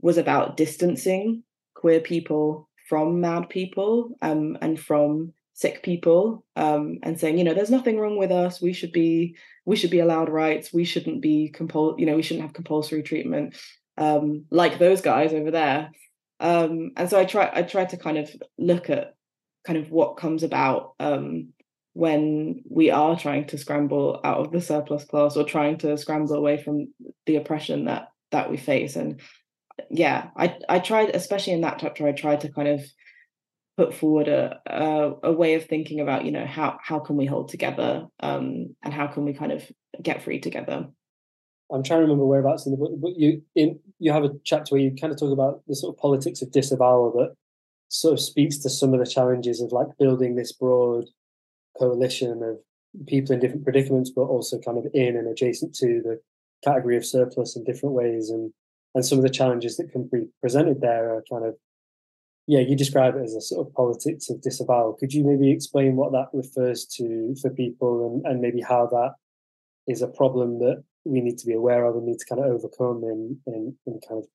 was 0.00 0.18
about 0.18 0.56
distancing 0.56 1.42
queer 1.74 2.00
people 2.00 2.68
from 2.88 3.20
mad 3.20 3.48
people 3.48 4.16
um, 4.20 4.58
and 4.60 4.78
from 4.78 5.32
sick 5.54 5.82
people 5.82 6.44
um, 6.56 6.98
and 7.02 7.18
saying 7.18 7.38
you 7.38 7.44
know 7.44 7.54
there's 7.54 7.70
nothing 7.70 7.98
wrong 7.98 8.18
with 8.18 8.30
us. 8.30 8.60
We 8.60 8.72
should 8.72 8.92
be 8.92 9.36
we 9.64 9.76
should 9.76 9.90
be 9.90 10.00
allowed 10.00 10.28
rights. 10.28 10.72
We 10.72 10.84
shouldn't 10.84 11.22
be 11.22 11.52
compul 11.54 11.98
you 11.98 12.06
know 12.06 12.16
we 12.16 12.22
shouldn't 12.22 12.44
have 12.44 12.54
compulsory 12.54 13.02
treatment 13.02 13.56
um, 13.98 14.44
like 14.50 14.78
those 14.78 15.00
guys 15.00 15.32
over 15.32 15.50
there. 15.50 15.90
Um, 16.40 16.90
and 16.96 17.08
so 17.08 17.20
i 17.20 17.24
try 17.24 17.50
i 17.54 17.62
try 17.62 17.84
to 17.84 17.96
kind 17.96 18.18
of 18.18 18.28
look 18.58 18.90
at 18.90 19.14
kind 19.64 19.78
of 19.78 19.90
what 19.90 20.16
comes 20.16 20.42
about 20.42 20.94
um, 20.98 21.52
when 21.94 22.62
we 22.70 22.90
are 22.90 23.18
trying 23.18 23.46
to 23.46 23.58
scramble 23.58 24.20
out 24.24 24.38
of 24.38 24.52
the 24.52 24.60
surplus 24.60 25.04
class 25.04 25.36
or 25.36 25.44
trying 25.44 25.78
to 25.78 25.96
scramble 25.98 26.34
away 26.34 26.62
from 26.62 26.92
the 27.26 27.36
oppression 27.36 27.84
that 27.86 28.08
that 28.30 28.50
we 28.50 28.56
face. 28.56 28.96
And 28.96 29.20
yeah 29.90 30.28
i 30.36 30.54
i 30.68 30.78
tried 30.78 31.08
especially 31.16 31.54
in 31.54 31.62
that 31.62 31.78
chapter 31.78 32.06
i 32.06 32.12
tried 32.12 32.40
to 32.40 32.52
kind 32.52 32.68
of 32.68 32.84
put 33.76 33.94
forward 33.94 34.28
a, 34.28 34.60
a, 34.66 35.12
a 35.24 35.32
way 35.32 35.54
of 35.54 35.64
thinking 35.64 36.00
about 36.00 36.24
you 36.24 36.30
know 36.30 36.44
how 36.46 36.78
how 36.82 36.98
can 36.98 37.16
we 37.16 37.24
hold 37.24 37.48
together 37.48 38.06
um 38.20 38.76
and 38.82 38.92
how 38.92 39.06
can 39.06 39.24
we 39.24 39.32
kind 39.32 39.50
of 39.50 39.64
get 40.00 40.22
free 40.22 40.40
together. 40.40 40.88
I'm 41.72 41.82
trying 41.82 42.00
to 42.00 42.02
remember 42.02 42.26
whereabouts 42.26 42.66
in 42.66 42.72
the 42.72 42.78
book 42.78 42.92
but 42.96 43.16
you 43.16 43.42
in 43.54 43.80
you 43.98 44.12
have 44.12 44.24
a 44.24 44.30
chapter 44.44 44.74
where 44.74 44.82
you 44.82 44.94
kind 44.94 45.12
of 45.12 45.18
talk 45.18 45.32
about 45.32 45.62
the 45.66 45.74
sort 45.74 45.94
of 45.94 46.00
politics 46.00 46.42
of 46.42 46.52
disavowal 46.52 47.12
that 47.12 47.34
sort 47.88 48.12
of 48.14 48.20
speaks 48.20 48.58
to 48.58 48.70
some 48.70 48.92
of 48.92 49.00
the 49.00 49.10
challenges 49.10 49.60
of 49.60 49.72
like 49.72 49.88
building 49.98 50.36
this 50.36 50.52
broad 50.52 51.06
coalition 51.82 52.42
of 52.42 52.58
people 53.06 53.32
in 53.34 53.40
different 53.40 53.64
predicaments, 53.64 54.10
but 54.10 54.22
also 54.22 54.58
kind 54.58 54.78
of 54.78 54.86
in 54.94 55.16
and 55.16 55.26
adjacent 55.28 55.74
to 55.76 56.00
the 56.04 56.20
category 56.64 56.96
of 56.96 57.04
surplus 57.04 57.56
in 57.56 57.64
different 57.64 57.94
ways. 57.94 58.30
And 58.30 58.52
and 58.94 59.04
some 59.04 59.18
of 59.18 59.24
the 59.24 59.30
challenges 59.30 59.76
that 59.78 59.90
can 59.90 60.08
be 60.12 60.26
presented 60.40 60.80
there 60.80 61.14
are 61.14 61.24
kind 61.30 61.46
of 61.46 61.54
yeah, 62.46 62.60
you 62.60 62.76
describe 62.76 63.14
it 63.16 63.22
as 63.22 63.34
a 63.34 63.40
sort 63.40 63.66
of 63.66 63.72
politics 63.72 64.28
of 64.28 64.42
disavowal. 64.42 64.94
Could 64.94 65.12
you 65.12 65.24
maybe 65.24 65.50
explain 65.50 65.94
what 65.94 66.12
that 66.12 66.26
refers 66.32 66.84
to 66.96 67.36
for 67.40 67.50
people 67.50 67.92
and, 68.06 68.26
and 68.26 68.40
maybe 68.40 68.60
how 68.60 68.86
that 68.88 69.12
is 69.86 70.02
a 70.02 70.08
problem 70.08 70.58
that 70.58 70.82
we 71.04 71.20
need 71.20 71.38
to 71.38 71.46
be 71.46 71.54
aware 71.54 71.84
of 71.86 71.96
and 71.96 72.06
need 72.06 72.18
to 72.18 72.26
kind 72.26 72.44
of 72.44 72.50
overcome 72.50 73.02
in 73.04 73.38
in, 73.46 73.76
in 73.86 74.00
kind 74.06 74.22
of 74.22 74.28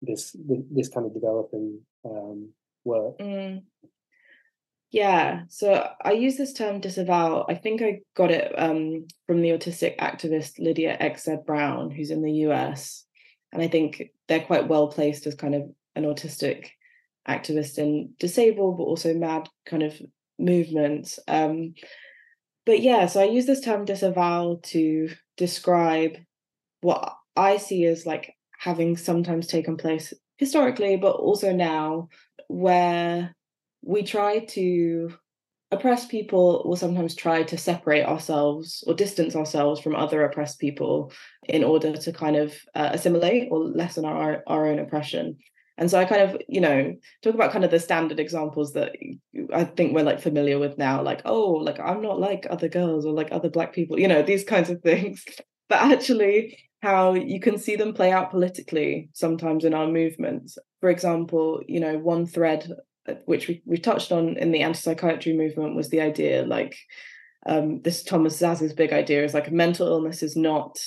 this 0.00 0.36
this 0.70 0.88
kind 0.88 1.06
of 1.06 1.14
developing 1.14 1.80
um, 2.04 2.50
work? 2.84 3.18
Mm. 3.18 3.62
Yeah, 4.94 5.40
so 5.48 5.88
I 6.04 6.12
use 6.12 6.36
this 6.36 6.52
term 6.52 6.78
disavow. 6.78 7.46
I 7.48 7.56
think 7.56 7.82
I 7.82 8.02
got 8.14 8.30
it 8.30 8.54
um, 8.56 9.08
from 9.26 9.42
the 9.42 9.48
autistic 9.48 9.98
activist 9.98 10.60
Lydia 10.60 10.96
XZ 11.00 11.44
Brown, 11.44 11.90
who's 11.90 12.12
in 12.12 12.22
the 12.22 12.30
US. 12.46 13.04
And 13.52 13.60
I 13.60 13.66
think 13.66 14.12
they're 14.28 14.44
quite 14.44 14.68
well 14.68 14.86
placed 14.86 15.26
as 15.26 15.34
kind 15.34 15.56
of 15.56 15.62
an 15.96 16.04
autistic 16.04 16.68
activist 17.28 17.78
in 17.78 18.12
disabled, 18.20 18.78
but 18.78 18.84
also 18.84 19.14
mad 19.14 19.48
kind 19.66 19.82
of 19.82 20.00
movements. 20.38 21.18
Um, 21.26 21.74
but 22.64 22.78
yeah, 22.78 23.06
so 23.06 23.20
I 23.20 23.24
use 23.24 23.46
this 23.46 23.62
term 23.62 23.86
disavow 23.86 24.60
to 24.62 25.08
describe 25.36 26.18
what 26.82 27.16
I 27.34 27.56
see 27.56 27.84
as 27.86 28.06
like 28.06 28.32
having 28.60 28.96
sometimes 28.96 29.48
taken 29.48 29.76
place 29.76 30.14
historically, 30.36 30.96
but 30.96 31.16
also 31.16 31.52
now, 31.52 32.10
where 32.46 33.34
we 33.84 34.02
try 34.02 34.40
to 34.40 35.14
oppressed 35.70 36.08
people 36.08 36.62
will 36.64 36.76
sometimes 36.76 37.14
try 37.14 37.42
to 37.42 37.58
separate 37.58 38.04
ourselves 38.04 38.84
or 38.86 38.94
distance 38.94 39.34
ourselves 39.34 39.80
from 39.80 39.96
other 39.96 40.24
oppressed 40.24 40.58
people 40.60 41.12
in 41.44 41.64
order 41.64 41.96
to 41.96 42.12
kind 42.12 42.36
of 42.36 42.54
uh, 42.74 42.90
assimilate 42.92 43.48
or 43.50 43.58
lessen 43.58 44.04
our, 44.04 44.42
our 44.46 44.66
own 44.66 44.78
oppression. 44.78 45.36
And 45.76 45.90
so 45.90 45.98
i 45.98 46.04
kind 46.04 46.22
of 46.22 46.40
you 46.48 46.60
know 46.60 46.94
talk 47.22 47.34
about 47.34 47.50
kind 47.50 47.64
of 47.64 47.72
the 47.72 47.80
standard 47.80 48.20
examples 48.20 48.74
that 48.74 48.92
i 49.52 49.64
think 49.64 49.92
we're 49.92 50.04
like 50.04 50.20
familiar 50.20 50.56
with 50.56 50.78
now 50.78 51.02
like 51.02 51.22
oh 51.24 51.50
like 51.50 51.80
i'm 51.80 52.00
not 52.00 52.20
like 52.20 52.46
other 52.48 52.68
girls 52.68 53.04
or 53.04 53.12
like 53.12 53.32
other 53.32 53.50
black 53.50 53.72
people 53.72 53.98
you 53.98 54.06
know 54.06 54.22
these 54.22 54.44
kinds 54.44 54.70
of 54.70 54.80
things. 54.82 55.24
But 55.66 55.80
actually 55.80 56.58
how 56.82 57.14
you 57.14 57.40
can 57.40 57.56
see 57.58 57.74
them 57.74 57.94
play 57.94 58.12
out 58.12 58.30
politically 58.30 59.08
sometimes 59.14 59.64
in 59.64 59.72
our 59.72 59.88
movements. 59.88 60.58
For 60.80 60.90
example 60.90 61.62
you 61.66 61.80
know 61.80 61.98
one 61.98 62.26
thread 62.26 62.70
which 63.26 63.48
we, 63.48 63.62
we 63.66 63.76
touched 63.76 64.12
on 64.12 64.36
in 64.36 64.50
the 64.50 64.62
anti-psychiatry 64.62 65.34
movement 65.34 65.76
was 65.76 65.90
the 65.90 66.00
idea 66.00 66.44
like 66.44 66.76
um, 67.46 67.82
this 67.82 68.02
Thomas 68.02 68.40
Szasz 68.40 68.74
big 68.74 68.92
idea 68.92 69.24
is 69.24 69.34
like 69.34 69.52
mental 69.52 69.86
illness 69.86 70.22
is 70.22 70.36
not 70.36 70.78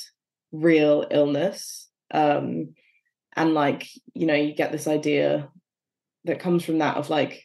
real 0.52 1.06
illness. 1.12 1.88
Um, 2.12 2.74
and 3.36 3.54
like, 3.54 3.88
you 4.14 4.26
know, 4.26 4.34
you 4.34 4.56
get 4.56 4.72
this 4.72 4.88
idea 4.88 5.50
that 6.26 6.40
comes 6.40 6.66
from 6.66 6.80
that 6.80 6.98
of 6.98 7.10
like 7.10 7.44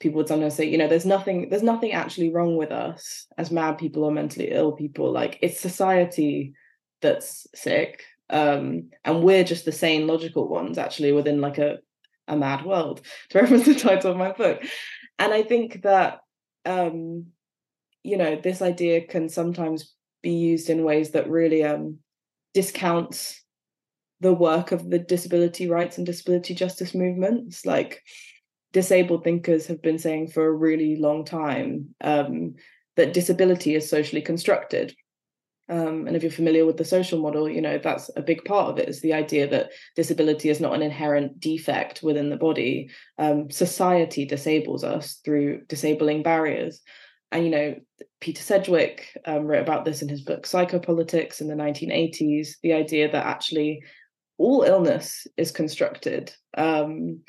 people 0.00 0.18
would 0.18 0.28
sometimes 0.28 0.54
say, 0.54 0.68
you 0.68 0.76
know, 0.76 0.88
there's 0.88 1.06
nothing, 1.06 1.48
there's 1.48 1.62
nothing 1.62 1.92
actually 1.92 2.30
wrong 2.32 2.56
with 2.56 2.70
us 2.70 3.26
as 3.38 3.50
mad 3.50 3.78
people 3.78 4.04
or 4.04 4.12
mentally 4.12 4.50
ill 4.50 4.72
people. 4.72 5.10
Like 5.10 5.38
it's 5.40 5.60
society 5.60 6.52
that's 7.00 7.46
sick. 7.54 8.04
Um, 8.28 8.90
and 9.04 9.22
we're 9.22 9.44
just 9.44 9.64
the 9.64 9.72
sane 9.72 10.06
logical 10.06 10.48
ones 10.48 10.78
actually 10.78 11.12
within 11.12 11.40
like 11.40 11.58
a 11.58 11.78
a 12.32 12.36
mad 12.36 12.64
world. 12.64 13.00
To 13.30 13.40
reference 13.40 13.66
the 13.66 13.74
title 13.74 14.12
of 14.12 14.16
my 14.16 14.32
book. 14.32 14.62
And 15.18 15.32
i 15.32 15.42
think 15.42 15.82
that 15.82 16.20
um 16.64 17.26
you 18.02 18.16
know 18.16 18.36
this 18.36 18.62
idea 18.62 19.06
can 19.06 19.28
sometimes 19.28 19.94
be 20.22 20.32
used 20.32 20.70
in 20.70 20.84
ways 20.84 21.10
that 21.12 21.28
really 21.28 21.62
um 21.64 21.98
discounts 22.54 23.42
the 24.22 24.32
work 24.32 24.70
of 24.70 24.88
the 24.88 25.00
disability 25.00 25.68
rights 25.68 25.98
and 25.98 26.06
disability 26.06 26.54
justice 26.54 26.94
movements. 26.94 27.66
Like 27.66 28.02
disabled 28.72 29.24
thinkers 29.24 29.66
have 29.66 29.82
been 29.82 29.98
saying 29.98 30.28
for 30.28 30.46
a 30.46 30.52
really 30.52 30.96
long 30.96 31.24
time 31.24 31.94
um, 32.02 32.54
that 32.96 33.12
disability 33.12 33.74
is 33.74 33.90
socially 33.90 34.22
constructed 34.22 34.94
um, 35.68 36.06
and 36.06 36.16
if 36.16 36.22
you're 36.22 36.32
familiar 36.32 36.66
with 36.66 36.76
the 36.76 36.84
social 36.84 37.20
model, 37.20 37.48
you 37.48 37.60
know, 37.60 37.78
that's 37.78 38.10
a 38.16 38.22
big 38.22 38.44
part 38.44 38.70
of 38.70 38.78
it 38.78 38.88
is 38.88 39.00
the 39.00 39.12
idea 39.12 39.46
that 39.48 39.70
disability 39.94 40.50
is 40.50 40.60
not 40.60 40.74
an 40.74 40.82
inherent 40.82 41.38
defect 41.38 42.02
within 42.02 42.30
the 42.30 42.36
body. 42.36 42.90
Um, 43.18 43.50
society 43.50 44.24
disables 44.24 44.82
us 44.82 45.20
through 45.24 45.62
disabling 45.68 46.22
barriers. 46.22 46.80
And, 47.30 47.44
you 47.44 47.50
know, 47.50 47.74
Peter 48.20 48.42
Sedgwick 48.42 49.16
um, 49.24 49.46
wrote 49.46 49.62
about 49.62 49.84
this 49.84 50.02
in 50.02 50.08
his 50.08 50.20
book 50.20 50.44
Psychopolitics 50.44 51.40
in 51.40 51.48
the 51.48 51.54
1980s 51.54 52.56
the 52.62 52.74
idea 52.74 53.10
that 53.10 53.26
actually 53.26 53.82
all 54.38 54.62
illness 54.62 55.26
is 55.36 55.52
constructed. 55.52 56.34
Um, 56.56 57.20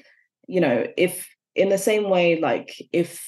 you 0.47 0.59
know, 0.59 0.87
if 0.97 1.29
in 1.55 1.69
the 1.69 1.77
same 1.77 2.09
way, 2.09 2.39
like 2.39 2.75
if 2.91 3.23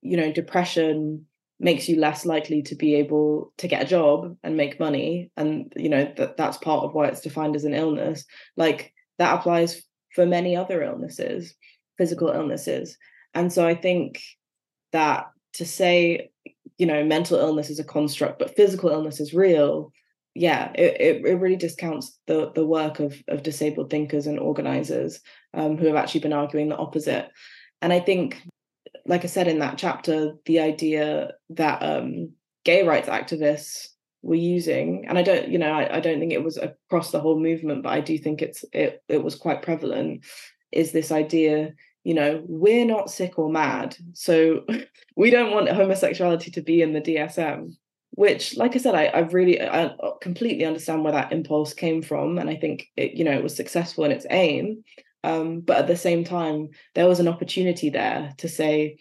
you 0.00 0.16
know 0.16 0.32
depression 0.32 1.26
makes 1.60 1.88
you 1.88 1.98
less 1.98 2.26
likely 2.26 2.62
to 2.62 2.74
be 2.74 2.94
able 2.96 3.52
to 3.58 3.68
get 3.68 3.82
a 3.82 3.86
job 3.86 4.36
and 4.42 4.56
make 4.56 4.80
money. 4.80 5.30
And 5.36 5.72
you 5.76 5.88
know 5.88 6.12
that 6.16 6.36
that's 6.36 6.58
part 6.58 6.84
of 6.84 6.94
why 6.94 7.06
it's 7.06 7.20
defined 7.20 7.56
as 7.56 7.64
an 7.64 7.74
illness. 7.74 8.24
Like 8.56 8.92
that 9.18 9.38
applies 9.38 9.82
for 10.14 10.26
many 10.26 10.56
other 10.56 10.82
illnesses 10.82 11.54
physical 11.96 12.28
illnesses. 12.28 12.96
And 13.34 13.52
so 13.52 13.66
i 13.66 13.74
think 13.74 14.20
that 14.92 15.26
to 15.54 15.64
say 15.64 16.30
you 16.78 16.86
know 16.86 17.04
mental 17.04 17.38
illness 17.38 17.70
is 17.70 17.78
a 17.78 17.84
construct 17.84 18.38
but 18.38 18.54
physical 18.56 18.90
illness 18.90 19.20
is 19.20 19.34
real 19.34 19.92
yeah 20.34 20.72
it, 20.74 21.24
it, 21.26 21.38
really 21.38 21.56
discounts 21.56 22.18
the 22.26 22.50
the 22.54 22.66
work 22.66 23.00
of 23.00 23.20
of 23.28 23.42
disabled 23.42 23.90
thinkers 23.90 24.26
and 24.26 24.38
organizers 24.38 25.20
um, 25.52 25.76
who 25.76 25.86
have 25.86 25.96
actually 25.96 26.20
been 26.20 26.32
arguing 26.32 26.68
the 26.68 26.76
opposite. 26.76 27.28
And 27.82 27.92
i 27.92 28.00
think 28.00 28.40
like 29.06 29.24
I 29.24 29.28
said 29.28 29.48
in 29.48 29.58
that 29.58 29.78
chapter, 29.78 30.34
the 30.46 30.60
idea 30.60 31.32
that 31.50 31.82
um, 31.82 32.30
gay 32.64 32.86
rights 32.86 33.08
activists 33.08 33.88
were 34.22 34.34
using, 34.34 35.04
and 35.06 35.18
I 35.18 35.22
don't, 35.22 35.48
you 35.48 35.58
know, 35.58 35.72
I, 35.72 35.96
I 35.96 36.00
don't 36.00 36.18
think 36.18 36.32
it 36.32 36.42
was 36.42 36.56
across 36.56 37.10
the 37.10 37.20
whole 37.20 37.38
movement, 37.38 37.82
but 37.82 37.92
I 37.92 38.00
do 38.00 38.16
think 38.18 38.40
it's 38.40 38.64
it 38.72 39.02
it 39.08 39.22
was 39.22 39.34
quite 39.34 39.62
prevalent, 39.62 40.24
is 40.72 40.92
this 40.92 41.12
idea, 41.12 41.74
you 42.04 42.14
know, 42.14 42.42
we're 42.46 42.86
not 42.86 43.10
sick 43.10 43.38
or 43.38 43.50
mad, 43.50 43.96
so 44.14 44.64
we 45.16 45.30
don't 45.30 45.52
want 45.52 45.68
homosexuality 45.68 46.50
to 46.52 46.62
be 46.62 46.80
in 46.82 46.92
the 46.92 47.00
DSM. 47.00 47.76
Which, 48.16 48.56
like 48.56 48.76
I 48.76 48.78
said, 48.78 48.94
I, 48.94 49.06
I 49.06 49.18
really 49.20 49.60
I 49.60 49.90
completely 50.20 50.64
understand 50.64 51.02
where 51.02 51.12
that 51.12 51.32
impulse 51.32 51.74
came 51.74 52.00
from, 52.00 52.38
and 52.38 52.48
I 52.48 52.54
think 52.54 52.86
it, 52.96 53.14
you 53.14 53.24
know, 53.24 53.32
it 53.32 53.42
was 53.42 53.56
successful 53.56 54.04
in 54.04 54.12
its 54.12 54.26
aim. 54.30 54.84
Um, 55.24 55.60
but 55.60 55.78
at 55.78 55.86
the 55.86 55.96
same 55.96 56.22
time, 56.22 56.68
there 56.94 57.08
was 57.08 57.18
an 57.18 57.28
opportunity 57.28 57.88
there 57.88 58.34
to 58.38 58.48
say, 58.48 58.98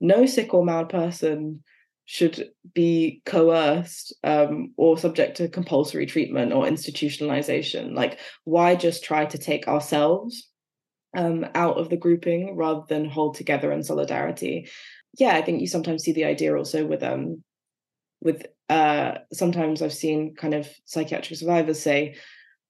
no 0.00 0.26
sick 0.26 0.52
or 0.52 0.64
mad 0.64 0.90
person 0.90 1.62
should 2.04 2.50
be 2.74 3.22
coerced 3.24 4.14
um, 4.22 4.74
or 4.76 4.98
subject 4.98 5.38
to 5.38 5.48
compulsory 5.48 6.04
treatment 6.04 6.52
or 6.52 6.64
institutionalization. 6.64 7.94
Like, 7.94 8.18
why 8.44 8.74
just 8.74 9.02
try 9.02 9.24
to 9.24 9.38
take 9.38 9.66
ourselves 9.66 10.48
um, 11.16 11.46
out 11.54 11.78
of 11.78 11.88
the 11.88 11.96
grouping 11.96 12.54
rather 12.54 12.82
than 12.86 13.06
hold 13.08 13.36
together 13.36 13.72
in 13.72 13.82
solidarity? 13.82 14.68
Yeah, 15.18 15.34
I 15.34 15.42
think 15.42 15.62
you 15.62 15.66
sometimes 15.66 16.02
see 16.02 16.12
the 16.12 16.24
idea 16.24 16.54
also 16.54 16.84
with 16.84 17.02
um 17.02 17.42
with 18.20 18.46
uh 18.68 19.18
sometimes 19.32 19.82
I've 19.82 19.92
seen 19.92 20.34
kind 20.34 20.54
of 20.54 20.68
psychiatric 20.84 21.38
survivors 21.38 21.80
say, 21.80 22.16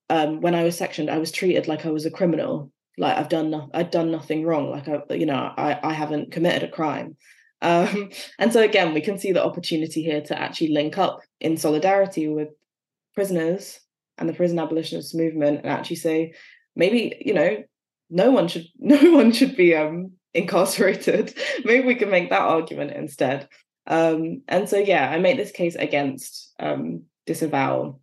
um, 0.09 0.41
when 0.41 0.55
I 0.55 0.65
was 0.65 0.77
sectioned, 0.77 1.11
I 1.11 1.19
was 1.19 1.33
treated 1.33 1.67
like 1.67 1.85
I 1.85 1.91
was 1.91 2.07
a 2.07 2.11
criminal 2.11 2.71
like 2.99 3.17
I've 3.17 3.29
done 3.29 3.51
no- 3.51 3.71
I've 3.73 3.91
done 3.91 4.11
nothing 4.11 4.45
wrong 4.45 4.71
like 4.71 4.89
I 4.89 5.15
you 5.15 5.27
know 5.27 5.53
I 5.57 5.79
I 5.83 5.93
haven't 5.93 6.33
committed 6.33 6.63
a 6.63 6.73
crime. 6.73 7.17
Um, 7.65 8.11
and 8.41 8.53
so 8.53 8.61
again 8.61 8.93
we 8.93 9.01
can 9.01 9.19
see 9.21 9.31
the 9.31 9.45
opportunity 9.45 10.03
here 10.03 10.21
to 10.23 10.37
actually 10.37 10.73
link 10.73 10.99
up 10.99 11.21
in 11.39 11.57
solidarity 11.57 12.27
with 12.27 12.49
prisoners 13.15 13.79
and 14.19 14.29
the 14.29 14.33
prison 14.33 14.59
abolitionist 14.59 15.15
movement 15.15 15.59
and 15.63 15.71
actually 15.71 15.95
say 15.95 16.35
maybe 16.75 17.23
you 17.25 17.33
know 17.33 17.63
no 18.11 18.31
one 18.33 18.49
should 18.49 18.67
no 18.79 19.13
one 19.13 19.31
should 19.31 19.57
be 19.57 19.77
um 19.77 20.13
incarcerated. 20.35 21.39
Maybe 21.65 21.87
we 21.87 21.95
can 21.95 22.11
make 22.11 22.31
that 22.31 22.41
argument 22.41 22.93
instead. 22.93 23.49
Um 23.87 24.43
and 24.49 24.69
so 24.69 24.79
yeah 24.79 25.11
I 25.11 25.19
make 25.19 25.37
this 25.37 25.53
case 25.53 25.75
against 25.75 26.53
um 26.59 27.05
disavowal 27.27 28.01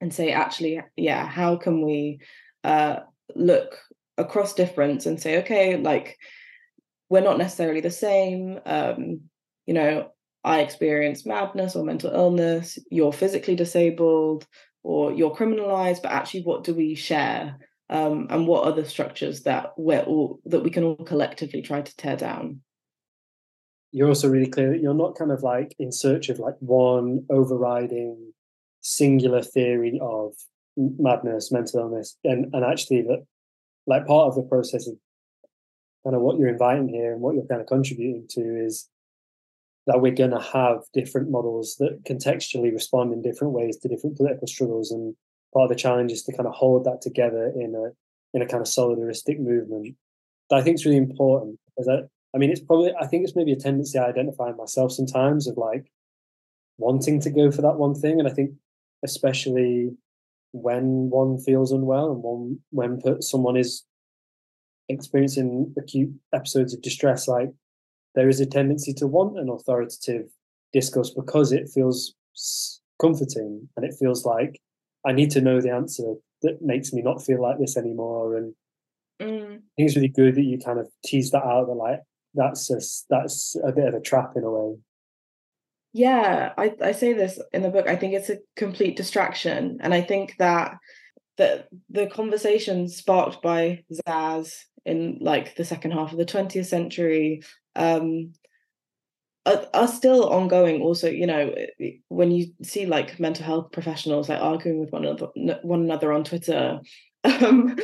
and 0.00 0.14
say 0.14 0.32
actually 0.32 0.80
yeah 0.96 1.26
how 1.26 1.56
can 1.56 1.84
we 1.84 2.20
uh 2.62 3.00
look 3.34 3.76
across 4.18 4.54
difference 4.54 5.06
and 5.06 5.20
say 5.20 5.38
okay 5.38 5.76
like 5.76 6.18
we're 7.08 7.20
not 7.20 7.38
necessarily 7.38 7.80
the 7.80 7.90
same 7.90 8.60
um 8.66 9.20
you 9.66 9.74
know 9.74 10.08
i 10.44 10.60
experience 10.60 11.26
madness 11.26 11.74
or 11.74 11.84
mental 11.84 12.10
illness 12.10 12.78
you're 12.90 13.12
physically 13.12 13.56
disabled 13.56 14.46
or 14.84 15.12
you're 15.12 15.34
criminalized 15.34 16.02
but 16.02 16.12
actually 16.12 16.42
what 16.42 16.62
do 16.62 16.74
we 16.74 16.94
share? 16.94 17.58
Um 17.90 18.28
and 18.30 18.46
what 18.46 18.64
are 18.66 18.72
the 18.72 18.84
structures 18.84 19.42
that 19.42 19.72
we're 19.76 20.02
all 20.02 20.40
that 20.44 20.62
we 20.62 20.70
can 20.70 20.84
all 20.84 21.04
collectively 21.04 21.62
try 21.62 21.82
to 21.82 21.96
tear 21.96 22.16
down? 22.16 22.60
You're 23.90 24.08
also 24.08 24.28
really 24.28 24.48
clear 24.48 24.70
that 24.70 24.80
you're 24.80 24.94
not 24.94 25.16
kind 25.16 25.32
of 25.32 25.42
like 25.42 25.74
in 25.78 25.90
search 25.90 26.28
of 26.28 26.38
like 26.38 26.54
one 26.60 27.24
overriding 27.30 28.32
singular 28.80 29.42
theory 29.42 29.98
of 30.00 30.34
madness 30.76 31.50
mental 31.50 31.80
illness 31.80 32.16
and 32.24 32.54
and 32.54 32.64
actually 32.64 33.02
that 33.02 33.24
like 33.86 34.06
part 34.06 34.28
of 34.28 34.34
the 34.34 34.42
process 34.42 34.86
of 34.86 34.94
kind 36.04 36.16
of 36.16 36.22
what 36.22 36.38
you're 36.38 36.48
inviting 36.48 36.88
here 36.88 37.12
and 37.12 37.20
what 37.20 37.34
you're 37.34 37.46
kind 37.46 37.60
of 37.60 37.66
contributing 37.66 38.26
to 38.30 38.64
is 38.64 38.88
that 39.86 40.00
we're 40.00 40.14
going 40.14 40.30
to 40.30 40.40
have 40.40 40.82
different 40.92 41.30
models 41.30 41.76
that 41.78 42.02
contextually 42.04 42.72
respond 42.72 43.12
in 43.12 43.22
different 43.22 43.52
ways 43.52 43.76
to 43.78 43.88
different 43.88 44.16
political 44.16 44.46
struggles 44.46 44.90
and 44.90 45.14
part 45.52 45.64
of 45.64 45.68
the 45.70 45.80
challenge 45.80 46.12
is 46.12 46.22
to 46.24 46.32
kind 46.32 46.46
of 46.46 46.54
hold 46.54 46.84
that 46.84 47.00
together 47.00 47.52
in 47.54 47.74
a 47.74 47.92
in 48.36 48.42
a 48.42 48.46
kind 48.46 48.60
of 48.60 48.66
solidaristic 48.66 49.38
movement. 49.38 49.94
That 50.50 50.56
i 50.56 50.62
think 50.62 50.76
is 50.76 50.84
really 50.84 50.98
important 50.98 51.58
because 51.66 51.88
I, 51.88 52.02
I 52.34 52.38
mean 52.38 52.50
it's 52.50 52.60
probably 52.60 52.92
i 53.00 53.06
think 53.06 53.24
it's 53.24 53.36
maybe 53.36 53.52
a 53.52 53.56
tendency 53.56 53.98
i 53.98 54.04
identify 54.04 54.52
myself 54.52 54.92
sometimes 54.92 55.46
of 55.46 55.56
like 55.56 55.90
wanting 56.76 57.20
to 57.20 57.30
go 57.30 57.50
for 57.50 57.62
that 57.62 57.76
one 57.76 57.94
thing 57.94 58.18
and 58.18 58.28
i 58.28 58.32
think 58.32 58.50
especially 59.04 59.96
when 60.54 61.10
one 61.10 61.36
feels 61.36 61.72
unwell 61.72 62.12
and 62.12 62.22
one 62.22 62.58
when 62.70 63.00
put, 63.00 63.24
someone 63.24 63.56
is 63.56 63.84
experiencing 64.88 65.74
acute 65.76 66.14
episodes 66.32 66.72
of 66.72 66.80
distress 66.80 67.26
like 67.26 67.50
there 68.14 68.28
is 68.28 68.40
a 68.40 68.46
tendency 68.46 68.94
to 68.94 69.08
want 69.08 69.36
an 69.36 69.48
authoritative 69.48 70.30
discourse 70.72 71.10
because 71.10 71.50
it 71.50 71.68
feels 71.74 72.14
comforting 73.00 73.68
and 73.76 73.84
it 73.84 73.96
feels 73.98 74.24
like 74.24 74.60
i 75.04 75.10
need 75.10 75.30
to 75.30 75.40
know 75.40 75.60
the 75.60 75.70
answer 75.70 76.14
that 76.42 76.62
makes 76.62 76.92
me 76.92 77.02
not 77.02 77.20
feel 77.20 77.42
like 77.42 77.58
this 77.58 77.76
anymore 77.76 78.36
and 78.36 78.54
mm. 79.20 79.56
i 79.56 79.60
think 79.76 79.88
it's 79.88 79.96
really 79.96 80.06
good 80.06 80.36
that 80.36 80.44
you 80.44 80.56
kind 80.58 80.78
of 80.78 80.86
tease 81.04 81.32
that 81.32 81.42
out 81.42 81.66
that 81.66 81.72
like 81.72 82.00
that's 82.34 82.68
just 82.68 83.06
that's 83.10 83.56
a 83.64 83.72
bit 83.72 83.88
of 83.88 83.94
a 83.94 84.00
trap 84.00 84.34
in 84.36 84.44
a 84.44 84.50
way 84.50 84.76
yeah 85.94 86.52
I, 86.58 86.74
I 86.82 86.92
say 86.92 87.12
this 87.12 87.40
in 87.52 87.62
the 87.62 87.70
book 87.70 87.86
i 87.88 87.96
think 87.96 88.12
it's 88.12 88.28
a 88.28 88.38
complete 88.56 88.96
distraction 88.96 89.78
and 89.80 89.94
i 89.94 90.02
think 90.02 90.34
that 90.38 90.76
that 91.38 91.68
the 91.88 92.06
conversation 92.06 92.88
sparked 92.88 93.42
by 93.42 93.82
Szasz 93.92 94.52
in 94.84 95.18
like 95.20 95.56
the 95.56 95.64
second 95.64 95.92
half 95.92 96.12
of 96.12 96.18
the 96.18 96.26
20th 96.26 96.66
century 96.66 97.42
um 97.76 98.32
are, 99.46 99.66
are 99.72 99.88
still 99.88 100.28
ongoing 100.28 100.82
also 100.82 101.08
you 101.08 101.26
know 101.26 101.54
when 102.08 102.32
you 102.32 102.48
see 102.62 102.86
like 102.86 103.20
mental 103.20 103.44
health 103.44 103.70
professionals 103.70 104.28
like 104.28 104.42
arguing 104.42 104.80
with 104.80 104.90
one 104.90 105.04
another 105.04 105.28
one 105.62 105.80
another 105.80 106.12
on 106.12 106.24
twitter 106.24 106.80
um, 107.24 107.76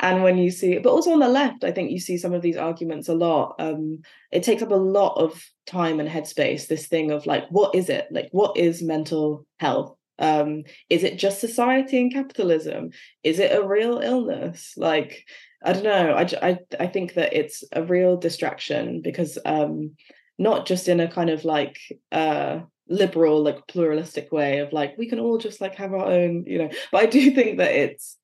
and 0.00 0.22
when 0.22 0.38
you 0.38 0.50
see 0.50 0.78
but 0.78 0.90
also 0.90 1.12
on 1.12 1.20
the 1.20 1.28
left 1.28 1.64
i 1.64 1.70
think 1.70 1.90
you 1.90 2.00
see 2.00 2.16
some 2.16 2.32
of 2.32 2.42
these 2.42 2.56
arguments 2.56 3.08
a 3.08 3.14
lot. 3.14 3.56
Um, 3.58 4.02
it 4.30 4.42
takes 4.42 4.62
up 4.62 4.70
a 4.70 4.74
lot 4.74 5.14
of 5.14 5.42
time 5.66 6.00
and 6.00 6.08
headspace 6.08 6.66
this 6.66 6.86
thing 6.86 7.10
of 7.10 7.26
like 7.26 7.44
what 7.50 7.74
is 7.74 7.88
it? 7.88 8.06
Like 8.10 8.28
what 8.32 8.56
is 8.56 8.82
mental 8.82 9.46
health? 9.58 9.96
Um, 10.18 10.64
is 10.88 11.04
it 11.04 11.18
just 11.18 11.40
society 11.40 11.98
and 12.00 12.12
capitalism? 12.12 12.90
Is 13.22 13.38
it 13.38 13.56
a 13.56 13.66
real 13.66 13.98
illness? 13.98 14.74
Like 14.76 15.24
i 15.64 15.72
don't 15.72 15.84
know. 15.84 16.12
I 16.12 16.22
i, 16.48 16.58
I 16.80 16.86
think 16.86 17.14
that 17.14 17.32
it's 17.32 17.64
a 17.72 17.82
real 17.82 18.16
distraction 18.16 19.02
because 19.02 19.38
um, 19.44 19.96
not 20.38 20.66
just 20.66 20.88
in 20.88 21.00
a 21.00 21.08
kind 21.08 21.30
of 21.30 21.44
like 21.44 21.78
uh 22.12 22.60
liberal 22.88 23.42
like 23.42 23.66
pluralistic 23.66 24.30
way 24.30 24.58
of 24.58 24.72
like 24.72 24.96
we 24.96 25.08
can 25.08 25.18
all 25.18 25.38
just 25.38 25.60
like 25.60 25.74
have 25.74 25.92
our 25.92 26.06
own 26.06 26.44
you 26.46 26.56
know 26.56 26.70
but 26.92 27.02
i 27.02 27.06
do 27.06 27.32
think 27.32 27.58
that 27.58 27.72
it's 27.72 28.16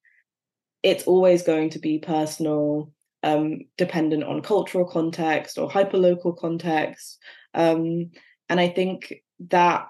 it's 0.82 1.04
always 1.04 1.42
going 1.42 1.70
to 1.70 1.78
be 1.78 1.98
personal, 1.98 2.92
um, 3.22 3.60
dependent 3.78 4.24
on 4.24 4.42
cultural 4.42 4.84
context 4.84 5.58
or 5.58 5.70
hyperlocal 5.70 6.36
context. 6.36 7.18
Um, 7.54 8.10
and 8.48 8.60
I 8.60 8.68
think 8.68 9.14
that 9.50 9.88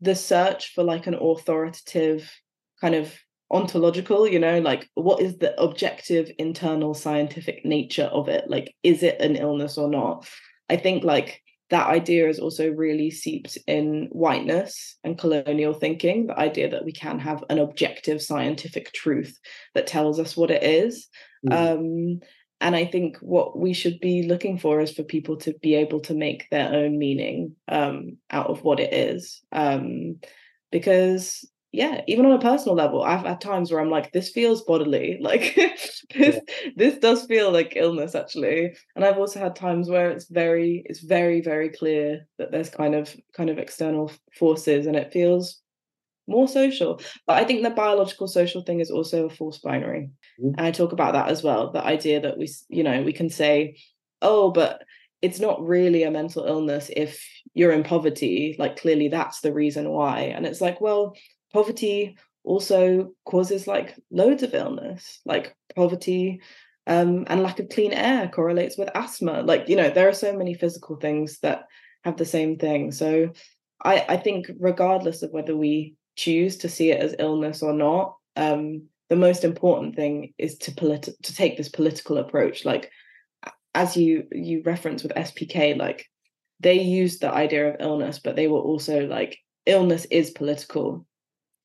the 0.00 0.14
search 0.14 0.74
for 0.74 0.84
like 0.84 1.06
an 1.06 1.14
authoritative 1.14 2.30
kind 2.80 2.94
of 2.94 3.12
ontological, 3.50 4.28
you 4.28 4.38
know, 4.38 4.60
like 4.60 4.88
what 4.94 5.20
is 5.20 5.38
the 5.38 5.60
objective 5.60 6.30
internal 6.38 6.94
scientific 6.94 7.64
nature 7.64 8.04
of 8.04 8.28
it? 8.28 8.44
Like, 8.48 8.74
is 8.82 9.02
it 9.02 9.20
an 9.20 9.36
illness 9.36 9.78
or 9.78 9.88
not? 9.88 10.28
I 10.68 10.76
think 10.76 11.02
like 11.02 11.42
that 11.70 11.88
idea 11.88 12.28
is 12.28 12.38
also 12.38 12.70
really 12.70 13.10
seeped 13.10 13.58
in 13.66 14.08
whiteness 14.10 14.96
and 15.04 15.18
colonial 15.18 15.74
thinking 15.74 16.26
the 16.26 16.38
idea 16.38 16.70
that 16.70 16.84
we 16.84 16.92
can 16.92 17.18
have 17.18 17.44
an 17.50 17.58
objective 17.58 18.22
scientific 18.22 18.92
truth 18.92 19.38
that 19.74 19.86
tells 19.86 20.18
us 20.18 20.36
what 20.36 20.50
it 20.50 20.62
is 20.62 21.08
mm. 21.46 21.52
um, 21.52 22.20
and 22.60 22.74
i 22.74 22.84
think 22.84 23.16
what 23.18 23.58
we 23.58 23.72
should 23.72 24.00
be 24.00 24.22
looking 24.22 24.58
for 24.58 24.80
is 24.80 24.92
for 24.92 25.02
people 25.02 25.36
to 25.36 25.54
be 25.60 25.74
able 25.74 26.00
to 26.00 26.14
make 26.14 26.48
their 26.50 26.72
own 26.72 26.98
meaning 26.98 27.54
um, 27.68 28.16
out 28.30 28.48
of 28.48 28.62
what 28.64 28.80
it 28.80 28.92
is 28.92 29.42
um, 29.52 30.16
because 30.72 31.48
yeah, 31.70 32.00
even 32.06 32.24
on 32.24 32.32
a 32.32 32.40
personal 32.40 32.74
level, 32.74 33.02
I've 33.02 33.26
had 33.26 33.40
times 33.40 33.70
where 33.70 33.80
I'm 33.80 33.90
like, 33.90 34.12
this 34.12 34.30
feels 34.30 34.62
bodily, 34.62 35.18
like 35.20 35.54
this 35.54 36.02
yeah. 36.14 36.38
this 36.76 36.98
does 36.98 37.26
feel 37.26 37.52
like 37.52 37.74
illness 37.76 38.14
actually. 38.14 38.74
And 38.96 39.04
I've 39.04 39.18
also 39.18 39.38
had 39.38 39.54
times 39.54 39.88
where 39.88 40.10
it's 40.10 40.28
very 40.28 40.82
it's 40.86 41.00
very 41.00 41.40
very 41.40 41.68
clear 41.68 42.26
that 42.38 42.50
there's 42.50 42.70
kind 42.70 42.94
of 42.94 43.14
kind 43.36 43.50
of 43.50 43.58
external 43.58 44.10
forces, 44.38 44.86
and 44.86 44.96
it 44.96 45.12
feels 45.12 45.60
more 46.26 46.48
social. 46.48 47.00
But 47.26 47.36
I 47.36 47.44
think 47.44 47.62
the 47.62 47.70
biological 47.70 48.28
social 48.28 48.62
thing 48.62 48.80
is 48.80 48.90
also 48.90 49.26
a 49.26 49.30
false 49.30 49.58
binary, 49.58 50.10
mm-hmm. 50.40 50.54
and 50.56 50.66
I 50.66 50.70
talk 50.70 50.92
about 50.92 51.12
that 51.12 51.28
as 51.28 51.42
well. 51.42 51.70
The 51.70 51.84
idea 51.84 52.20
that 52.22 52.38
we 52.38 52.48
you 52.70 52.82
know 52.82 53.02
we 53.02 53.12
can 53.12 53.28
say, 53.28 53.76
oh, 54.22 54.50
but 54.50 54.84
it's 55.20 55.40
not 55.40 55.60
really 55.60 56.04
a 56.04 56.10
mental 56.10 56.44
illness 56.44 56.90
if 56.96 57.22
you're 57.52 57.72
in 57.72 57.82
poverty 57.82 58.54
like 58.56 58.80
clearly 58.80 59.08
that's 59.08 59.40
the 59.40 59.52
reason 59.52 59.88
why 59.90 60.20
and 60.20 60.46
it's 60.46 60.60
like 60.60 60.80
well 60.80 61.16
poverty 61.52 62.16
also 62.44 63.12
causes 63.24 63.66
like 63.66 63.96
loads 64.10 64.42
of 64.42 64.54
illness. 64.54 65.20
Like 65.24 65.54
poverty 65.74 66.40
um, 66.86 67.24
and 67.28 67.42
lack 67.42 67.58
of 67.60 67.68
clean 67.68 67.92
air 67.92 68.28
correlates 68.28 68.78
with 68.78 68.90
asthma. 68.94 69.42
Like 69.42 69.68
you 69.68 69.76
know 69.76 69.90
there 69.90 70.08
are 70.08 70.14
so 70.14 70.36
many 70.36 70.54
physical 70.54 70.96
things 70.96 71.38
that 71.40 71.64
have 72.04 72.16
the 72.16 72.24
same 72.24 72.56
thing. 72.56 72.92
So 72.92 73.30
i 73.84 74.04
i 74.08 74.16
think 74.16 74.50
regardless 74.58 75.22
of 75.22 75.30
whether 75.30 75.56
we 75.56 75.94
choose 76.16 76.56
to 76.56 76.68
see 76.68 76.90
it 76.90 77.00
as 77.00 77.14
illness 77.20 77.62
or 77.62 77.72
not 77.72 78.16
um, 78.34 78.82
the 79.08 79.16
most 79.16 79.44
important 79.44 79.94
thing 79.94 80.34
is 80.36 80.58
to 80.58 80.72
politi- 80.72 81.20
to 81.22 81.34
take 81.34 81.56
this 81.56 81.68
political 81.68 82.18
approach. 82.18 82.64
Like 82.64 82.90
as 83.74 83.96
you 83.96 84.26
you 84.32 84.62
reference 84.64 85.02
with 85.02 85.14
spk 85.14 85.76
like 85.78 86.06
they 86.60 86.80
used 86.80 87.20
the 87.20 87.30
idea 87.30 87.68
of 87.68 87.76
illness 87.80 88.18
but 88.18 88.34
they 88.34 88.48
were 88.48 88.58
also 88.58 89.06
like 89.06 89.38
illness 89.66 90.06
is 90.06 90.30
political 90.30 91.06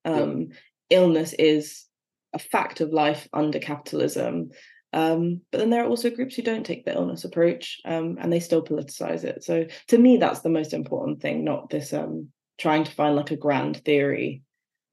um, 0.06 0.48
yeah. 0.50 0.56
illness 0.90 1.34
is 1.34 1.86
a 2.34 2.40
fact 2.40 2.82
of 2.82 2.92
life 2.92 3.28
under 3.34 3.60
capitalism. 3.60 4.50
Um, 4.92 5.42
but 5.52 5.58
then 5.58 5.70
there 5.70 5.84
are 5.84 5.90
also 5.90 6.10
groups 6.10 6.36
who 6.36 6.44
don't 6.44 6.66
take 6.66 6.86
the 6.86 6.94
illness 6.94 7.24
approach 7.24 7.80
um, 7.86 8.18
and 8.20 8.32
they 8.32 8.40
still 8.40 8.64
politicize 8.64 9.24
it. 9.24 9.44
So 9.44 9.66
to 9.88 9.98
me, 9.98 10.18
that's 10.18 10.42
the 10.42 10.50
most 10.50 10.74
important 10.74 11.22
thing, 11.22 11.44
not 11.44 11.70
this 11.70 11.94
um, 11.94 12.30
trying 12.60 12.84
to 12.84 12.92
find 12.92 13.16
like 13.16 13.32
a 13.32 13.38
grand 13.38 13.84
theory 13.84 14.44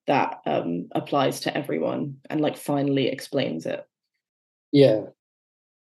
that 0.06 0.40
um, 0.46 0.88
applies 0.92 1.40
to 1.40 1.56
everyone 1.56 2.16
and 2.30 2.40
like 2.40 2.56
finally 2.56 3.08
explains 3.08 3.66
it. 3.66 3.84
Yeah. 4.72 5.02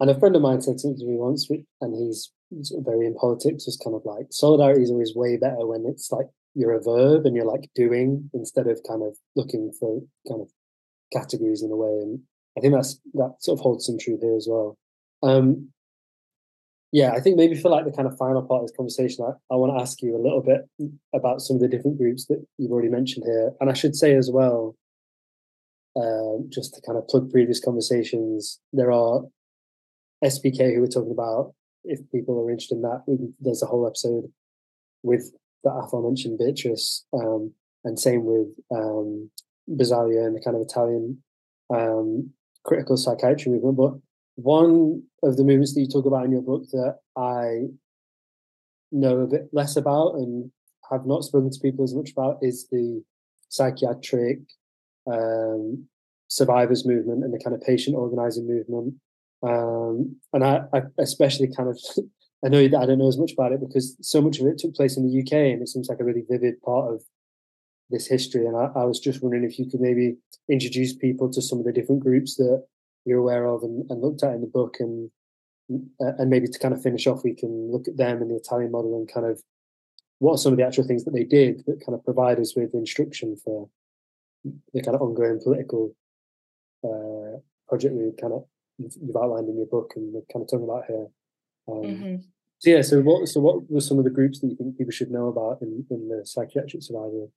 And 0.00 0.10
a 0.10 0.18
friend 0.18 0.36
of 0.36 0.42
mine 0.42 0.60
said 0.60 0.80
something 0.80 0.98
to 0.98 1.06
me 1.06 1.16
once, 1.16 1.48
and 1.80 1.94
he's 1.94 2.32
very 2.50 3.06
in 3.06 3.14
politics, 3.14 3.66
was 3.66 3.80
kind 3.82 3.96
of 3.96 4.02
like 4.04 4.26
solidarity 4.30 4.82
is 4.82 4.90
always 4.90 5.14
way 5.14 5.36
better 5.36 5.66
when 5.66 5.84
it's 5.86 6.10
like 6.12 6.26
you're 6.56 6.72
a 6.72 6.82
verb 6.82 7.26
and 7.26 7.36
you're 7.36 7.46
like 7.46 7.68
doing 7.74 8.30
instead 8.32 8.66
of 8.66 8.80
kind 8.88 9.02
of 9.02 9.16
looking 9.36 9.70
for 9.78 10.00
kind 10.26 10.40
of 10.40 10.48
categories 11.12 11.62
in 11.62 11.70
a 11.70 11.76
way. 11.76 12.00
And 12.00 12.20
I 12.56 12.60
think 12.60 12.74
that's 12.74 12.98
that 13.14 13.34
sort 13.40 13.58
of 13.58 13.62
holds 13.62 13.84
some 13.84 13.98
truth 13.98 14.20
here 14.22 14.36
as 14.36 14.48
well. 14.50 14.78
Um, 15.22 15.68
yeah, 16.92 17.12
I 17.12 17.20
think 17.20 17.36
maybe 17.36 17.54
for 17.56 17.68
like 17.68 17.84
the 17.84 17.92
kind 17.92 18.08
of 18.08 18.16
final 18.16 18.42
part 18.42 18.62
of 18.62 18.68
this 18.68 18.76
conversation, 18.76 19.24
I, 19.24 19.32
I 19.52 19.56
want 19.56 19.76
to 19.76 19.82
ask 19.82 20.00
you 20.00 20.16
a 20.16 20.22
little 20.22 20.42
bit 20.42 20.62
about 21.14 21.42
some 21.42 21.56
of 21.56 21.60
the 21.60 21.68
different 21.68 21.98
groups 21.98 22.24
that 22.26 22.42
you've 22.56 22.72
already 22.72 22.88
mentioned 22.88 23.26
here. 23.26 23.52
And 23.60 23.68
I 23.68 23.74
should 23.74 23.94
say 23.94 24.14
as 24.14 24.30
well, 24.32 24.76
uh, 25.94 26.40
just 26.48 26.74
to 26.74 26.80
kind 26.86 26.96
of 26.96 27.06
plug 27.06 27.30
previous 27.30 27.62
conversations, 27.62 28.60
there 28.72 28.92
are 28.92 29.24
SPK 30.24 30.74
who 30.74 30.80
we're 30.80 30.86
talking 30.86 31.12
about. 31.12 31.52
If 31.84 32.00
people 32.10 32.40
are 32.40 32.50
interested 32.50 32.76
in 32.76 32.82
that, 32.82 33.02
there's 33.40 33.62
a 33.62 33.66
whole 33.66 33.86
episode 33.86 34.32
with 35.02 35.32
the 35.66 35.72
aforementioned 35.72 36.38
Beatrice, 36.38 37.04
um, 37.12 37.52
and 37.84 37.98
same 37.98 38.24
with 38.24 38.48
um, 38.70 39.30
and 39.68 40.36
the 40.36 40.42
kind 40.44 40.56
of 40.56 40.62
Italian 40.62 41.22
um, 41.74 42.30
critical 42.64 42.96
psychiatry 42.96 43.52
movement. 43.52 43.76
But 43.76 43.94
one 44.36 45.02
of 45.22 45.36
the 45.36 45.44
movements 45.44 45.74
that 45.74 45.80
you 45.80 45.88
talk 45.88 46.06
about 46.06 46.24
in 46.24 46.32
your 46.32 46.42
book 46.42 46.64
that 46.70 46.98
I 47.16 47.66
know 48.92 49.20
a 49.20 49.26
bit 49.26 49.48
less 49.52 49.76
about 49.76 50.14
and 50.14 50.50
have 50.90 51.04
not 51.04 51.24
spoken 51.24 51.50
to 51.50 51.60
people 51.60 51.84
as 51.84 51.94
much 51.94 52.12
about 52.12 52.38
is 52.42 52.68
the 52.70 53.02
psychiatric 53.48 54.38
um, 55.10 55.88
survivors 56.28 56.86
movement 56.86 57.24
and 57.24 57.34
the 57.34 57.42
kind 57.42 57.56
of 57.56 57.62
patient 57.62 57.96
organizing 57.96 58.46
movement. 58.46 58.94
Um, 59.42 60.16
and 60.32 60.44
I, 60.44 60.62
I, 60.72 60.82
especially 60.98 61.48
kind 61.54 61.68
of 61.68 61.78
I 62.44 62.48
know 62.48 62.60
I 62.60 62.68
don't 62.68 62.98
know 62.98 63.08
as 63.08 63.18
much 63.18 63.32
about 63.32 63.52
it 63.52 63.60
because 63.60 63.96
so 64.00 64.20
much 64.20 64.38
of 64.38 64.46
it 64.46 64.58
took 64.58 64.74
place 64.74 64.96
in 64.96 65.08
the 65.08 65.20
UK, 65.20 65.32
and 65.32 65.62
it 65.62 65.68
seems 65.68 65.88
like 65.88 66.00
a 66.00 66.04
really 66.04 66.24
vivid 66.28 66.60
part 66.62 66.92
of 66.92 67.02
this 67.90 68.06
history. 68.06 68.46
And 68.46 68.56
I, 68.56 68.70
I 68.76 68.84
was 68.84 69.00
just 69.00 69.22
wondering 69.22 69.44
if 69.44 69.58
you 69.58 69.70
could 69.70 69.80
maybe 69.80 70.16
introduce 70.50 70.94
people 70.94 71.30
to 71.32 71.40
some 71.40 71.58
of 71.58 71.64
the 71.64 71.72
different 71.72 72.02
groups 72.02 72.36
that 72.36 72.64
you're 73.04 73.18
aware 73.20 73.46
of 73.46 73.62
and, 73.62 73.88
and 73.90 74.02
looked 74.02 74.22
at 74.22 74.34
in 74.34 74.42
the 74.42 74.46
book, 74.46 74.76
and 74.80 75.10
uh, 76.00 76.12
and 76.18 76.30
maybe 76.30 76.46
to 76.46 76.58
kind 76.58 76.74
of 76.74 76.82
finish 76.82 77.06
off, 77.06 77.24
we 77.24 77.34
can 77.34 77.72
look 77.72 77.88
at 77.88 77.96
them 77.96 78.22
and 78.22 78.30
the 78.30 78.36
Italian 78.36 78.70
model 78.70 78.96
and 78.96 79.12
kind 79.12 79.26
of 79.26 79.42
what 80.18 80.34
are 80.34 80.38
some 80.38 80.52
of 80.52 80.58
the 80.58 80.64
actual 80.64 80.84
things 80.84 81.04
that 81.04 81.12
they 81.12 81.24
did 81.24 81.64
that 81.66 81.84
kind 81.84 81.94
of 81.94 82.04
provide 82.04 82.38
us 82.38 82.54
with 82.56 82.74
instruction 82.74 83.36
for 83.36 83.68
the 84.72 84.82
kind 84.82 84.94
of 84.94 85.02
ongoing 85.02 85.40
political 85.42 85.94
uh, 86.84 87.38
project 87.68 87.94
we 87.94 88.12
kind 88.20 88.32
of 88.32 88.44
you've 88.78 89.16
outlined 89.16 89.48
in 89.48 89.56
your 89.56 89.66
book 89.66 89.94
and 89.96 90.12
we're 90.12 90.20
kind 90.32 90.44
of 90.44 90.50
talking 90.50 90.64
about 90.64 90.84
here. 90.86 91.06
Um, 91.68 91.82
mm-hmm. 91.82 92.16
So 92.58 92.70
yeah, 92.70 92.82
so 92.82 93.00
what 93.00 93.28
so 93.28 93.40
what 93.40 93.70
were 93.70 93.80
some 93.80 93.98
of 93.98 94.04
the 94.04 94.10
groups 94.10 94.40
that 94.40 94.48
you 94.48 94.56
think 94.56 94.78
people 94.78 94.92
should 94.92 95.10
know 95.10 95.28
about 95.28 95.60
in, 95.60 95.84
in 95.90 96.08
the 96.08 96.24
psychiatric 96.24 96.82
survival? 96.82 97.30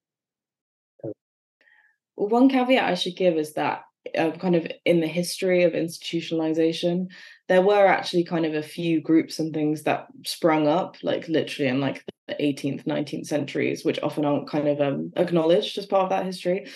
Well, 2.15 2.27
one 2.29 2.49
caveat 2.49 2.83
I 2.83 2.95
should 2.95 3.15
give 3.15 3.37
is 3.37 3.53
that 3.53 3.83
uh, 4.17 4.31
kind 4.31 4.55
of 4.55 4.67
in 4.85 4.99
the 4.99 5.07
history 5.07 5.63
of 5.63 5.73
institutionalization, 5.73 7.07
there 7.47 7.61
were 7.61 7.85
actually 7.87 8.25
kind 8.25 8.45
of 8.45 8.53
a 8.53 8.61
few 8.61 9.01
groups 9.01 9.39
and 9.39 9.53
things 9.53 9.83
that 9.83 10.07
sprung 10.25 10.67
up, 10.67 10.97
like 11.01 11.27
literally 11.27 11.69
in 11.69 11.79
like 11.79 12.03
the 12.27 12.35
18th, 12.35 12.85
19th 12.85 13.25
centuries, 13.25 13.85
which 13.85 13.99
often 14.01 14.25
aren't 14.25 14.49
kind 14.49 14.67
of 14.67 14.81
um, 14.81 15.11
acknowledged 15.15 15.77
as 15.77 15.85
part 15.85 16.03
of 16.03 16.09
that 16.09 16.25
history. 16.25 16.67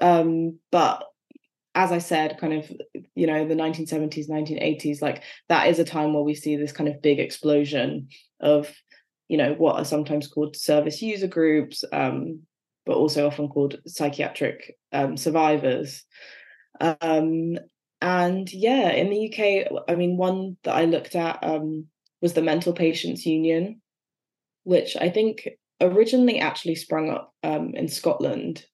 Um, 0.00 0.58
but 0.70 1.04
as 1.76 1.92
I 1.92 1.98
said, 1.98 2.38
kind 2.38 2.54
of, 2.54 2.72
you 3.14 3.26
know, 3.26 3.46
the 3.46 3.54
1970s, 3.54 4.30
1980s, 4.30 5.02
like 5.02 5.22
that 5.50 5.68
is 5.68 5.78
a 5.78 5.84
time 5.84 6.14
where 6.14 6.22
we 6.22 6.34
see 6.34 6.56
this 6.56 6.72
kind 6.72 6.88
of 6.88 7.02
big 7.02 7.20
explosion 7.20 8.08
of, 8.40 8.74
you 9.28 9.36
know, 9.36 9.52
what 9.52 9.76
are 9.76 9.84
sometimes 9.84 10.26
called 10.26 10.56
service 10.56 11.02
user 11.02 11.26
groups, 11.26 11.84
um, 11.92 12.40
but 12.86 12.96
also 12.96 13.26
often 13.26 13.48
called 13.48 13.78
psychiatric 13.86 14.78
um, 14.92 15.18
survivors. 15.18 16.02
Um, 16.80 17.58
and 18.00 18.50
yeah, 18.50 18.88
in 18.92 19.10
the 19.10 19.28
UK, 19.28 19.84
I 19.86 19.96
mean, 19.96 20.16
one 20.16 20.56
that 20.64 20.74
I 20.74 20.86
looked 20.86 21.14
at 21.14 21.40
um, 21.42 21.88
was 22.22 22.32
the 22.32 22.42
Mental 22.42 22.72
Patients 22.72 23.26
Union, 23.26 23.82
which 24.64 24.96
I 24.98 25.10
think 25.10 25.46
originally 25.82 26.38
actually 26.38 26.76
sprung 26.76 27.10
up 27.10 27.34
um, 27.42 27.74
in 27.74 27.88
Scotland 27.88 28.64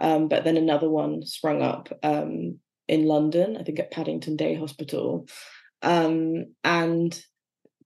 um, 0.00 0.28
but 0.28 0.44
then 0.44 0.56
another 0.56 0.88
one 0.88 1.24
sprung 1.24 1.62
up 1.62 1.88
um, 2.02 2.58
in 2.88 3.06
London, 3.06 3.56
I 3.58 3.62
think 3.62 3.78
at 3.78 3.90
Paddington 3.90 4.36
Day 4.36 4.54
Hospital. 4.54 5.28
Um, 5.82 6.46
and 6.64 7.20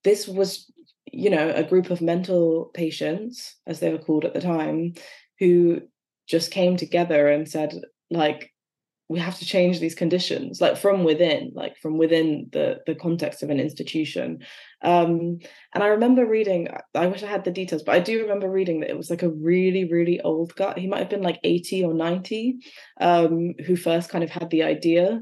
this 0.04 0.26
was, 0.26 0.70
you 1.12 1.30
know, 1.30 1.52
a 1.54 1.64
group 1.64 1.90
of 1.90 2.00
mental 2.00 2.70
patients, 2.74 3.56
as 3.66 3.80
they 3.80 3.90
were 3.90 3.98
called 3.98 4.24
at 4.24 4.34
the 4.34 4.40
time, 4.40 4.94
who 5.38 5.82
just 6.26 6.50
came 6.50 6.76
together 6.76 7.28
and 7.28 7.48
said, 7.48 7.74
like, 8.10 8.50
we 9.08 9.18
have 9.18 9.38
to 9.38 9.44
change 9.44 9.80
these 9.80 9.94
conditions 9.94 10.60
like 10.60 10.78
from 10.78 11.04
within 11.04 11.52
like 11.54 11.76
from 11.76 11.98
within 11.98 12.48
the 12.52 12.80
the 12.86 12.94
context 12.94 13.42
of 13.42 13.50
an 13.50 13.60
institution 13.60 14.38
um 14.84 15.38
and 15.74 15.82
i 15.82 15.86
remember 15.86 16.26
reading 16.26 16.68
i 16.94 17.06
wish 17.06 17.22
i 17.22 17.26
had 17.26 17.44
the 17.44 17.50
details 17.50 17.82
but 17.82 17.94
i 17.94 17.98
do 17.98 18.20
remember 18.22 18.50
reading 18.50 18.80
that 18.80 18.90
it 18.90 18.96
was 18.96 19.10
like 19.10 19.22
a 19.22 19.30
really 19.30 19.84
really 19.90 20.20
old 20.20 20.54
guy. 20.54 20.74
He 20.76 20.86
might 20.86 20.98
have 21.00 21.10
been 21.10 21.22
like 21.22 21.40
80 21.42 21.84
or 21.84 21.94
90 21.94 22.58
um 23.00 23.54
who 23.66 23.76
first 23.76 24.10
kind 24.10 24.22
of 24.22 24.30
had 24.30 24.50
the 24.50 24.62
idea 24.62 25.20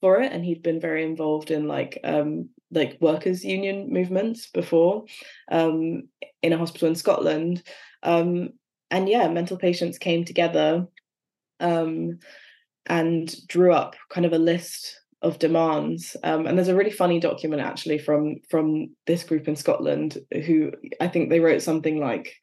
for 0.00 0.20
it 0.20 0.32
and 0.32 0.44
he'd 0.44 0.62
been 0.62 0.80
very 0.80 1.04
involved 1.04 1.50
in 1.50 1.66
like 1.66 1.98
um 2.04 2.50
like 2.70 2.98
workers 3.00 3.44
union 3.44 3.92
movements 3.92 4.48
before 4.50 5.04
um 5.50 6.02
in 6.42 6.52
a 6.52 6.58
hospital 6.58 6.88
in 6.88 6.94
scotland. 6.94 7.62
Um 8.02 8.50
and 8.90 9.08
yeah 9.08 9.28
mental 9.28 9.56
patients 9.56 9.98
came 9.98 10.24
together 10.24 10.86
um 11.60 12.18
and 12.86 13.34
drew 13.48 13.72
up 13.72 13.96
kind 14.10 14.26
of 14.26 14.32
a 14.32 14.38
list 14.38 15.00
of 15.22 15.38
demands. 15.38 16.16
Um, 16.22 16.46
and 16.46 16.56
there's 16.56 16.68
a 16.68 16.76
really 16.76 16.90
funny 16.90 17.20
document 17.20 17.62
actually 17.62 17.98
from 17.98 18.36
from 18.48 18.94
this 19.06 19.24
group 19.24 19.48
in 19.48 19.56
Scotland 19.56 20.18
who 20.46 20.72
I 21.00 21.08
think 21.08 21.28
they 21.28 21.40
wrote 21.40 21.62
something 21.62 21.98
like 21.98 22.34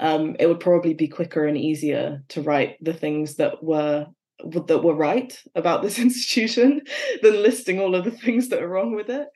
um, 0.00 0.36
it 0.40 0.46
would 0.46 0.60
probably 0.60 0.94
be 0.94 1.08
quicker 1.08 1.46
and 1.46 1.56
easier 1.56 2.24
to 2.30 2.42
write 2.42 2.76
the 2.80 2.94
things 2.94 3.36
that 3.36 3.62
were 3.62 4.06
that 4.66 4.82
were 4.82 4.94
right 4.94 5.38
about 5.54 5.82
this 5.82 5.98
institution 6.06 6.82
than 7.22 7.42
listing 7.42 7.80
all 7.80 7.94
of 7.94 8.04
the 8.04 8.10
things 8.10 8.48
that 8.48 8.62
are 8.62 8.68
wrong 8.68 8.94
with 8.94 9.08
it. 9.08 9.28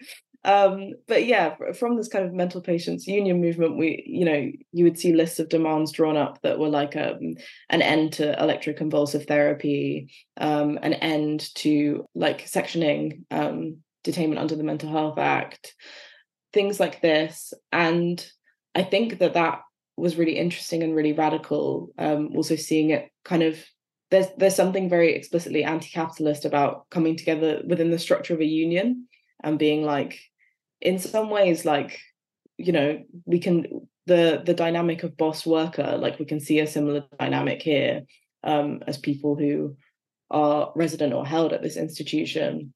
Um, 0.47 0.93
but 1.09 1.27
yeah, 1.27 1.57
from 1.73 1.97
this 1.97 2.07
kind 2.07 2.25
of 2.25 2.33
mental 2.33 2.61
patients 2.61 3.09
union 3.09 3.41
movement, 3.41 3.77
we, 3.77 4.05
you 4.07 4.25
know, 4.25 4.53
you 4.71 4.85
would 4.85 4.97
see 4.97 5.13
lists 5.13 5.41
of 5.41 5.49
demands 5.49 5.91
drawn 5.91 6.17
up 6.17 6.41
that 6.43 6.61
were 6.61 6.69
like 6.69 6.95
um, 6.95 7.35
an 7.69 7.83
end 7.83 8.13
to 8.15 8.33
electroconvulsive 8.37 9.27
therapy, 9.27 10.09
um, 10.37 10.79
an 10.83 10.95
end 10.95 11.53
to 11.57 12.07
like 12.15 12.47
sectioning 12.47 13.25
um, 13.33 13.79
detainment 14.05 14.39
under 14.39 14.55
the 14.55 14.63
Mental 14.63 14.89
Health 14.89 15.19
Act, 15.19 15.75
things 16.53 16.79
like 16.79 17.03
this. 17.03 17.53
And 17.73 18.25
I 18.77 18.85
think 18.85 19.19
that 19.19 19.35
that 19.35 19.63
was 19.97 20.15
really 20.15 20.39
interesting 20.39 20.85
and 20.85 20.95
really 20.95 21.13
radical. 21.13 21.91
Um, 21.99 22.31
also 22.37 22.55
seeing 22.55 22.91
it 22.91 23.11
kind 23.25 23.43
of 23.43 23.59
there's 24.13 24.29
there's 24.39 24.55
something 24.55 24.89
very 24.89 25.17
explicitly 25.17 25.65
anti-capitalist 25.65 26.45
about 26.45 26.89
coming 26.91 27.17
together 27.17 27.63
within 27.67 27.91
the 27.91 27.99
structure 27.99 28.35
of 28.35 28.41
a 28.41 28.45
union 28.45 29.09
and 29.43 29.59
being 29.59 29.83
like 29.83 30.21
in 30.87 31.01
some 31.01 31.31
ways 31.31 31.65
like 31.65 32.01
you 32.57 32.73
know 32.73 33.03
we 33.25 33.41
can 33.41 33.89
the 34.07 34.41
the 34.47 34.55
dynamic 34.55 35.03
of 35.03 35.17
boss 35.17 35.45
worker 35.45 35.97
like 35.99 36.19
we 36.19 36.25
can 36.25 36.39
see 36.39 36.61
a 36.61 36.67
similar 36.67 37.05
dynamic 37.19 37.61
here 37.61 38.03
um 38.45 38.81
as 38.87 38.97
people 38.97 39.35
who 39.35 39.77
are 40.31 40.73
resident 40.77 41.13
or 41.13 41.27
held 41.27 41.53
at 41.53 41.63
this 41.63 41.77
institution 41.77 42.73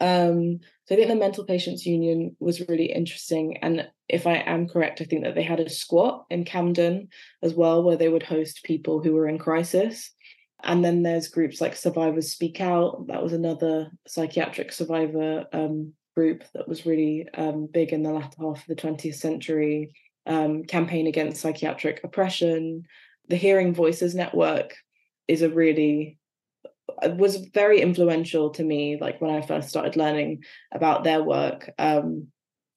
um 0.00 0.58
so 0.86 0.94
i 0.94 0.96
think 0.96 1.08
the 1.08 1.14
mental 1.14 1.44
patients 1.44 1.86
union 1.86 2.36
was 2.40 2.68
really 2.68 2.92
interesting 2.92 3.56
and 3.58 3.88
if 4.08 4.26
i 4.26 4.34
am 4.34 4.68
correct 4.68 5.00
i 5.00 5.04
think 5.04 5.22
that 5.22 5.36
they 5.36 5.44
had 5.44 5.60
a 5.60 5.70
squat 5.70 6.26
in 6.30 6.44
camden 6.44 7.08
as 7.44 7.54
well 7.54 7.82
where 7.84 7.96
they 7.96 8.08
would 8.08 8.24
host 8.24 8.64
people 8.64 9.00
who 9.00 9.12
were 9.12 9.28
in 9.28 9.38
crisis 9.38 10.10
and 10.64 10.84
then 10.84 11.02
there's 11.02 11.28
groups 11.28 11.60
like 11.60 11.76
Survivors 11.76 12.32
Speak 12.32 12.60
Out. 12.60 13.06
That 13.08 13.22
was 13.22 13.34
another 13.34 13.90
psychiatric 14.08 14.72
survivor 14.72 15.44
um, 15.52 15.92
group 16.16 16.42
that 16.54 16.66
was 16.66 16.86
really 16.86 17.28
um, 17.34 17.68
big 17.70 17.92
in 17.92 18.02
the 18.02 18.10
latter 18.10 18.36
half 18.40 18.60
of 18.60 18.66
the 18.66 18.74
20th 18.74 19.16
century. 19.16 19.92
Um, 20.28 20.64
campaign 20.64 21.06
against 21.06 21.40
psychiatric 21.40 22.00
oppression. 22.02 22.82
The 23.28 23.36
Hearing 23.36 23.72
Voices 23.72 24.12
Network 24.12 24.74
is 25.28 25.42
a 25.42 25.48
really 25.48 26.18
uh, 27.02 27.10
was 27.10 27.36
very 27.36 27.80
influential 27.80 28.50
to 28.50 28.62
me 28.62 28.96
like 29.00 29.20
when 29.20 29.34
i 29.34 29.40
first 29.40 29.68
started 29.68 29.96
learning 29.96 30.44
about 30.72 31.04
their 31.04 31.22
work 31.22 31.70
um, 31.78 32.28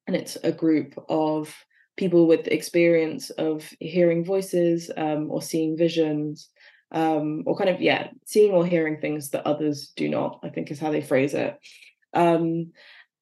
and 0.08 0.16
it's 0.16 0.36
a 0.44 0.52
group 0.52 0.96
of 1.10 1.56
people 1.96 2.28
with 2.28 2.48
experience 2.48 3.30
of 3.32 3.72
hearing 3.80 4.26
voices 4.26 4.90
um, 4.98 5.30
or 5.30 5.42
seeing 5.42 5.78
visions 5.78 6.50
um, 6.92 7.44
or 7.46 7.56
kind 7.56 7.70
of 7.70 7.82
yeah 7.82 8.08
seeing 8.26 8.52
or 8.52 8.66
hearing 8.66 9.00
things 9.00 9.30
that 9.30 9.46
others 9.46 9.94
do 9.96 10.10
not 10.10 10.40
i 10.44 10.50
think 10.50 10.72
is 10.72 10.80
how 10.80 10.92
they 10.92 11.02
phrase 11.02 11.34
it 11.34 11.58
um, 12.14 12.72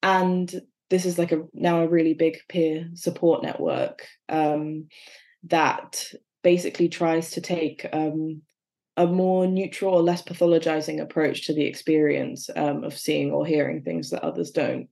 and 0.03 0.53
this 0.89 1.05
is 1.05 1.17
like 1.17 1.31
a 1.31 1.43
now 1.53 1.81
a 1.81 1.87
really 1.87 2.13
big 2.13 2.37
peer 2.47 2.89
support 2.93 3.43
network 3.43 4.07
um, 4.29 4.87
that 5.43 6.11
basically 6.43 6.89
tries 6.89 7.31
to 7.31 7.41
take 7.41 7.85
um, 7.91 8.41
a 8.95 9.05
more 9.05 9.47
neutral 9.47 9.93
or 9.93 10.01
less 10.01 10.21
pathologizing 10.21 11.01
approach 11.01 11.45
to 11.45 11.53
the 11.53 11.65
experience 11.65 12.49
um, 12.55 12.83
of 12.83 12.97
seeing 12.97 13.31
or 13.31 13.45
hearing 13.45 13.81
things 13.81 14.09
that 14.09 14.23
others 14.23 14.51
don't. 14.51 14.89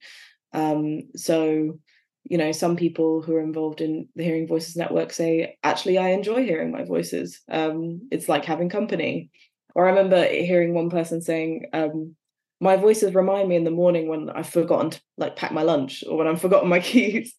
Um, 0.53 1.03
so 1.15 1.79
you 2.23 2.37
know 2.39 2.51
some 2.51 2.75
people 2.75 3.21
who 3.21 3.35
are 3.35 3.41
involved 3.41 3.81
in 3.81 4.09
the 4.15 4.23
hearing 4.23 4.47
voices 4.47 4.75
network 4.75 5.13
say 5.13 5.57
actually 5.63 5.99
i 5.99 6.09
enjoy 6.09 6.43
hearing 6.43 6.71
my 6.71 6.83
voices. 6.83 7.41
Um, 7.49 8.07
it's 8.11 8.29
like 8.29 8.45
having 8.45 8.69
company. 8.69 9.29
Or 9.75 9.85
i 9.85 9.89
remember 9.89 10.23
hearing 10.25 10.73
one 10.73 10.89
person 10.89 11.21
saying 11.21 11.65
um, 11.73 12.15
my 12.59 12.75
voices 12.75 13.13
remind 13.13 13.49
me 13.49 13.55
in 13.55 13.63
the 13.63 13.71
morning 13.71 14.07
when 14.07 14.29
i've 14.29 14.49
forgotten 14.49 14.89
to 14.89 15.01
like 15.17 15.35
pack 15.35 15.51
my 15.51 15.63
lunch 15.63 16.03
or 16.09 16.17
when 16.17 16.27
i've 16.27 16.41
forgotten 16.41 16.69
my 16.69 16.79
keys 16.91 17.33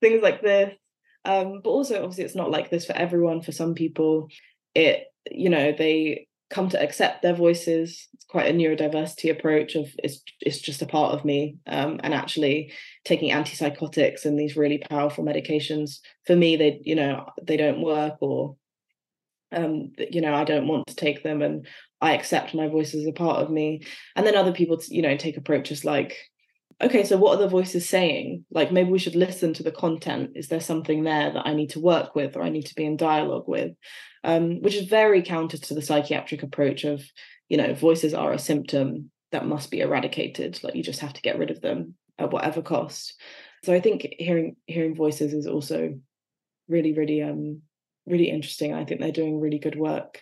things 0.00 0.22
like 0.22 0.42
this 0.42 0.72
um, 1.24 1.60
but 1.62 1.70
also 1.70 1.96
obviously 2.02 2.24
it's 2.24 2.34
not 2.34 2.50
like 2.50 2.68
this 2.68 2.84
for 2.84 2.94
everyone 2.94 3.42
for 3.42 3.52
some 3.52 3.74
people 3.74 4.28
it 4.74 5.04
you 5.30 5.48
know 5.48 5.72
they 5.72 6.26
come 6.52 6.68
to 6.68 6.80
accept 6.80 7.22
their 7.22 7.34
voices. 7.34 8.08
It's 8.14 8.24
quite 8.26 8.48
a 8.48 8.54
neurodiversity 8.54 9.30
approach 9.30 9.74
of 9.74 9.88
it's 10.04 10.22
it's 10.40 10.60
just 10.60 10.82
a 10.82 10.86
part 10.86 11.14
of 11.14 11.24
me. 11.24 11.56
Um, 11.66 11.98
and 12.04 12.14
actually 12.14 12.72
taking 13.04 13.32
antipsychotics 13.32 14.24
and 14.24 14.38
these 14.38 14.56
really 14.56 14.78
powerful 14.78 15.24
medications 15.24 15.98
for 16.26 16.36
me, 16.36 16.56
they 16.56 16.80
you 16.84 16.94
know 16.94 17.26
they 17.42 17.56
don't 17.56 17.82
work 17.82 18.16
or 18.20 18.56
um, 19.50 19.92
you 19.98 20.20
know 20.20 20.34
I 20.34 20.44
don't 20.44 20.68
want 20.68 20.86
to 20.88 20.94
take 20.94 21.22
them 21.22 21.42
and 21.42 21.66
I 22.02 22.14
accept 22.14 22.52
my 22.52 22.66
voice 22.66 22.94
as 22.94 23.06
a 23.06 23.12
part 23.12 23.38
of 23.38 23.50
me. 23.50 23.84
And 24.16 24.26
then 24.26 24.36
other 24.36 24.52
people 24.52 24.78
you 24.88 25.00
know 25.00 25.16
take 25.16 25.36
approaches 25.36 25.84
like 25.84 26.16
okay 26.82 27.04
so 27.04 27.16
what 27.16 27.36
are 27.36 27.42
the 27.42 27.48
voices 27.48 27.88
saying? 27.88 28.44
Like 28.50 28.72
maybe 28.72 28.90
we 28.90 28.98
should 28.98 29.14
listen 29.14 29.54
to 29.54 29.62
the 29.62 29.70
content. 29.70 30.32
Is 30.34 30.48
there 30.48 30.60
something 30.60 31.04
there 31.04 31.32
that 31.32 31.46
i 31.46 31.54
need 31.54 31.70
to 31.70 31.80
work 31.80 32.14
with 32.14 32.36
or 32.36 32.42
i 32.42 32.50
need 32.50 32.66
to 32.66 32.74
be 32.74 32.84
in 32.84 32.96
dialogue 32.96 33.46
with? 33.46 33.72
Um, 34.24 34.60
which 34.62 34.74
is 34.74 34.86
very 34.86 35.22
counter 35.22 35.56
to 35.56 35.74
the 35.74 35.82
psychiatric 35.82 36.42
approach 36.42 36.84
of 36.84 37.02
you 37.48 37.56
know 37.56 37.72
voices 37.72 38.14
are 38.14 38.32
a 38.32 38.38
symptom 38.38 39.10
that 39.30 39.46
must 39.46 39.70
be 39.70 39.80
eradicated. 39.80 40.58
Like 40.62 40.74
you 40.74 40.82
just 40.82 41.00
have 41.00 41.14
to 41.14 41.22
get 41.22 41.38
rid 41.38 41.50
of 41.50 41.60
them 41.60 41.94
at 42.18 42.32
whatever 42.32 42.62
cost. 42.62 43.14
So 43.64 43.72
i 43.72 43.80
think 43.80 44.08
hearing 44.18 44.56
hearing 44.66 44.96
voices 44.96 45.32
is 45.32 45.46
also 45.46 46.00
really 46.68 46.94
really 46.94 47.22
um 47.22 47.62
really 48.06 48.28
interesting. 48.28 48.74
I 48.74 48.84
think 48.84 49.00
they're 49.00 49.12
doing 49.12 49.40
really 49.40 49.60
good 49.60 49.76
work 49.76 50.20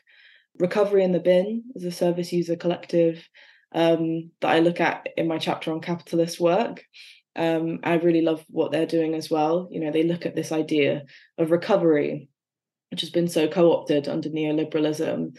recovery 0.61 1.03
in 1.03 1.13
the 1.13 1.21
bin 1.21 1.65
is 1.75 1.85
a 1.85 1.91
service 1.91 2.33
user 2.33 2.57
collective 2.57 3.27
um, 3.73 4.31
that 4.41 4.51
I 4.51 4.61
look 4.61 4.81
at 4.81 5.09
in 5.17 5.29
my 5.29 5.39
chapter 5.39 5.73
on 5.73 5.81
capitalist 5.81 6.41
work. 6.41 6.85
Um, 7.37 7.81
I 7.83 7.95
really 7.95 8.23
love 8.23 8.45
what 8.49 8.73
they're 8.73 8.87
doing 8.87 9.15
as 9.15 9.31
well. 9.31 9.69
You 9.71 9.81
know, 9.81 9.93
they 9.93 10.03
look 10.03 10.27
at 10.27 10.35
this 10.35 10.53
idea 10.53 11.05
of 11.39 11.51
recovery, 11.51 12.29
which 12.91 13.01
has 13.03 13.11
been 13.11 13.29
so 13.29 13.49
co-opted 13.49 14.09
under 14.09 14.29
neoliberalism, 14.29 15.37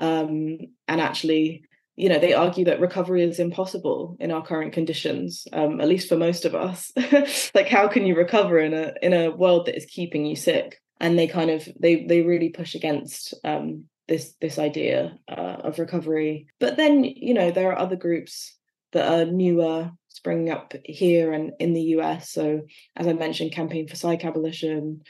um, 0.00 0.58
and 0.88 1.00
actually, 1.00 1.62
you 1.94 2.08
know, 2.08 2.18
they 2.18 2.32
argue 2.32 2.64
that 2.64 2.80
recovery 2.80 3.22
is 3.22 3.38
impossible 3.38 4.16
in 4.20 4.32
our 4.32 4.44
current 4.44 4.72
conditions, 4.72 5.46
um, 5.52 5.80
at 5.80 5.88
least 5.88 6.08
for 6.08 6.16
most 6.16 6.44
of 6.44 6.54
us. 6.54 6.92
like, 7.54 7.68
how 7.68 7.86
can 7.88 8.04
you 8.04 8.16
recover 8.16 8.58
in 8.58 8.74
a 8.74 8.92
in 9.00 9.12
a 9.12 9.30
world 9.30 9.66
that 9.66 9.76
is 9.76 9.86
keeping 9.86 10.26
you 10.26 10.36
sick? 10.36 10.80
And 11.00 11.16
they 11.16 11.28
kind 11.28 11.50
of 11.50 11.68
they 11.80 12.04
they 12.04 12.22
really 12.22 12.48
push 12.48 12.74
against 12.74 13.34
um, 13.44 13.84
this 14.08 14.34
this 14.40 14.58
idea 14.58 15.18
uh, 15.28 15.58
of 15.62 15.78
recovery. 15.78 16.46
But 16.58 16.76
then 16.76 17.04
you 17.04 17.34
know 17.34 17.50
there 17.50 17.70
are 17.70 17.78
other 17.78 17.96
groups 17.96 18.56
that 18.92 19.10
are 19.10 19.30
newer 19.30 19.92
springing 20.08 20.50
up 20.50 20.72
here 20.84 21.32
and 21.32 21.52
in 21.60 21.74
the 21.74 21.82
US. 21.98 22.30
So 22.30 22.62
as 22.96 23.06
I 23.06 23.12
mentioned, 23.12 23.52
Campaign 23.52 23.86
for 23.86 23.96
Psych 23.96 24.24
Abolition, 24.24 25.02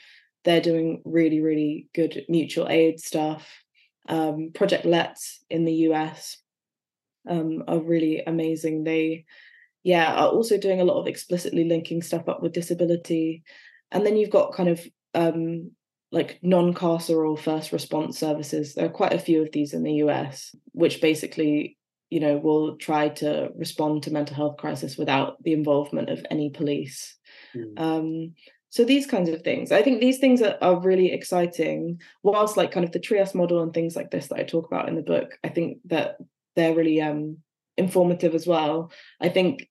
they're 0.45 0.61
doing 0.61 1.03
really 1.05 1.41
really 1.41 1.89
good 1.95 2.25
mutual 2.29 2.69
aid 2.69 3.01
stuff. 3.01 3.49
Um, 4.09 4.51
Project 4.55 4.85
Let's 4.85 5.45
in 5.49 5.65
the 5.65 5.75
US 5.91 6.39
um, 7.29 7.63
are 7.69 7.79
really 7.79 8.23
amazing. 8.27 8.85
They 8.85 9.25
yeah 9.85 10.13
are 10.13 10.29
also 10.29 10.59
doing 10.59 10.81
a 10.81 10.85
lot 10.85 11.01
of 11.01 11.07
explicitly 11.07 11.65
linking 11.65 12.03
stuff 12.03 12.29
up 12.29 12.43
with 12.43 12.53
disability. 12.53 13.45
And 13.91 14.05
then 14.05 14.17
you've 14.17 14.31
got 14.31 14.53
kind 14.53 14.69
of 14.69 14.87
um, 15.15 15.71
like 16.11 16.39
non-carceral 16.43 17.39
first 17.39 17.73
response 17.73 18.19
services. 18.19 18.75
There 18.75 18.87
are 18.87 18.91
quite 18.91 19.13
a 19.13 19.19
few 19.19 19.43
of 19.43 19.53
these 19.53 19.75
in 19.75 19.83
the 19.83 19.95
US, 19.95 20.55
which 20.73 21.01
basically, 21.01 21.77
you 22.09 22.21
know, 22.21 22.39
will 22.39 22.77
try 22.77 23.11
to 23.11 23.51
respond 23.57 24.05
to 24.05 24.11
mental 24.11 24.37
health 24.37 24.57
crisis 24.57 24.97
without 24.97 25.43
the 25.43 25.53
involvement 25.53 26.09
of 26.09 26.25
any 26.31 26.51
police. 26.51 27.17
Mm. 27.55 27.81
Um, 27.81 28.35
so 28.71 28.85
these 28.85 29.07
kinds 29.07 29.29
of 29.29 29.43
things, 29.43 29.73
I 29.73 29.83
think 29.83 30.01
these 30.01 30.19
things 30.19 30.43
are, 30.43 30.57
are 30.61 30.81
really 30.81 31.13
exciting. 31.13 32.01
Whilst 32.23 32.57
like 32.57 32.71
kind 32.71 32.85
of 32.85 32.93
the 32.93 33.01
Trieste 33.01 33.35
model 33.35 33.63
and 33.63 33.73
things 33.73 33.97
like 33.97 34.11
this 34.11 34.29
that 34.29 34.39
I 34.39 34.45
talk 34.45 34.67
about 34.67 34.89
in 34.89 34.95
the 34.95 35.03
book, 35.03 35.39
I 35.45 35.49
think 35.49 35.79
that 35.87 36.17
they're 36.57 36.75
really 36.75 37.01
um, 37.01 37.39
informative 37.77 38.35
as 38.35 38.47
well. 38.47 38.93
I 39.21 39.29
think 39.29 39.69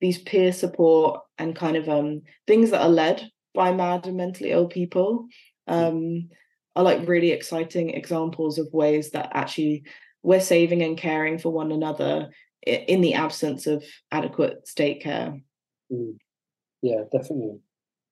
these 0.00 0.18
peer 0.18 0.52
support 0.52 1.20
and 1.38 1.56
kind 1.56 1.76
of 1.76 1.88
um, 1.88 2.22
things 2.46 2.70
that 2.70 2.82
are 2.82 2.88
led 2.88 3.28
by 3.54 3.72
mad 3.72 4.06
and 4.06 4.16
mentally 4.16 4.52
ill 4.52 4.68
people 4.68 5.26
um, 5.68 6.28
are 6.74 6.84
like 6.84 7.08
really 7.08 7.30
exciting 7.30 7.90
examples 7.90 8.58
of 8.58 8.72
ways 8.72 9.10
that 9.10 9.30
actually 9.32 9.84
we're 10.22 10.40
saving 10.40 10.82
and 10.82 10.98
caring 10.98 11.38
for 11.38 11.52
one 11.52 11.72
another 11.72 12.30
in 12.62 13.00
the 13.00 13.14
absence 13.14 13.66
of 13.66 13.84
adequate 14.10 14.66
state 14.66 15.02
care. 15.02 15.40
Mm. 15.92 16.16
Yeah, 16.82 17.02
definitely. 17.10 17.58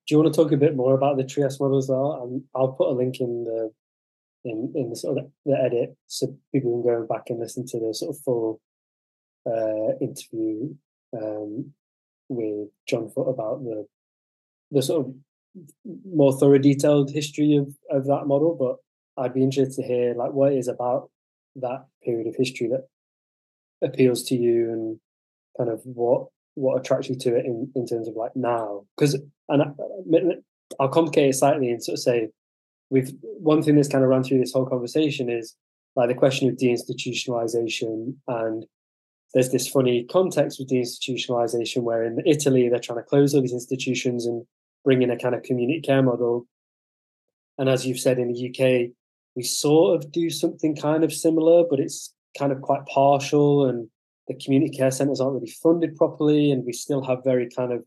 Do 0.07 0.15
you 0.15 0.19
want 0.19 0.33
to 0.33 0.41
talk 0.43 0.53
a 0.53 0.57
bit 0.57 0.77
more 0.77 0.95
about 0.95 1.17
the 1.17 1.25
Trieste 1.25 1.61
model 1.61 1.79
as 1.79 1.89
well? 1.89 2.21
Um, 2.23 2.45
I'll 2.55 2.73
put 2.73 2.89
a 2.89 2.93
link 2.93 3.21
in 3.21 3.45
the 3.45 3.73
in 4.45 4.73
in 4.77 4.91
the 4.91 4.97
sort 4.97 5.19
of 5.19 5.31
the 5.45 5.59
edit 5.61 5.97
so 6.07 6.37
people 6.53 6.83
can 6.83 6.93
go 6.93 7.07
back 7.07 7.25
and 7.29 7.41
listen 7.41 7.67
to 7.67 7.81
the 7.81 7.93
sort 7.93 8.15
of 8.15 8.23
full 8.23 8.61
uh, 9.47 9.97
interview 10.01 10.75
um, 11.21 11.73
with 12.29 12.69
John 12.89 13.11
Foot 13.11 13.29
about 13.29 13.65
the 13.65 13.87
the 14.71 14.83
sort 14.83 15.07
of 15.07 15.15
more 16.05 16.39
thorough, 16.39 16.59
detailed 16.59 17.11
history 17.11 17.57
of, 17.57 17.75
of 17.91 18.07
that 18.07 18.27
model, 18.27 18.57
but 18.59 18.77
I'd 19.23 19.35
be 19.35 19.43
interested 19.43 19.83
to 19.83 19.89
hear 19.89 20.15
like 20.15 20.33
what 20.33 20.53
is 20.53 20.69
about 20.69 21.11
that 21.57 21.87
period 22.05 22.27
of 22.27 22.37
history 22.37 22.69
that 22.69 22.87
appeals 23.83 24.25
to 24.25 24.37
you 24.37 24.71
and 24.71 25.01
kind 25.57 25.71
of 25.71 25.81
what 25.85 26.27
what 26.55 26.81
attracts 26.81 27.09
you 27.09 27.17
to 27.17 27.37
it 27.37 27.45
in, 27.45 27.71
in 27.75 27.87
terms 27.87 28.09
of 28.09 28.17
like 28.17 28.35
now? 28.35 28.85
Because 28.97 29.17
and 29.49 29.63
I, 29.63 29.67
I'll 30.81 30.89
complicate 30.89 31.31
it 31.31 31.35
slightly 31.35 31.71
and 31.71 31.83
sort 31.83 31.95
of 31.95 32.03
say 32.03 32.29
we've 32.91 33.13
one 33.23 33.63
thing 33.63 33.77
that's 33.77 33.89
kind 33.89 34.05
of 34.05 34.11
run 34.11 34.23
through 34.23 34.39
this 34.39 34.53
whole 34.53 34.67
conversation 34.67 35.31
is 35.31 35.55
like 35.95 36.09
the 36.09 36.15
question 36.15 36.49
of 36.49 36.57
deinstitutionalization 36.57 38.15
and 38.29 38.67
there's 39.35 39.51
this 39.51 39.69
funny 39.69 40.05
context 40.05 40.59
with 40.59 40.71
deinstitutionalization 40.71 41.83
where 41.83 42.05
in 42.05 42.23
Italy 42.25 42.69
they're 42.69 42.79
trying 42.79 42.99
to 42.99 43.05
close 43.05 43.35
all 43.35 43.41
these 43.41 43.53
institutions 43.53 44.27
and 44.27 44.47
bring 44.87 45.03
in 45.03 45.11
a 45.11 45.19
kind 45.19 45.35
of 45.35 45.43
community 45.43 45.83
care 45.83 46.03
model. 46.03 46.47
And 47.59 47.69
as 47.69 47.85
you've 47.85 48.01
said 48.01 48.19
in 48.19 48.33
the 48.33 48.49
UK, 48.49 48.93
we 49.35 49.43
sort 49.43 49.97
of 49.97 50.11
do 50.13 50.31
something 50.31 50.75
kind 50.75 51.05
of 51.05 51.13
similar, 51.13 51.65
but 51.69 51.81
it's 51.81 52.15
kind 52.39 52.53
of 52.53 52.63
quite 52.63 52.87
partial 52.87 53.67
and 53.67 53.89
the 54.29 54.35
community 54.35 54.77
care 54.77 54.91
centres 54.91 55.21
aren't 55.21 55.35
really 55.35 55.55
funded 55.63 55.97
properly, 55.97 56.51
and 56.51 56.65
we 56.65 56.73
still 56.73 57.03
have 57.03 57.23
very 57.25 57.49
kind 57.49 57.73
of 57.73 57.85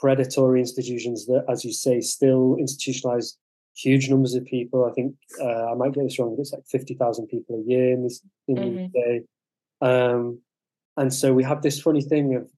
predatory 0.00 0.60
institutions 0.60 1.26
that, 1.26 1.44
as 1.48 1.64
you 1.64 1.72
say, 1.72 2.00
still 2.00 2.56
institutionalize 2.60 3.34
huge 3.76 4.08
numbers 4.08 4.34
of 4.34 4.44
people. 4.46 4.86
I 4.86 4.92
think 4.92 5.14
uh, 5.40 5.72
I 5.72 5.74
might 5.74 5.92
get 5.92 6.04
this 6.04 6.18
wrong, 6.18 6.34
but 6.34 6.42
it's 6.42 6.52
like 6.52 6.66
fifty 6.66 6.94
thousand 6.94 7.26
people 7.26 7.62
a 7.62 7.70
year 7.70 7.92
in 7.92 8.04
this 8.04 8.22
in 8.48 8.56
mm-hmm. 8.56 8.86
the 8.92 9.16
UK. 9.18 9.86
Um, 9.86 10.40
and 10.96 11.12
so 11.12 11.34
we 11.34 11.44
have 11.44 11.60
this 11.60 11.80
funny 11.80 12.00
thing 12.00 12.34
of 12.34 12.50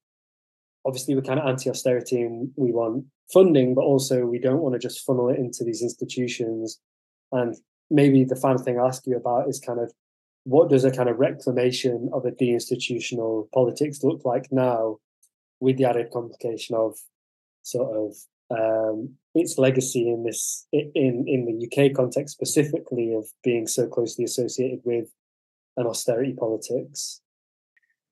obviously 0.88 1.14
we're 1.14 1.20
kind 1.20 1.38
of 1.38 1.46
anti-austerity 1.46 2.22
and 2.22 2.50
we 2.56 2.72
want 2.72 3.04
funding, 3.32 3.74
but 3.74 3.82
also 3.82 4.24
we 4.24 4.38
don't 4.38 4.62
want 4.62 4.72
to 4.72 4.78
just 4.78 5.04
funnel 5.04 5.28
it 5.28 5.38
into 5.38 5.62
these 5.62 5.82
institutions. 5.82 6.80
And 7.30 7.54
maybe 7.90 8.24
the 8.24 8.36
final 8.36 8.62
thing 8.62 8.80
I'll 8.80 8.88
ask 8.88 9.06
you 9.06 9.16
about 9.16 9.48
is 9.48 9.60
kind 9.60 9.78
of 9.78 9.92
what 10.44 10.70
does 10.70 10.84
a 10.84 10.90
kind 10.90 11.10
of 11.10 11.18
reclamation 11.18 12.08
of 12.14 12.24
a 12.24 12.30
deinstitutional 12.30 13.50
politics 13.52 14.02
look 14.02 14.24
like 14.24 14.48
now 14.50 14.96
with 15.60 15.76
the 15.76 15.84
added 15.84 16.10
complication 16.10 16.74
of 16.74 16.96
sort 17.62 17.94
of 17.94 18.16
um, 18.50 19.10
its 19.34 19.58
legacy 19.58 20.08
in 20.08 20.24
this 20.24 20.66
in 20.72 21.24
in 21.26 21.44
the 21.44 21.66
UK 21.66 21.94
context 21.94 22.32
specifically 22.32 23.12
of 23.12 23.26
being 23.44 23.66
so 23.66 23.86
closely 23.86 24.24
associated 24.24 24.80
with 24.84 25.10
an 25.76 25.86
austerity 25.86 26.32
politics. 26.32 27.20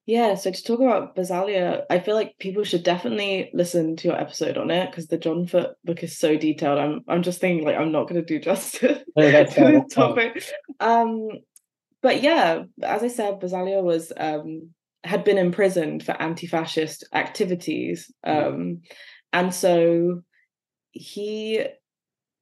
Yeah, 0.07 0.37
so 0.37 0.53
to 0.53 0.63
talk 0.63 0.79
about 0.79 1.17
Basaglia, 1.17 1.83
I 1.91 1.99
feel 1.99 2.15
like 2.15 2.39
people 2.39 2.63
should 2.63 2.85
definitely 2.85 3.51
listen 3.53 3.97
to 3.97 4.09
your 4.09 4.17
episode 4.17 4.57
on 4.57 4.71
it 4.71 4.89
because 4.89 5.09
the 5.09 5.19
John 5.19 5.49
Foot 5.49 5.71
book 5.85 6.05
is 6.05 6.17
so 6.17 6.37
detailed. 6.37 6.79
I'm 6.79 7.01
I'm 7.09 7.25
just 7.25 7.41
thinking 7.41 7.67
like 7.67 7.77
I'm 7.77 7.91
not 7.91 8.09
going 8.09 8.21
to 8.21 8.27
do 8.27 8.39
justice 8.45 9.03
no, 9.17 9.45
to 9.45 9.61
this 9.61 9.93
topic. 9.93 10.45
Um, 10.79 11.29
but 12.03 12.23
yeah, 12.23 12.63
as 12.85 13.03
I 13.03 13.09
said, 13.09 13.41
Basaglia 13.41 13.83
was 13.83 14.13
um, 14.17 14.71
had 15.03 15.25
been 15.25 15.39
imprisoned 15.39 16.05
for 16.05 16.13
anti-fascist 16.23 17.03
activities, 17.13 18.09
um, 18.23 18.83
and 19.33 19.53
so 19.53 20.23
he, 20.93 21.67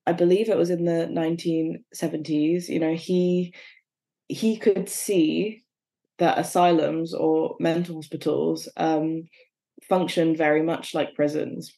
I 0.07 0.12
believe 0.12 0.51
it 0.51 0.59
was 0.59 0.69
in 0.69 0.85
the 0.85 1.09
1970s. 1.11 2.69
You 2.69 2.81
know, 2.81 2.95
he 2.95 3.55
he 4.29 4.59
could 4.59 4.91
see 4.91 5.64
that 6.19 6.39
asylums 6.39 7.15
or 7.15 7.57
mental 7.61 7.97
hospitals 7.97 8.69
um, 8.77 9.25
function 9.89 10.37
very 10.37 10.62
much 10.62 10.95
like 10.95 11.15
prisons. 11.15 11.73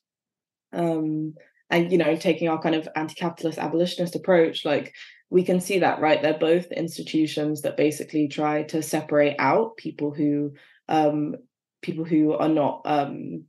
Um, 0.72 1.34
and 1.70 1.90
you 1.90 1.98
know, 1.98 2.16
taking 2.16 2.48
our 2.48 2.60
kind 2.60 2.74
of 2.74 2.88
anti-capitalist 2.94 3.58
abolitionist 3.58 4.14
approach, 4.14 4.64
like 4.64 4.94
we 5.30 5.42
can 5.42 5.60
see 5.60 5.80
that 5.80 6.00
right? 6.00 6.22
They're 6.22 6.38
both 6.38 6.66
institutions 6.66 7.62
that 7.62 7.76
basically 7.76 8.28
try 8.28 8.62
to 8.64 8.82
separate 8.82 9.36
out 9.38 9.76
people 9.76 10.12
who 10.12 10.52
um, 10.88 11.36
people 11.82 12.04
who 12.04 12.32
are 12.34 12.48
not 12.48 12.82
um, 12.84 13.44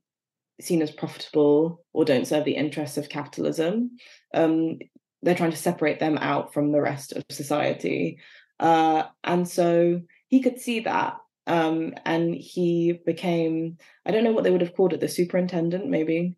seen 0.60 0.82
as 0.82 0.92
profitable 0.92 1.84
or 1.94 2.06
don't 2.06 2.28
serve 2.28 2.46
the 2.46 2.56
interests 2.56 2.98
of 2.98 3.10
capitalism. 3.10 3.98
Um, 4.34 4.80
they're 5.22 5.36
trying 5.36 5.52
to 5.52 5.58
separate 5.58 6.00
them 6.00 6.18
out 6.18 6.54
from 6.54 6.72
the 6.72 6.82
rest 6.82 7.14
of 7.14 7.24
society. 7.30 8.20
Uh, 8.60 9.04
and 9.24 9.48
so 9.48 10.02
he 10.28 10.42
could 10.42 10.60
see 10.60 10.82
that 10.82 11.18
um, 11.48 11.94
and 12.06 12.36
he 12.36 13.00
became 13.06 13.78
i 14.06 14.12
don't 14.12 14.24
know 14.24 14.32
what 14.32 14.44
they 14.44 14.52
would 14.52 14.62
have 14.62 14.76
called 14.76 14.94
it 14.94 15.00
the 15.00 15.08
superintendent 15.08 15.88
maybe 15.88 16.36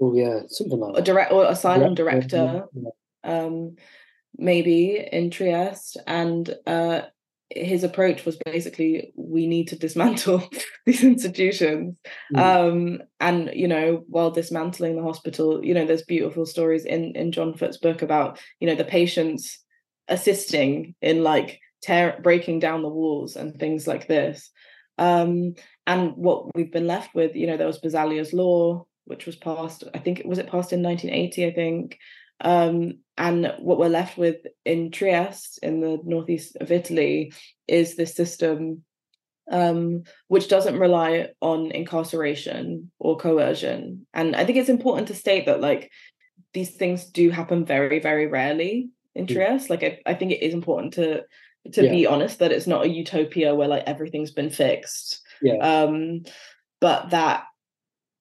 oh 0.00 0.14
yeah 0.14 0.40
something 0.48 0.78
like 0.78 0.94
that. 0.94 1.00
or 1.00 1.04
direct 1.04 1.32
or 1.32 1.44
asylum 1.46 1.94
director 1.94 2.64
um, 3.24 3.76
maybe 4.38 5.06
in 5.12 5.30
Trieste, 5.30 5.98
and 6.06 6.54
uh, 6.66 7.02
his 7.50 7.82
approach 7.82 8.24
was 8.24 8.36
basically 8.44 9.12
we 9.16 9.46
need 9.46 9.68
to 9.68 9.76
dismantle 9.76 10.48
these 10.86 11.02
institutions 11.02 11.96
mm. 12.34 12.38
um, 12.38 13.02
and 13.20 13.50
you 13.54 13.66
know 13.66 14.04
while 14.08 14.30
dismantling 14.30 14.96
the 14.96 15.02
hospital 15.02 15.64
you 15.64 15.72
know 15.72 15.86
there's 15.86 16.02
beautiful 16.02 16.44
stories 16.44 16.84
in 16.84 17.16
in 17.16 17.32
john 17.32 17.56
foot's 17.56 17.78
book 17.78 18.02
about 18.02 18.38
you 18.60 18.66
know 18.66 18.74
the 18.74 18.84
patients 18.84 19.64
assisting 20.08 20.94
in 21.00 21.22
like 21.22 21.58
tear 21.82 22.18
breaking 22.22 22.58
down 22.58 22.82
the 22.82 22.88
walls 22.88 23.36
and 23.36 23.58
things 23.58 23.86
like 23.86 24.06
this 24.08 24.50
um, 24.98 25.54
and 25.86 26.16
what 26.16 26.54
we've 26.54 26.72
been 26.72 26.86
left 26.86 27.14
with 27.14 27.34
you 27.36 27.46
know 27.46 27.56
there 27.56 27.66
was 27.66 27.80
Basaglia's 27.80 28.32
law 28.32 28.84
which 29.04 29.24
was 29.24 29.36
passed 29.36 29.84
i 29.94 29.98
think 29.98 30.22
was 30.24 30.38
it 30.38 30.50
passed 30.50 30.72
in 30.72 30.82
1980 30.82 31.46
i 31.46 31.52
think 31.54 31.98
um, 32.40 32.98
and 33.16 33.52
what 33.58 33.78
we're 33.78 33.88
left 33.88 34.16
with 34.16 34.36
in 34.64 34.90
Trieste, 34.90 35.58
in 35.62 35.80
the 35.80 35.98
northeast 36.04 36.56
of 36.60 36.70
Italy, 36.70 37.32
is 37.66 37.96
this 37.96 38.14
system 38.14 38.84
um, 39.50 40.04
which 40.28 40.48
doesn't 40.48 40.78
rely 40.78 41.28
on 41.40 41.70
incarceration 41.70 42.90
or 42.98 43.16
coercion. 43.16 44.06
And 44.12 44.36
I 44.36 44.44
think 44.44 44.58
it's 44.58 44.68
important 44.68 45.08
to 45.08 45.14
state 45.14 45.46
that, 45.46 45.60
like, 45.60 45.90
these 46.52 46.76
things 46.76 47.06
do 47.06 47.30
happen 47.30 47.64
very, 47.64 47.98
very 47.98 48.26
rarely 48.26 48.90
in 49.14 49.26
mm. 49.26 49.34
Trieste. 49.34 49.70
Like, 49.70 49.82
I, 49.82 49.98
I 50.06 50.14
think 50.14 50.32
it 50.32 50.42
is 50.42 50.54
important 50.54 50.94
to 50.94 51.24
to 51.72 51.84
yeah. 51.84 51.90
be 51.90 52.06
honest 52.06 52.38
that 52.38 52.52
it's 52.52 52.66
not 52.66 52.84
a 52.84 52.88
utopia 52.88 53.54
where 53.54 53.68
like 53.68 53.84
everything's 53.86 54.30
been 54.30 54.50
fixed. 54.50 55.20
Yeah. 55.42 55.56
Um, 55.56 56.22
but 56.80 57.10
that 57.10 57.44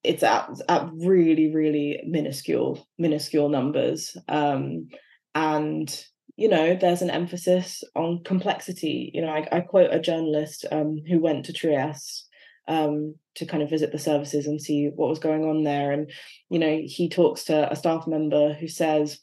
it's 0.03 0.23
at, 0.23 0.49
at 0.69 0.89
really 0.93 1.53
really 1.53 2.01
minuscule 2.05 2.87
minuscule 2.97 3.49
numbers 3.49 4.15
um, 4.27 4.87
and 5.35 6.05
you 6.35 6.47
know 6.47 6.75
there's 6.75 7.01
an 7.01 7.09
emphasis 7.09 7.83
on 7.95 8.23
complexity 8.23 9.11
you 9.13 9.21
know 9.21 9.29
i, 9.29 9.47
I 9.51 9.61
quote 9.61 9.93
a 9.93 9.99
journalist 9.99 10.65
um, 10.71 11.01
who 11.07 11.19
went 11.19 11.45
to 11.45 11.53
trieste 11.53 12.25
um, 12.69 13.15
to 13.35 13.45
kind 13.45 13.63
of 13.63 13.69
visit 13.69 13.91
the 13.91 13.99
services 13.99 14.45
and 14.45 14.61
see 14.61 14.89
what 14.93 15.09
was 15.09 15.19
going 15.19 15.45
on 15.45 15.63
there 15.63 15.91
and 15.91 16.11
you 16.49 16.59
know 16.59 16.81
he 16.83 17.09
talks 17.09 17.45
to 17.45 17.71
a 17.71 17.75
staff 17.75 18.07
member 18.07 18.53
who 18.53 18.67
says 18.67 19.19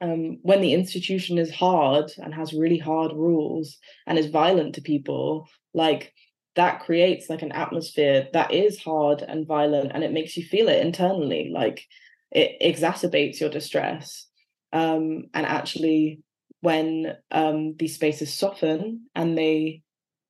um, 0.00 0.38
when 0.42 0.60
the 0.60 0.74
institution 0.74 1.38
is 1.38 1.50
hard 1.50 2.12
and 2.18 2.34
has 2.34 2.52
really 2.52 2.78
hard 2.78 3.12
rules 3.12 3.78
and 4.06 4.18
is 4.18 4.26
violent 4.26 4.74
to 4.74 4.82
people 4.82 5.48
like 5.72 6.12
that 6.54 6.80
creates 6.80 7.28
like 7.28 7.42
an 7.42 7.52
atmosphere 7.52 8.28
that 8.32 8.52
is 8.52 8.78
hard 8.78 9.22
and 9.22 9.46
violent 9.46 9.92
and 9.94 10.02
it 10.02 10.12
makes 10.12 10.36
you 10.36 10.44
feel 10.44 10.68
it 10.68 10.84
internally 10.84 11.50
like 11.52 11.86
it 12.32 12.56
exacerbates 12.60 13.40
your 13.40 13.50
distress. 13.50 14.26
Um, 14.72 15.24
and 15.32 15.46
actually 15.46 16.20
when 16.60 17.16
um, 17.30 17.76
these 17.78 17.94
spaces 17.94 18.32
soften 18.32 19.06
and 19.14 19.36
they 19.36 19.82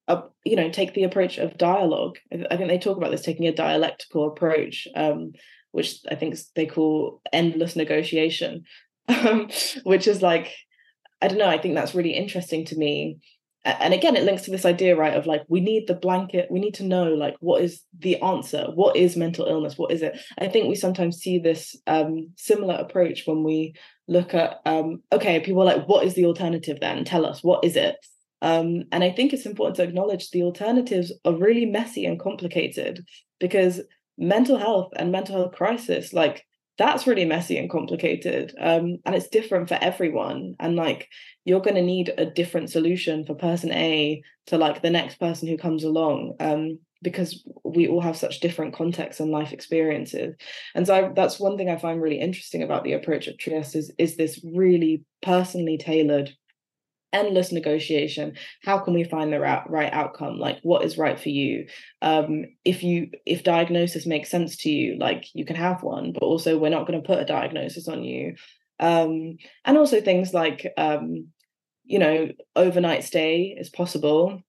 uh, 0.09 0.23
you 0.45 0.55
know 0.55 0.71
take 0.71 0.95
the 0.95 1.05
approach 1.05 1.39
of 1.39 1.59
dialogue 1.59 2.17
i 2.51 2.57
think 2.57 2.69
they 2.69 2.79
talk 2.79 2.97
about 2.97 3.11
this 3.11 3.23
taking 3.23 3.47
a 3.47 3.55
dialectical 3.55 4.29
approach 4.29 4.87
um, 4.95 5.33
which 5.73 5.99
i 6.11 6.15
think 6.15 6.37
they 6.55 6.67
call 6.67 7.21
endless 7.33 7.75
negotiation 7.75 8.65
um, 9.09 9.49
which 9.85 10.07
is 10.07 10.23
like 10.23 10.53
i 11.23 11.29
don't 11.29 11.39
know 11.39 11.49
i 11.49 11.59
think 11.59 11.75
that's 11.75 11.95
really 11.95 12.15
interesting 12.15 12.65
to 12.67 12.77
me. 12.77 13.19
And 13.65 13.93
again 13.93 14.15
it 14.15 14.23
links 14.23 14.43
to 14.43 14.53
this 14.53 14.65
idea 14.65 14.95
right 14.95 15.15
of 15.15 15.27
like 15.27 15.43
we 15.49 15.61
need 15.61 15.89
the 15.89 15.95
blanket 15.95 16.53
we 16.53 16.61
need 16.61 16.75
to 16.75 16.85
know 16.85 17.07
like 17.15 17.35
what 17.41 17.63
is 17.63 17.83
the 17.99 18.23
answer? 18.23 18.69
What 18.73 18.95
is 18.95 19.17
mental 19.17 19.47
illness? 19.47 19.77
What 19.77 19.91
is 19.91 20.03
it? 20.03 20.17
I 20.39 20.47
think 20.47 20.69
we 20.69 20.77
sometimes 20.77 21.17
see 21.17 21.41
this 21.41 21.75
um, 21.89 22.31
similar 22.37 22.77
approach 22.77 23.23
when 23.27 23.43
we 23.43 23.75
look 24.07 24.35
at 24.35 24.61
um, 24.67 25.03
okay 25.11 25.41
people 25.41 25.63
are 25.63 25.73
like 25.77 25.89
what 25.89 26.07
is 26.07 26.15
the 26.15 26.27
alternative 26.27 26.79
then? 26.81 27.05
Tell 27.05 27.27
us 27.27 27.43
what 27.43 27.65
is 27.65 27.75
it? 27.75 27.97
Um, 28.43 28.85
and 28.93 29.03
i 29.03 29.11
think 29.11 29.33
it's 29.33 29.47
important 29.47 29.77
to 29.77 29.83
acknowledge 29.83 30.31
the 30.31 30.43
alternatives 30.43 31.11
are 31.25 31.35
really 31.35 31.67
messy 31.67 32.05
and 32.05 32.21
complicated 32.21 33.05
because 33.41 33.81
mental 34.19 34.59
health 34.59 34.93
and 34.97 35.11
mental 35.11 35.37
health 35.37 35.55
crisis 35.55 36.13
like 36.13 36.45
that's 36.79 37.07
really 37.07 37.25
messy 37.25 37.57
and 37.59 37.71
complicated 37.71 38.55
um, 38.61 38.99
and 39.05 39.15
it's 39.15 39.29
different 39.29 39.69
for 39.69 39.79
everyone 39.81 40.55
and 40.61 40.77
like 40.77 41.09
you're 41.45 41.61
going 41.61 41.77
to 41.77 41.83
need 41.83 42.13
a 42.19 42.27
different 42.27 42.71
solution 42.71 43.25
for 43.25 43.35
person 43.35 43.73
a 43.73 44.23
to 44.47 44.59
like 44.59 44.83
the 44.83 44.91
next 44.91 45.19
person 45.19 45.49
who 45.49 45.57
comes 45.57 45.85
along 45.85 46.35
um, 46.41 46.79
because 47.03 47.47
we 47.65 47.87
all 47.87 48.01
have 48.01 48.17
such 48.17 48.41
different 48.41 48.75
contexts 48.75 49.21
and 49.21 49.31
life 49.31 49.53
experiences. 49.53 50.35
And 50.75 50.87
so 50.87 50.95
I, 50.95 51.13
that's 51.15 51.39
one 51.39 51.57
thing 51.57 51.69
i 51.69 51.77
find 51.77 52.01
really 52.01 52.21
interesting 52.21 52.63
about 52.63 52.85
the 52.85 52.95
approach 52.95 53.29
at 53.29 53.39
trieste 53.39 53.77
is, 53.77 53.93
is 53.99 54.17
this 54.17 54.41
really 54.45 55.05
personally 55.23 55.79
tailored 55.79 56.35
endless 57.17 57.53
negotiation. 57.53 58.37
How 58.63 58.79
can 58.79 58.95
we 58.95 59.05
find 59.05 59.33
the 59.33 59.41
right, 59.41 59.93
outcome? 59.93 60.39
Like 60.39 60.59
what 60.63 60.85
is 60.85 60.99
right 60.99 61.19
for 61.19 61.31
you? 61.31 61.67
Um 62.03 62.45
if 62.65 62.83
you 62.83 63.11
if 63.25 63.43
diagnosis 63.43 64.07
makes 64.07 64.31
sense 64.31 64.57
to 64.59 64.71
you 64.71 64.97
like 64.99 65.27
you 65.35 65.45
can 65.45 65.57
have 65.57 65.83
one 65.83 66.13
but 66.13 66.23
also 66.23 66.59
we're 66.59 66.77
not 66.77 66.87
going 66.87 67.01
to 67.01 67.07
put 67.07 67.21
a 67.21 67.25
diagnosis 67.25 67.89
on 67.89 68.05
you. 68.05 68.35
Um 68.79 69.37
and 69.65 69.79
also 69.79 70.01
things 70.01 70.35
like 70.35 70.73
um 70.77 71.29
you 71.85 71.99
know 71.99 72.29
overnight 72.55 73.05
stay 73.05 73.57
is 73.59 73.71
possible 73.71 74.43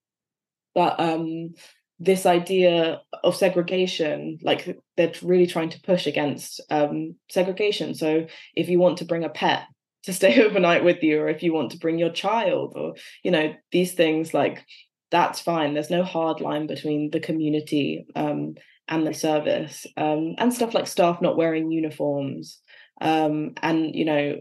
but 0.74 1.00
um 1.00 1.54
this 2.00 2.26
idea 2.26 3.00
of 3.24 3.34
segregation 3.34 4.38
like 4.42 4.78
they're 4.96 5.12
really 5.22 5.46
trying 5.46 5.70
to 5.70 5.80
push 5.80 6.06
against 6.06 6.60
um, 6.70 7.16
segregation. 7.28 7.94
So 7.94 8.26
if 8.54 8.68
you 8.68 8.78
want 8.78 8.98
to 8.98 9.04
bring 9.04 9.24
a 9.24 9.28
pet 9.28 9.64
to 10.08 10.14
stay 10.14 10.42
overnight 10.44 10.84
with 10.84 11.02
you 11.02 11.20
or 11.20 11.28
if 11.28 11.42
you 11.42 11.52
want 11.52 11.70
to 11.70 11.78
bring 11.78 11.98
your 11.98 12.10
child 12.10 12.72
or 12.74 12.94
you 13.22 13.30
know 13.30 13.54
these 13.72 13.92
things 13.92 14.32
like 14.32 14.64
that's 15.10 15.38
fine 15.38 15.74
there's 15.74 15.90
no 15.90 16.02
hard 16.02 16.40
line 16.40 16.66
between 16.66 17.10
the 17.10 17.20
community 17.20 18.06
um, 18.16 18.54
and 18.88 19.06
the 19.06 19.12
service 19.12 19.86
um, 19.98 20.34
and 20.38 20.54
stuff 20.54 20.72
like 20.72 20.86
staff 20.86 21.20
not 21.20 21.36
wearing 21.36 21.70
uniforms 21.70 22.58
um, 23.02 23.52
and 23.62 23.94
you 23.94 24.06
know 24.06 24.36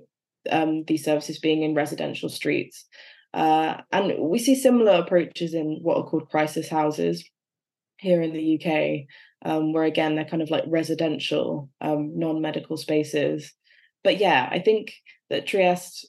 um, 0.49 0.86
these 0.86 1.03
services 1.03 1.38
being 1.38 1.63
in 1.63 1.76
residential 1.76 2.30
streets 2.30 2.86
uh, 3.34 3.82
and 3.91 4.13
we 4.18 4.39
see 4.39 4.55
similar 4.55 4.93
approaches 4.93 5.53
in 5.53 5.80
what 5.82 5.97
are 5.97 6.05
called 6.05 6.30
crisis 6.30 6.70
houses 6.70 7.30
here 7.97 8.22
in 8.22 8.32
the 8.32 8.55
UK, 8.55 9.51
um, 9.51 9.74
where 9.74 9.84
again 9.84 10.15
they're 10.15 10.24
kind 10.24 10.41
of 10.41 10.49
like 10.49 10.63
residential, 10.68 11.70
um, 11.82 12.18
non-medical 12.18 12.78
spaces. 12.78 13.53
But 14.01 14.18
yeah, 14.18 14.47
I 14.49 14.59
think 14.59 14.93
that 15.30 15.47
Trieste 15.47 16.07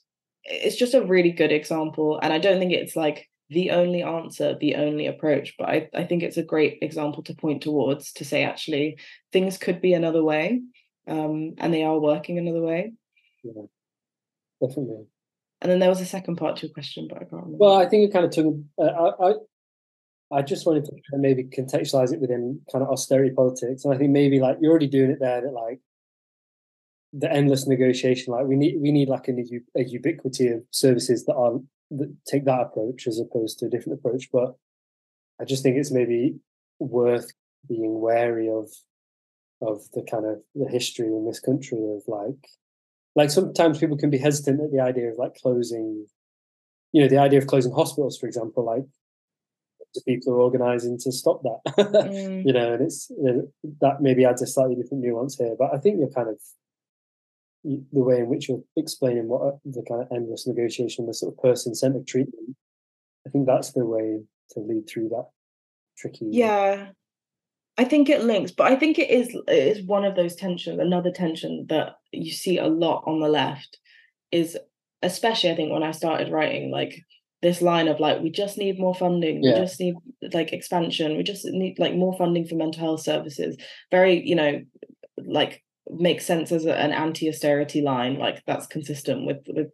is 0.51 0.77
just 0.77 0.95
a 0.95 1.05
really 1.05 1.33
good 1.33 1.53
example, 1.53 2.19
and 2.23 2.33
I 2.33 2.39
don't 2.39 2.59
think 2.59 2.73
it's 2.73 2.97
like 2.97 3.29
the 3.51 3.71
only 3.71 4.03
answer, 4.03 4.57
the 4.59 4.75
only 4.75 5.07
approach, 5.07 5.55
but 5.59 5.69
I, 5.69 5.89
I 5.95 6.05
think 6.05 6.23
it's 6.23 6.37
a 6.37 6.43
great 6.43 6.79
example 6.83 7.23
to 7.25 7.35
point 7.35 7.63
towards 7.63 8.13
to 8.15 8.25
say 8.25 8.45
actually 8.45 8.99
things 9.33 9.57
could 9.57 9.81
be 9.81 9.95
another 9.95 10.23
way, 10.23 10.61
um, 11.07 11.55
and 11.59 11.73
they 11.73 11.83
are 11.83 11.99
working 11.99 12.39
another 12.39 12.61
way. 12.61 12.93
Yeah, 13.43 13.63
definitely. 14.61 15.07
And 15.61 15.73
then 15.73 15.81
there 15.81 15.89
was 15.89 16.01
a 16.01 16.07
second 16.07 16.37
part 16.37 16.57
to 16.57 16.67
your 16.67 16.73
question, 16.73 17.09
but 17.09 17.17
I 17.17 17.21
can't 17.21 17.33
remember. 17.33 17.57
Well, 17.59 17.75
I 17.75 17.89
think 17.89 18.09
it 18.09 18.13
kind 18.13 18.25
of 18.25 18.31
took. 18.31 18.55
Uh, 18.81 19.11
I, 19.21 19.33
I 20.31 20.43
just 20.43 20.67
wanted 20.67 20.85
to 20.85 20.93
maybe 21.15 21.45
contextualize 21.45 22.13
it 22.13 22.21
within 22.21 22.61
kind 22.71 22.83
of 22.83 22.91
austerity 22.91 23.35
politics, 23.35 23.85
and 23.85 23.95
I 23.95 23.99
think 23.99 24.11
maybe 24.11 24.41
like 24.41 24.59
you're 24.61 24.71
already 24.71 24.87
doing 24.87 25.11
it 25.11 25.19
there. 25.21 25.41
That 25.41 25.53
like 25.53 25.81
the 27.13 27.31
endless 27.33 27.67
negotiation, 27.67 28.33
like 28.33 28.47
we 28.47 28.57
need 28.57 28.81
we 28.81 28.93
need 28.93 29.09
like 29.09 29.29
a, 29.29 29.33
a 29.77 29.85
ubiquity 29.85 30.49
of 30.49 30.63
services 30.71 31.25
that 31.25 31.35
are 31.35 31.59
that 31.91 32.15
take 32.27 32.45
that 32.45 32.61
approach 32.61 33.07
as 33.07 33.19
opposed 33.19 33.59
to 33.59 33.67
a 33.67 33.71
different 33.71 33.99
approach. 33.99 34.29
But 34.33 34.55
I 35.41 35.45
just 35.45 35.63
think 35.63 35.77
it's 35.77 35.93
maybe 35.93 36.37
worth 36.79 37.33
being 37.69 38.01
wary 38.01 38.49
of 38.49 38.71
of 39.61 39.83
the 39.93 40.03
kind 40.03 40.25
of 40.25 40.39
the 40.55 40.69
history 40.69 41.07
in 41.07 41.27
this 41.27 41.41
country 41.41 41.79
of 41.79 42.03
like 42.07 42.49
like 43.17 43.31
sometimes 43.31 43.79
people 43.79 43.97
can 43.97 44.11
be 44.11 44.19
hesitant 44.19 44.61
at 44.61 44.71
the 44.71 44.81
idea 44.81 45.11
of 45.11 45.19
like 45.19 45.35
closing 45.35 46.07
you 46.93 47.03
know 47.03 47.09
the 47.09 47.19
idea 47.19 47.39
of 47.39 47.49
closing 47.49 47.73
hospitals 47.73 48.17
for 48.17 48.27
example 48.27 48.65
like 48.65 48.85
to 49.95 50.01
people 50.07 50.33
are 50.35 50.41
organising 50.41 50.99
to 50.99 51.13
stop 51.13 51.43
that. 51.43 51.75
mm. 51.79 52.45
You 52.45 52.53
know, 52.53 52.75
and 52.75 52.83
it's 52.83 53.11
you 53.11 53.23
know, 53.23 53.53
that 53.81 54.01
maybe 54.01 54.25
adds 54.25 54.43
a 54.43 54.47
slightly 54.47 54.75
different 54.75 55.03
nuance 55.03 55.37
here. 55.37 55.55
But 55.59 55.75
I 55.75 55.79
think 55.79 55.99
you're 55.99 56.11
kind 56.11 56.29
of 56.29 56.39
the 57.93 58.01
way 58.01 58.19
in 58.19 58.29
which 58.29 58.49
you're 58.49 58.63
explaining 58.77 59.29
what 59.29 59.43
uh, 59.43 59.57
the 59.65 59.85
kind 59.89 60.03
of 60.03 60.09
endless 60.13 60.47
negotiation, 60.47 61.07
the 61.07 61.15
sort 61.15 61.35
of 61.35 61.43
person-centered 61.43 62.07
treatment. 62.07 62.57
I 63.27 63.31
think 63.31 63.47
that's 63.47 63.73
the 63.73 63.85
way 63.85 64.21
to 64.51 64.61
lead 64.61 64.89
through 64.89 65.11
that 65.11 65.27
tricky. 65.97 66.29
Yeah, 66.31 66.89
I 67.77 67.85
think 67.85 68.09
it 68.09 68.25
links, 68.25 68.53
but 68.53 68.73
I 68.73 68.77
think 68.77 68.99
it 68.99 69.11
is 69.11 69.29
it 69.47 69.77
is 69.79 69.87
one 69.87 70.05
of 70.05 70.17
those 70.17 70.35
tensions. 70.35 70.79
Another 70.79 71.11
tension 71.11 71.67
that 71.69 71.97
you 72.13 72.33
see 72.33 72.59
a 72.59 72.67
lot 72.67 73.05
on 73.07 73.21
the 73.21 73.29
left 73.29 73.79
is, 74.33 74.57
especially 75.03 75.51
I 75.51 75.57
think 75.57 75.73
when 75.73 75.83
I 75.83 75.93
started 75.93 76.33
writing, 76.33 76.71
like 76.71 77.05
this 77.43 77.63
line 77.63 77.89
of 77.89 78.01
like 78.01 78.21
we 78.21 78.31
just 78.31 78.59
need 78.59 78.81
more 78.81 78.95
funding 78.95 79.43
yeah. 79.43 79.55
we 79.55 79.61
just 79.61 79.79
need 79.79 79.95
like 80.33 80.53
expansion 80.53 81.17
we 81.17 81.23
just 81.23 81.45
need 81.45 81.79
like 81.79 81.95
more 81.95 82.17
funding 82.17 82.45
for 82.45 82.57
mental 82.57 82.81
health 82.81 83.01
services 83.01 83.57
very 83.91 84.27
you 84.27 84.35
know 84.35 84.61
like 85.25 85.63
makes 85.91 86.25
sense 86.25 86.53
as 86.53 86.65
an 86.65 86.93
anti-austerity 86.93 87.81
line 87.81 88.19
like 88.19 88.43
that's 88.47 88.67
consistent 88.67 89.27
with 89.27 89.39
with 89.49 89.69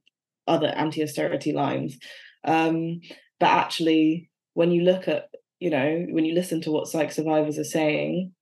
other 0.46 0.68
anti-austerity 0.68 1.52
lines 1.52 1.98
um 2.44 3.00
but 3.40 3.48
actually 3.48 4.30
when 4.52 4.70
you 4.70 4.82
look 4.82 5.08
at 5.08 5.28
you 5.60 5.70
know 5.70 6.06
when 6.10 6.24
you 6.24 6.34
listen 6.34 6.60
to 6.60 6.70
what 6.70 6.88
psych 6.88 7.10
survivors 7.10 7.58
are 7.58 7.64
saying 7.64 8.32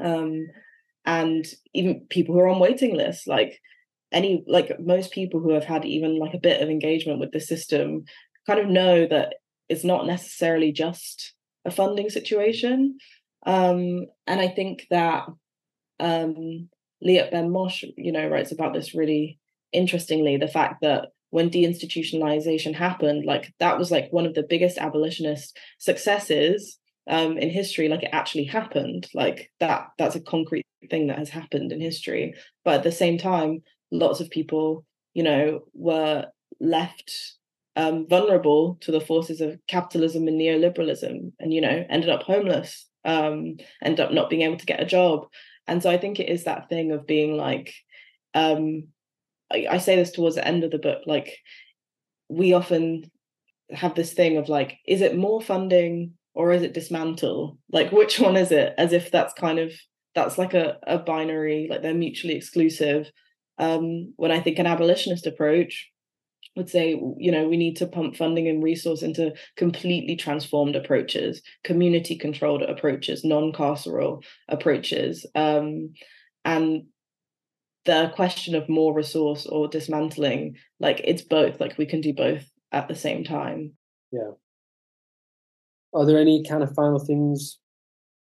um 0.00 0.46
and 1.04 1.46
even 1.72 2.06
people 2.10 2.34
who 2.34 2.40
are 2.40 2.48
on 2.48 2.58
waiting 2.58 2.94
lists 2.96 3.26
like 3.26 3.60
any 4.12 4.44
like 4.46 4.78
most 4.80 5.12
people 5.12 5.40
who 5.40 5.52
have 5.52 5.64
had 5.64 5.84
even 5.84 6.18
like 6.18 6.34
a 6.34 6.38
bit 6.38 6.60
of 6.60 6.68
engagement 6.68 7.20
with 7.20 7.32
the 7.32 7.40
system 7.40 8.04
kind 8.46 8.60
of 8.60 8.68
know 8.68 9.06
that 9.06 9.34
it's 9.68 9.84
not 9.84 10.06
necessarily 10.06 10.72
just 10.72 11.34
a 11.64 11.70
funding 11.70 12.08
situation. 12.08 12.98
Um, 13.44 14.06
and 14.26 14.40
I 14.40 14.48
think 14.48 14.86
that 14.90 15.26
um, 15.98 16.68
Liat 17.04 17.30
Ben 17.30 17.50
Moshe, 17.50 17.92
you 17.96 18.12
know, 18.12 18.28
writes 18.28 18.52
about 18.52 18.72
this 18.72 18.94
really 18.94 19.38
interestingly, 19.72 20.36
the 20.36 20.48
fact 20.48 20.80
that 20.82 21.08
when 21.30 21.50
deinstitutionalization 21.50 22.74
happened, 22.74 23.24
like 23.24 23.52
that 23.58 23.78
was 23.78 23.90
like 23.90 24.12
one 24.12 24.26
of 24.26 24.34
the 24.34 24.46
biggest 24.48 24.78
abolitionist 24.78 25.58
successes 25.78 26.78
um, 27.08 27.36
in 27.38 27.50
history. 27.50 27.88
Like 27.88 28.02
it 28.02 28.10
actually 28.12 28.44
happened. 28.44 29.08
Like 29.14 29.50
that, 29.60 29.88
that's 29.98 30.16
a 30.16 30.20
concrete 30.20 30.66
thing 30.90 31.08
that 31.08 31.18
has 31.18 31.28
happened 31.28 31.72
in 31.72 31.80
history. 31.80 32.34
But 32.64 32.76
at 32.76 32.82
the 32.84 32.92
same 32.92 33.18
time, 33.18 33.62
lots 33.90 34.20
of 34.20 34.30
people, 34.30 34.84
you 35.14 35.22
know, 35.22 35.60
were 35.74 36.26
left 36.60 37.36
um, 37.76 38.06
vulnerable 38.08 38.78
to 38.80 38.90
the 38.90 39.00
forces 39.00 39.40
of 39.40 39.58
capitalism 39.68 40.26
and 40.28 40.40
neoliberalism 40.40 41.32
and 41.38 41.52
you 41.52 41.60
know 41.60 41.84
ended 41.90 42.08
up 42.08 42.22
homeless 42.22 42.86
um, 43.04 43.56
ended 43.82 44.00
up 44.00 44.12
not 44.12 44.30
being 44.30 44.42
able 44.42 44.56
to 44.56 44.66
get 44.66 44.80
a 44.80 44.86
job 44.86 45.26
and 45.66 45.82
so 45.82 45.90
i 45.90 45.98
think 45.98 46.18
it 46.18 46.28
is 46.28 46.44
that 46.44 46.68
thing 46.68 46.92
of 46.92 47.06
being 47.06 47.36
like 47.36 47.72
um, 48.34 48.88
I, 49.50 49.66
I 49.70 49.78
say 49.78 49.96
this 49.96 50.10
towards 50.10 50.34
the 50.34 50.46
end 50.46 50.62
of 50.62 50.70
the 50.70 50.78
book 50.78 51.02
like 51.06 51.38
we 52.28 52.52
often 52.52 53.10
have 53.70 53.94
this 53.94 54.12
thing 54.12 54.36
of 54.36 54.48
like 54.48 54.78
is 54.86 55.00
it 55.00 55.16
more 55.16 55.40
funding 55.40 56.12
or 56.34 56.52
is 56.52 56.62
it 56.62 56.74
dismantle? 56.74 57.58
Like 57.72 57.90
which 57.90 58.20
one 58.20 58.36
is 58.36 58.52
it? 58.52 58.74
As 58.78 58.92
if 58.92 59.10
that's 59.10 59.34
kind 59.34 59.58
of 59.58 59.72
that's 60.14 60.38
like 60.38 60.54
a, 60.54 60.78
a 60.86 60.98
binary 60.98 61.66
like 61.68 61.82
they're 61.82 61.94
mutually 61.94 62.34
exclusive. 62.34 63.10
Um, 63.58 64.12
when 64.16 64.30
i 64.30 64.38
think 64.38 64.58
an 64.58 64.66
abolitionist 64.66 65.26
approach 65.26 65.90
would 66.56 66.70
say, 66.70 67.00
you 67.18 67.30
know, 67.30 67.46
we 67.46 67.56
need 67.56 67.76
to 67.76 67.86
pump 67.86 68.16
funding 68.16 68.48
and 68.48 68.62
resource 68.62 69.02
into 69.02 69.34
completely 69.56 70.16
transformed 70.16 70.74
approaches, 70.74 71.42
community 71.62 72.16
controlled 72.16 72.62
approaches, 72.62 73.24
non 73.24 73.52
carceral 73.52 74.24
approaches. 74.48 75.26
Um, 75.34 75.92
and 76.44 76.84
the 77.84 78.10
question 78.14 78.54
of 78.54 78.68
more 78.68 78.94
resource 78.94 79.46
or 79.46 79.68
dismantling, 79.68 80.56
like 80.80 81.00
it's 81.04 81.22
both, 81.22 81.60
like 81.60 81.78
we 81.78 81.86
can 81.86 82.00
do 82.00 82.12
both 82.12 82.44
at 82.72 82.88
the 82.88 82.94
same 82.94 83.22
time. 83.22 83.72
Yeah. 84.10 84.32
Are 85.92 86.04
there 86.04 86.18
any 86.18 86.42
kind 86.42 86.62
of 86.62 86.74
final 86.74 86.98
things 86.98 87.58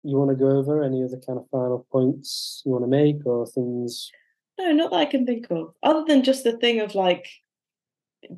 you 0.04 0.18
want 0.18 0.30
to 0.30 0.36
go 0.36 0.50
over? 0.58 0.84
Any 0.84 1.04
other 1.04 1.20
kind 1.26 1.40
of 1.40 1.46
final 1.52 1.86
points 1.92 2.62
you 2.66 2.72
want 2.72 2.84
to 2.84 2.88
make 2.88 3.26
or 3.26 3.46
things? 3.48 4.12
No, 4.58 4.72
not 4.72 4.92
that 4.92 4.98
I 4.98 5.06
can 5.06 5.26
think 5.26 5.48
of. 5.50 5.74
Other 5.84 6.04
than 6.08 6.24
just 6.24 6.44
the 6.44 6.58
thing 6.58 6.80
of 6.80 6.96
like, 6.96 7.28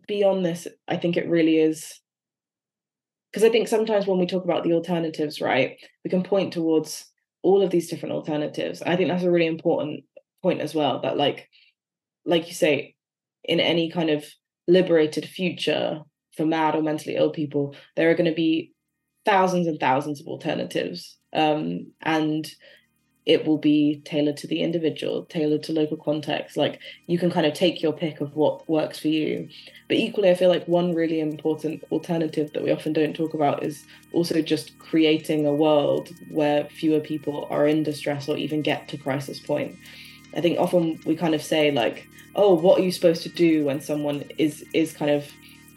beyond 0.07 0.45
this, 0.45 0.67
I 0.87 0.97
think 0.97 1.17
it 1.17 1.29
really 1.29 1.57
is 1.57 2.01
because 3.31 3.43
I 3.45 3.49
think 3.49 3.67
sometimes 3.67 4.07
when 4.07 4.19
we 4.19 4.25
talk 4.25 4.43
about 4.43 4.63
the 4.63 4.73
alternatives, 4.73 5.39
right, 5.39 5.77
we 6.03 6.09
can 6.09 6.23
point 6.23 6.51
towards 6.51 7.05
all 7.43 7.63
of 7.63 7.69
these 7.69 7.89
different 7.89 8.13
alternatives. 8.13 8.81
I 8.81 8.95
think 8.95 9.09
that's 9.09 9.23
a 9.23 9.31
really 9.31 9.47
important 9.47 10.03
point 10.43 10.59
as 10.59 10.75
well. 10.75 11.01
That 11.01 11.17
like, 11.17 11.47
like 12.25 12.47
you 12.47 12.53
say, 12.53 12.95
in 13.43 13.59
any 13.59 13.89
kind 13.89 14.09
of 14.09 14.25
liberated 14.67 15.25
future 15.25 16.01
for 16.35 16.45
mad 16.45 16.75
or 16.75 16.81
mentally 16.81 17.15
ill 17.15 17.31
people, 17.31 17.75
there 17.95 18.09
are 18.11 18.15
going 18.15 18.29
to 18.29 18.35
be 18.35 18.73
thousands 19.25 19.67
and 19.67 19.79
thousands 19.79 20.19
of 20.19 20.27
alternatives. 20.27 21.17
Um, 21.33 21.93
and 22.01 22.45
it 23.25 23.45
will 23.45 23.57
be 23.57 24.01
tailored 24.03 24.37
to 24.37 24.47
the 24.47 24.61
individual, 24.61 25.25
tailored 25.25 25.61
to 25.63 25.73
local 25.73 25.97
context. 25.97 26.57
Like 26.57 26.79
you 27.05 27.19
can 27.19 27.29
kind 27.29 27.45
of 27.45 27.53
take 27.53 27.81
your 27.81 27.93
pick 27.93 28.19
of 28.19 28.35
what 28.35 28.67
works 28.67 28.97
for 28.97 29.09
you. 29.09 29.47
But 29.87 29.97
equally, 29.97 30.29
I 30.29 30.35
feel 30.35 30.49
like 30.49 30.67
one 30.67 30.95
really 30.95 31.19
important 31.19 31.83
alternative 31.91 32.51
that 32.53 32.63
we 32.63 32.71
often 32.71 32.93
don't 32.93 33.15
talk 33.15 33.33
about 33.33 33.63
is 33.63 33.85
also 34.11 34.41
just 34.41 34.77
creating 34.79 35.45
a 35.45 35.53
world 35.53 36.09
where 36.29 36.65
fewer 36.65 36.99
people 36.99 37.47
are 37.51 37.67
in 37.67 37.83
distress 37.83 38.27
or 38.27 38.37
even 38.37 38.61
get 38.61 38.87
to 38.87 38.97
crisis 38.97 39.39
point. 39.39 39.75
I 40.35 40.41
think 40.41 40.59
often 40.59 40.99
we 41.05 41.15
kind 41.15 41.35
of 41.35 41.43
say 41.43 41.71
like, 41.71 42.07
oh, 42.35 42.53
what 42.53 42.79
are 42.79 42.83
you 42.83 42.91
supposed 42.91 43.23
to 43.23 43.29
do 43.29 43.65
when 43.65 43.81
someone 43.81 44.23
is 44.37 44.65
is 44.73 44.93
kind 44.93 45.11
of 45.11 45.29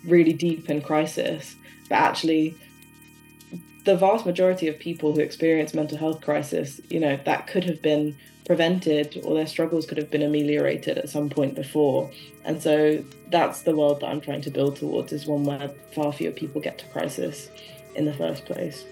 really 0.07 0.33
deep 0.33 0.71
in 0.71 0.81
crisis, 0.81 1.57
but 1.89 1.97
actually 1.97 2.57
the 3.85 3.97
vast 3.97 4.27
majority 4.27 4.69
of 4.69 4.79
people 4.79 5.13
who 5.13 5.21
experience 5.21 5.75
mental 5.75 5.99
health 5.99 6.21
crisis, 6.21 6.81
you 6.89 6.99
know, 6.99 7.19
that 7.25 7.47
could 7.47 7.65
have 7.65 7.83
been 7.83 8.17
prevented 8.47 9.21
or 9.25 9.35
their 9.35 9.47
struggles 9.47 9.87
could 9.87 9.97
have 9.97 10.11
been 10.11 10.23
ameliorated 10.23 10.99
at 10.99 11.09
some 11.09 11.31
point 11.31 11.55
before. 11.55 12.11
And 12.45 12.63
so 12.63 13.03
that's 13.31 13.63
the 13.63 13.75
world 13.75 14.01
that 14.01 14.07
I'm 14.07 14.21
trying 14.21 14.43
to 14.43 14.51
build 14.51 14.77
towards 14.77 15.13
is 15.13 15.27
one 15.27 15.45
where 15.45 15.69
far 15.95 16.13
fewer 16.13 16.33
people 16.33 16.61
get 16.61 16.79
to 16.79 16.87
crisis 16.87 17.51
in 17.95 18.05
the 18.05 18.15
first 18.15 18.45
place. 18.45 18.85